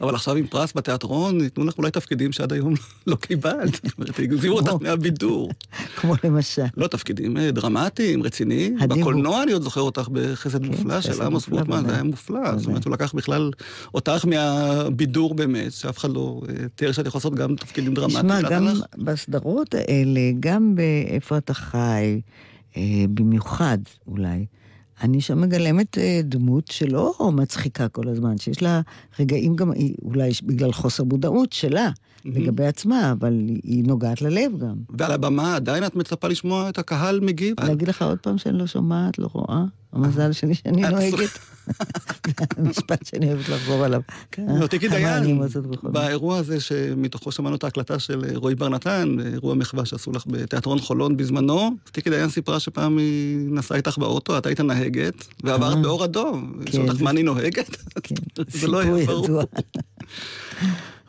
אבל 0.00 0.14
עכשיו 0.14 0.36
עם 0.36 0.46
פרס 0.46 0.72
בתיאטרון, 0.76 1.40
ייתנו 1.40 1.64
לך 1.64 1.78
אולי 1.78 1.90
תפקידים 1.90 2.32
שעד 2.32 2.52
היום 2.52 2.74
לא 3.06 3.16
קיבלת. 3.16 3.74
זאת 3.84 3.98
אומרת, 3.98 4.18
יגזירו 4.18 4.58
אותך 4.58 4.72
מהבידור. 4.80 5.52
כמו 5.96 6.14
למשל. 6.24 6.62
לא, 6.76 6.86
תפקידים 6.86 7.36
אה, 7.36 7.50
דרמטיים, 7.50 8.22
רציניים. 8.22 8.78
בקולנוע 8.88 9.42
אני 9.42 9.52
עוד 9.52 9.62
זוכר 9.62 9.80
אותך 9.80 10.08
בחסד 10.12 10.66
מופלא 10.66 11.00
של 11.00 11.22
עמוס 11.22 11.48
מופלא, 11.48 11.60
גוטמן, 11.60 11.86
זה. 11.86 11.94
היה 11.94 12.02
מופלא. 12.02 12.56
זאת 12.56 12.66
אומרת, 12.66 12.84
הוא 12.84 12.92
לקח 12.92 13.12
בכלל 13.12 13.50
אותך 13.94 14.24
מהבידור 14.24 15.34
באמת, 15.34 15.72
שאף 15.72 15.98
אחד 15.98 16.10
לא 16.10 16.40
אה, 16.48 16.54
תיאר 16.74 16.92
שאת 16.92 17.06
יכולה 17.06 17.18
לעשות 17.18 17.34
גם 17.34 17.56
תפקידים 17.56 17.94
דרמטיים. 17.94 18.22
תשמע, 18.22 18.50
גם. 18.50 18.66
בסדרות 18.96 19.74
האלה, 19.74 20.20
גם 20.40 20.74
באיפה 20.74 21.38
אתה 21.38 21.54
חי, 21.54 22.20
אה, 22.76 22.82
במיוחד 23.14 23.78
אולי, 24.06 24.46
אני 25.02 25.20
שם 25.20 25.40
מגלמת 25.40 25.98
אה, 25.98 26.20
דמות 26.24 26.68
שלא 26.68 27.14
מצחיקה 27.32 27.88
כל 27.88 28.08
הזמן, 28.08 28.38
שיש 28.38 28.62
לה 28.62 28.80
רגעים 29.18 29.56
גם, 29.56 29.72
אולי 30.02 30.30
בגלל 30.42 30.72
חוסר 30.72 31.04
מודעות 31.04 31.52
שלה 31.52 31.90
לגבי 32.24 32.66
עצמה, 32.66 33.12
אבל 33.12 33.32
היא 33.62 33.84
נוגעת 33.84 34.22
ללב 34.22 34.58
גם. 34.60 34.74
ועל 34.98 35.12
הבמה 35.12 35.56
עדיין 35.56 35.84
את 35.84 35.96
מצפה 35.96 36.28
לשמוע 36.28 36.68
את 36.68 36.78
הקהל 36.78 37.20
מגיב? 37.20 37.54
להגיד 37.60 37.88
לך 37.88 38.02
עוד 38.02 38.18
פעם 38.18 38.38
שאני 38.38 38.58
לא 38.58 38.66
שומעת, 38.66 39.18
לא 39.18 39.28
רואה? 39.32 39.64
המזל 39.92 40.32
שלי 40.32 40.54
שאני 40.54 40.82
נוהגת. 40.90 41.38
המשפט 42.56 43.06
שאני 43.06 43.26
אוהבת 43.32 43.48
לחזור 43.48 43.84
עליו. 43.84 44.00
לא, 44.60 44.66
תיקי 44.66 44.88
דיין, 44.88 45.40
באירוע 45.82 46.38
הזה 46.38 46.60
שמתוכו 46.60 47.32
שמענו 47.32 47.56
את 47.56 47.64
ההקלטה 47.64 47.98
של 47.98 48.24
אה, 48.24 48.30
רועי 48.34 48.54
בר 48.54 48.68
נתן, 48.68 49.16
אירוע 49.32 49.54
מחווה 49.54 49.84
שעשו 49.84 50.12
לך 50.12 50.24
בתיאטרון 50.26 50.78
חולון 50.78 51.16
בזמנו, 51.16 51.70
טיקי 51.92 52.10
דיין 52.10 52.28
סיפרה 52.28 52.60
שפעם 52.60 52.98
היא 52.98 53.38
נסעה 53.50 53.76
איתך 53.76 53.98
באוטו, 53.98 54.38
את 54.38 54.46
היית 54.46 54.60
הנהגת, 54.60 55.26
ועברת 55.44 55.76
אה. 55.76 55.82
באור 55.82 56.04
אדום. 56.04 56.52
כן, 56.64 56.72
שאלו 56.72 56.84
אותך 56.84 56.96
זה- 56.98 57.04
מה 57.04 57.10
אני 57.10 57.22
נוהגת? 57.22 57.76
זה 58.48 58.68
לא 58.68 58.78
היה 58.80 59.06
ברור. 59.06 59.42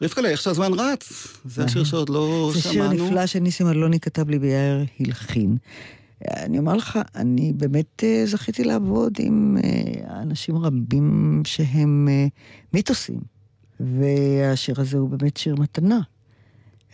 ידוע. 0.02 0.08
רבקה, 0.08 0.30
איך 0.30 0.42
שהזמן 0.42 0.72
רץ, 0.74 1.38
זה 1.46 1.64
השיר 1.64 1.84
שעוד 1.84 2.10
לא 2.10 2.52
זה 2.54 2.62
שיר 2.62 2.72
שמענו. 2.72 3.06
נפלא 3.06 3.26
שניסים 3.26 3.68
אלוני 3.68 4.00
כתב 4.00 4.30
לי 4.30 4.38
ויאיר 4.38 4.86
הלחין. 5.00 5.58
אני 6.28 6.60
אומר 6.60 6.76
לך, 6.76 7.00
אני 7.16 7.54
באמת 7.54 8.04
אה, 8.04 8.26
זכיתי 8.26 8.64
לעבוד 8.64 9.14
עם 9.20 9.58
אה, 9.64 10.22
אנשים 10.22 10.58
רבים 10.58 11.42
שהם 11.46 12.08
אה, 12.12 12.28
מיתוסים, 12.74 13.20
והשיר 13.80 14.82
הזה 14.82 14.98
הוא 14.98 15.10
באמת 15.10 15.38
שיר 15.38 15.56
מתנה. 15.56 16.00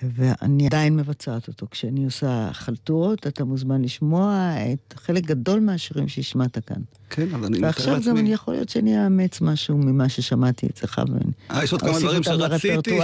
ואני 0.04 0.68
עדיין 0.68 0.96
מבצעת 0.96 1.48
אותו. 1.48 1.68
כשאני 1.72 2.06
עושה 2.06 2.50
חלטורות, 2.54 3.28
אתה 3.28 3.43
מוזמן 3.43 3.82
לשמוע 3.82 4.54
את 4.74 4.93
חלק 4.98 5.26
גדול 5.26 5.60
מהשירים 5.60 6.08
שהשמעת 6.08 6.58
כאן. 6.58 6.82
כן, 7.10 7.28
אבל 7.34 7.46
אני 7.46 7.58
מתאר 7.58 7.68
ועכשיו 7.68 7.93
גם 7.93 8.00
לעצמי. 8.00 8.20
אני 8.20 8.34
יכול 8.34 8.54
להיות 8.54 8.70
שאני 8.70 9.04
אאמץ 9.04 9.41
משהו 9.41 9.78
ממה 9.78 10.10
ששמעתי 10.10 10.68
אצלך, 10.68 11.02
ואני 11.08 11.32
אה, 11.52 11.64
יש 11.64 11.72
עוד 11.72 11.82
כמה 11.82 12.00
דברים 12.00 12.24
שרציתי. 12.24 13.00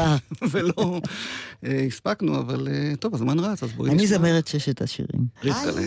ולא 0.52 1.02
אה, 1.66 1.86
הספקנו, 1.88 2.39
אבל 2.39 2.68
אה, 2.72 2.94
טוב, 3.00 3.16
הזמן 3.16 3.39
רץ, 3.39 3.64
אז 3.64 3.72
בואי 3.72 3.89
אני 3.89 4.04
נשמע. 4.04 4.18
זמרת 4.18 4.48
ששת 4.48 4.82
השירים. 4.82 5.26
רבקלה. 5.44 5.82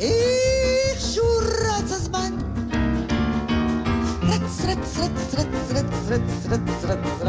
איך 0.00 0.27
сред, 4.98 5.10
сред, 5.30 5.46
сред, 5.68 5.86
сред, 6.06 6.22
сред, 6.42 6.60
סרט, 6.80 7.00
סרט, 7.18 7.28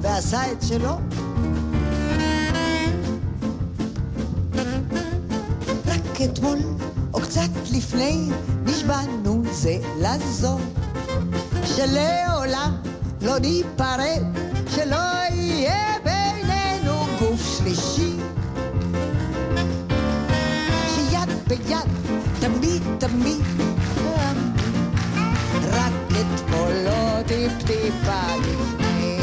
ועשה 0.00 0.52
את 0.52 0.62
שלו. 0.62 0.98
רק 5.86 6.20
אתמול, 6.24 6.58
או 7.14 7.20
קצת 7.20 7.50
לפני, 7.72 8.30
נשבענו 8.64 9.42
זה 9.50 9.78
לזו, 10.00 10.58
שלעולם 11.64 12.76
לא 13.22 13.38
ניפרד, 13.38 14.22
שלא 14.70 15.04
יהיה 15.30 15.98
בינינו 16.04 17.06
גוף 17.20 17.58
שלישי. 17.58 18.16
שיד 20.94 21.30
ביד, 21.48 21.88
תמיד 22.40 22.82
תמיד 22.98 23.57
את 26.20 26.40
קולו 26.50 27.22
טיפ-טיפה 27.26 28.36
לפני. 28.38 29.18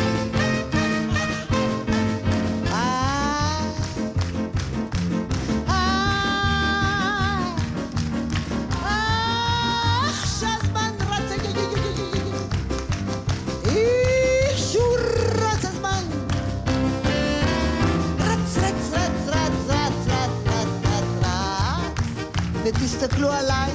ותסתכלו 22.65 23.31
עליי, 23.31 23.71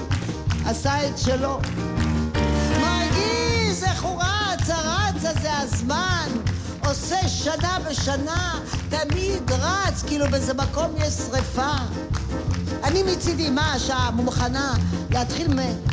עשה 0.66 1.08
את 1.08 1.18
שלו, 1.18 1.60
הזמן. 5.72 6.28
עושה 6.84 7.28
שנה 7.28 7.78
בשנה, 7.90 8.60
תמיד 8.88 9.52
רץ, 9.52 10.02
כאילו 10.06 10.26
באיזה 10.30 10.54
מקום 10.54 10.94
יש 10.96 11.14
שריפה. 11.14 11.72
אני 12.84 13.02
מצידי, 13.02 13.50
מה 13.50 13.72
השעה 13.72 14.10
מוכנה 14.10 14.74
להתחיל 15.10 15.48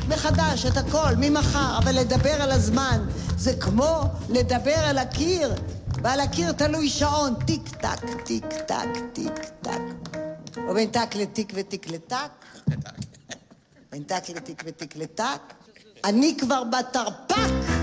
מחדש 0.08 0.66
את 0.66 0.78
הכל, 0.78 1.16
ממחר, 1.18 1.78
אבל 1.78 1.96
לדבר 1.96 2.42
על 2.42 2.52
הזמן 2.52 3.06
זה 3.38 3.54
כמו 3.60 4.02
לדבר 4.30 4.80
על 4.80 4.98
הקיר, 4.98 5.54
ועל 6.02 6.20
הקיר 6.20 6.52
תלוי 6.52 6.90
שעון, 6.90 7.34
טיק 7.46 7.70
טק, 7.70 8.22
טיק 8.26 8.46
טק, 8.68 8.90
טיק 9.14 9.34
טק. 9.62 9.82
או 10.68 10.74
בין 10.74 10.90
טק 10.90 11.16
לטיק 11.16 11.54
וטיק 11.56 11.88
לטק. 11.88 12.46
בין 13.92 14.04
טק 14.04 14.30
לטיק 14.30 14.64
וטיק 14.66 14.96
לטק. 14.96 15.40
אני 16.06 16.38
כבר 16.40 16.64
בתרפ"ק. 16.64 17.77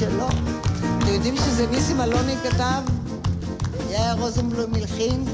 שלו. 0.00 0.28
אתם 0.98 1.12
יודעים 1.14 1.36
שזה 1.36 1.66
ניסים 1.70 2.00
אלוני 2.00 2.34
כתב? 2.42 2.82
יאיר 3.90 4.14
רוזנבלום 4.18 4.74
הלחין? 4.74 5.24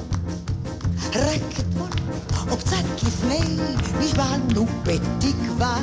רק 1.14 1.59
אתמול, 1.61 1.89
או 2.51 2.57
קצת 2.57 3.03
לפני, 3.07 3.41
נשבענו 3.99 4.67
בתקווה. 4.83 5.79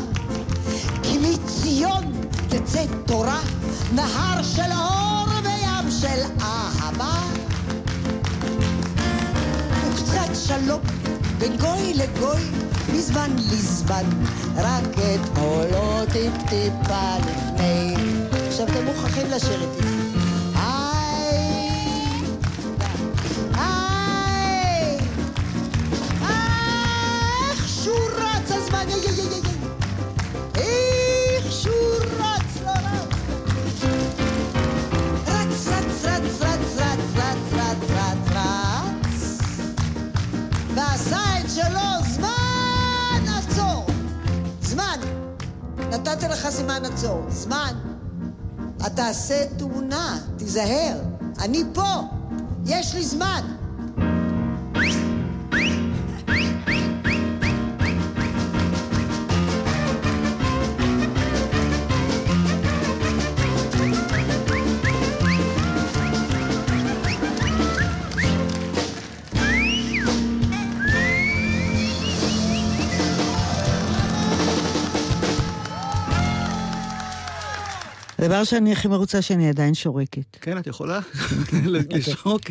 כי 1.04 1.18
מציון 1.18 2.04
תצא 2.50 2.86
תורה, 3.06 3.40
נהר 3.96 4.44
של 4.44 4.72
אור 4.72 5.28
וים 5.44 5.92
של 5.92 6.22
אהבה. 6.42 7.20
וקצת 9.92 10.36
שלום 10.48 10.82
בין 11.38 11.58
גוי 11.58 11.94
לגוי, 11.94 12.42
מזמן 12.94 13.32
לזמן, 13.38 14.06
רק 14.56 14.84
אתמול 14.98 15.68
או 15.74 16.06
טיפ-טיפה 16.06 17.16
לפני. 17.20 18.33
עכשיו 18.54 18.68
אתם 18.68 18.86
מוכרחים 18.86 19.32
לשיר 19.32 19.62
איתי. 19.62 19.84
נתתי 45.92 46.28
לך 46.28 46.50
סימן 46.50 46.86
עצור. 46.86 47.26
זמן. 47.30 47.93
אתה 48.86 49.08
עושה 49.08 49.46
תאונה, 49.58 50.20
תיזהר. 50.38 51.00
אני 51.40 51.64
פה. 51.74 52.02
יש 52.66 52.96
לי 52.96 53.06
זמן. 53.06 53.63
הדבר 78.24 78.44
שאני 78.44 78.72
הכי 78.72 78.88
מרוצה 78.88 79.22
שאני 79.22 79.50
עדיין 79.50 79.74
שורקת. 79.74 80.38
כן, 80.42 80.58
את 80.58 80.68
יכולה 80.68 81.00
לשרוק. 81.90 82.42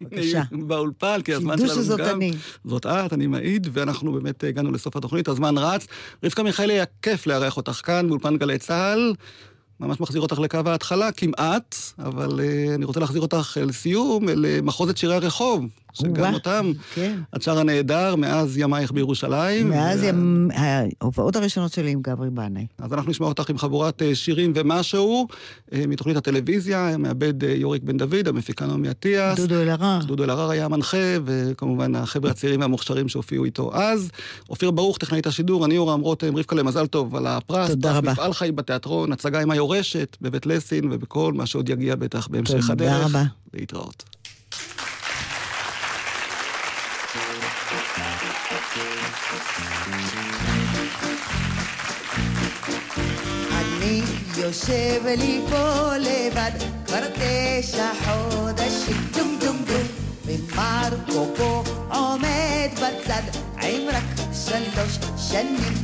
בבקשה. 0.00 0.42
באולפן, 0.50 1.22
כי 1.24 1.34
הזמן 1.34 1.58
שידעו 1.58 1.74
שלנו 1.74 1.84
שזאת 1.84 2.00
גם... 2.00 2.16
אני. 2.16 2.32
זאת 2.64 2.86
את, 2.86 3.12
אני 3.12 3.26
מעיד, 3.26 3.68
ואנחנו 3.72 4.12
באמת 4.12 4.44
הגענו 4.44 4.72
לסוף 4.72 4.96
התוכנית, 4.96 5.28
הזמן 5.28 5.58
רץ. 5.58 5.86
רבקה 6.24 6.42
מיכאלי, 6.42 6.72
היה 6.72 6.84
כיף 7.02 7.26
לארח 7.26 7.56
אותך 7.56 7.80
כאן, 7.84 8.08
באולפן 8.08 8.36
גלי 8.36 8.58
צה"ל. 8.58 9.14
ממש 9.80 10.00
מחזיר 10.00 10.20
אותך 10.20 10.38
לקו 10.38 10.58
ההתחלה, 10.66 11.12
כמעט, 11.12 11.76
אבל 11.98 12.40
uh, 12.40 12.74
אני 12.74 12.84
רוצה 12.84 13.00
להחזיר 13.00 13.22
אותך 13.22 13.58
לסיום, 13.66 14.28
אל 14.28 14.44
uh, 14.44 14.62
מחוזת 14.62 14.96
שירי 14.96 15.14
הרחוב, 15.14 15.64
שגם 15.92 16.34
אותם 16.34 16.72
כן. 16.94 17.18
את 17.36 17.42
שרה 17.42 17.62
נהדר, 17.62 18.16
מאז 18.16 18.58
ימייך 18.58 18.92
בירושלים. 18.92 19.70
מאז 19.70 20.00
ו- 20.00 20.04
ימ- 20.04 20.48
ההופעות 21.00 21.36
הראשונות 21.36 21.72
שלי 21.72 21.90
עם 21.90 22.00
גברי 22.02 22.30
בנאי. 22.30 22.66
אז 22.78 22.92
אנחנו 22.92 23.10
נשמע 23.10 23.26
אותך 23.26 23.50
עם 23.50 23.58
חבורת 23.58 24.02
אה, 24.02 24.14
שירים 24.14 24.52
ומשהו 24.56 25.28
אה, 25.72 25.84
מתוכנית 25.88 26.16
הטלוויזיה, 26.16 26.94
מעבד 26.98 27.44
אה, 27.44 27.50
יוריק 27.50 27.82
בן 27.82 27.96
דוד, 27.96 28.28
המפיקה 28.28 28.66
נעמי 28.66 28.90
אטיאס. 28.90 29.38
דודו 29.38 29.62
אלהרר. 29.62 29.98
דודו 30.06 30.24
אלהרר 30.24 30.50
היה 30.50 30.64
המנחה, 30.64 30.96
וכמובן 31.24 31.94
החבר'ה 31.94 32.30
הצעירים 32.30 32.60
והמוכשרים 32.60 33.08
שהופיעו 33.08 33.44
איתו 33.44 33.70
אז. 33.74 34.10
אופיר 34.50 34.70
ברוך, 34.70 34.98
טכנאית 34.98 35.26
השידור, 35.26 35.64
אני 35.66 35.74
יורם 35.74 36.00
רותם, 36.00 36.36
רבקה 36.36 36.56
למזל 36.56 36.86
טוב 36.86 37.16
על 37.16 37.26
הפרס. 37.26 37.70
תודה 37.70 37.98
רבה. 37.98 38.12
מפעל 38.12 38.32
חיים 38.32 38.56
בתיאטרון, 38.56 39.12
הצגה 39.12 39.40
עם 39.40 39.50
היורשת, 39.50 40.16
בבית 40.20 40.46
לסין, 40.46 40.88
ובכל 40.92 41.32
מה 41.32 41.46
שעוד 41.46 41.68
יגיע 41.68 41.96
בטח 41.96 42.28
בהמשך 42.28 42.66
תודה 42.68 42.72
הדרך. 42.96 43.06
רבה. 43.10 43.22
להתראות. 43.54 44.04
אני 53.52 54.02
יושב 54.36 55.02
לי 55.06 55.40
פה 55.50 55.96
לבד 55.96 56.50
כבר 56.86 57.06
תשע 57.14 57.90
חודשים. 58.04 58.96
דום 59.16 59.38
דום 59.40 59.64
דום. 59.66 59.86
ומרקו 60.26 61.26
פה 61.36 61.62
עומד 61.88 62.70
בצד 62.72 63.22
עם 63.62 63.88
רק 63.88 64.04
שלוש 64.32 64.98
שנים 65.30 65.81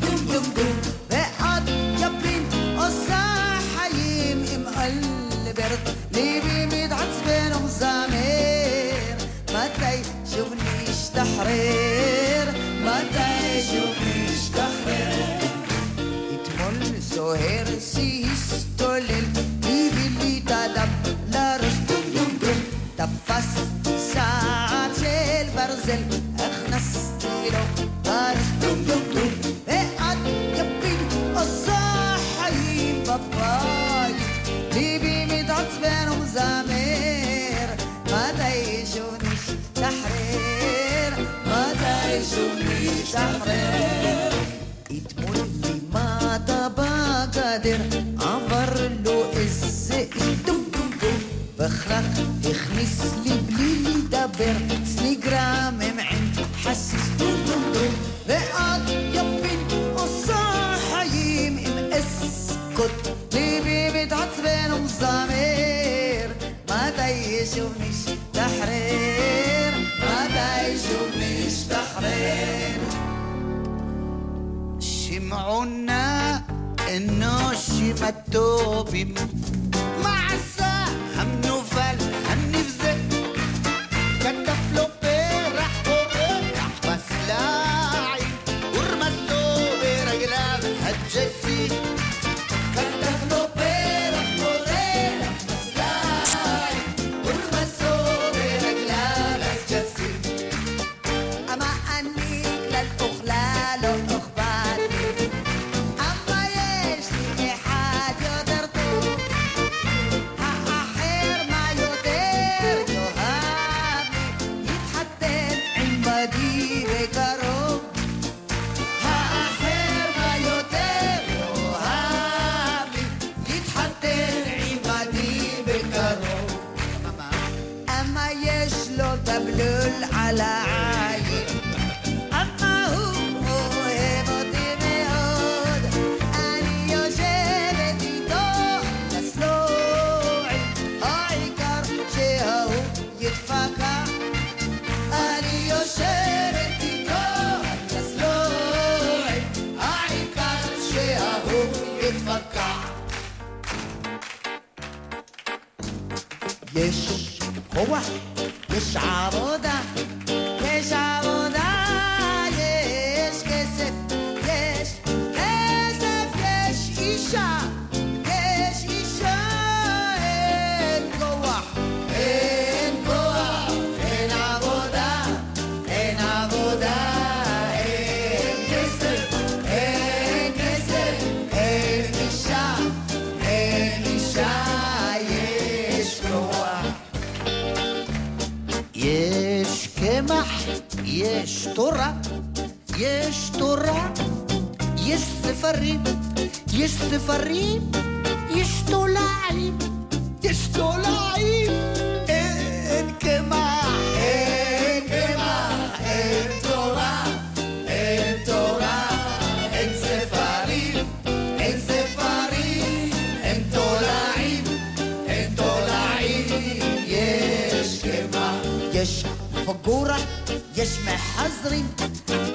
מחזרים, 221.59 221.87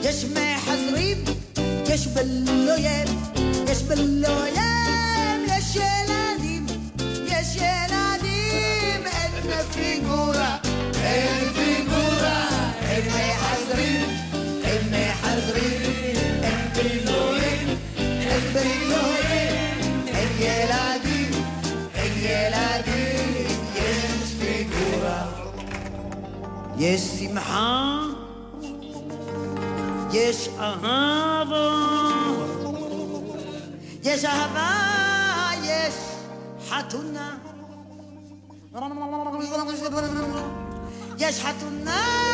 יש 0.01 0.25
מחזרים, 0.25 1.23
יש 1.89 2.07
בלויים, 2.07 3.07
יש 3.67 3.81
בלויים, 3.81 5.45
יש 5.47 5.75
ילדים, 5.75 6.65
יש 7.25 7.55
ילדים, 7.55 9.05
אין 9.05 9.63
פיגורה, 9.73 10.57
אין 10.95 11.53
פיגורה, 11.53 12.47
אין 12.81 13.05
מחזרים, 13.07 14.09
אין 14.63 14.81
מחזרים, 14.87 16.15
אין 16.43 16.69
בילויים, 16.75 17.77
אין 17.97 18.53
בילויים, 18.53 20.07
אין 20.07 20.29
ילדים, 20.39 21.31
אין 21.95 22.13
ילדים, 22.17 23.47
יש 23.75 24.33
פיגורה. 24.39 25.25
יש 26.77 27.01
שמחה, 27.01 28.02
אהבה, 30.63 31.69
יש 34.03 34.25
אהבה, 34.25 34.69
יש 35.63 35.93
חתונה. 36.69 37.37
יש 41.17 41.41
חתונה, 41.41 42.32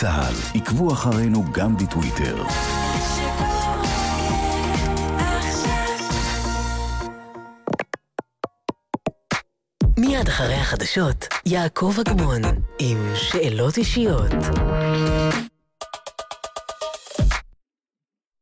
צה"ל. 0.00 0.60
עקבו 0.60 0.92
אחרינו 0.92 1.44
גם 1.52 1.76
בטוויטר. 1.76 2.42
מיד 9.98 10.28
אחרי 10.28 10.54
החדשות, 10.54 11.28
יעקב 11.46 11.94
אגמון, 12.00 12.40
עם 12.78 13.12
שאלות 13.14 13.78
אישיות. 13.78 14.32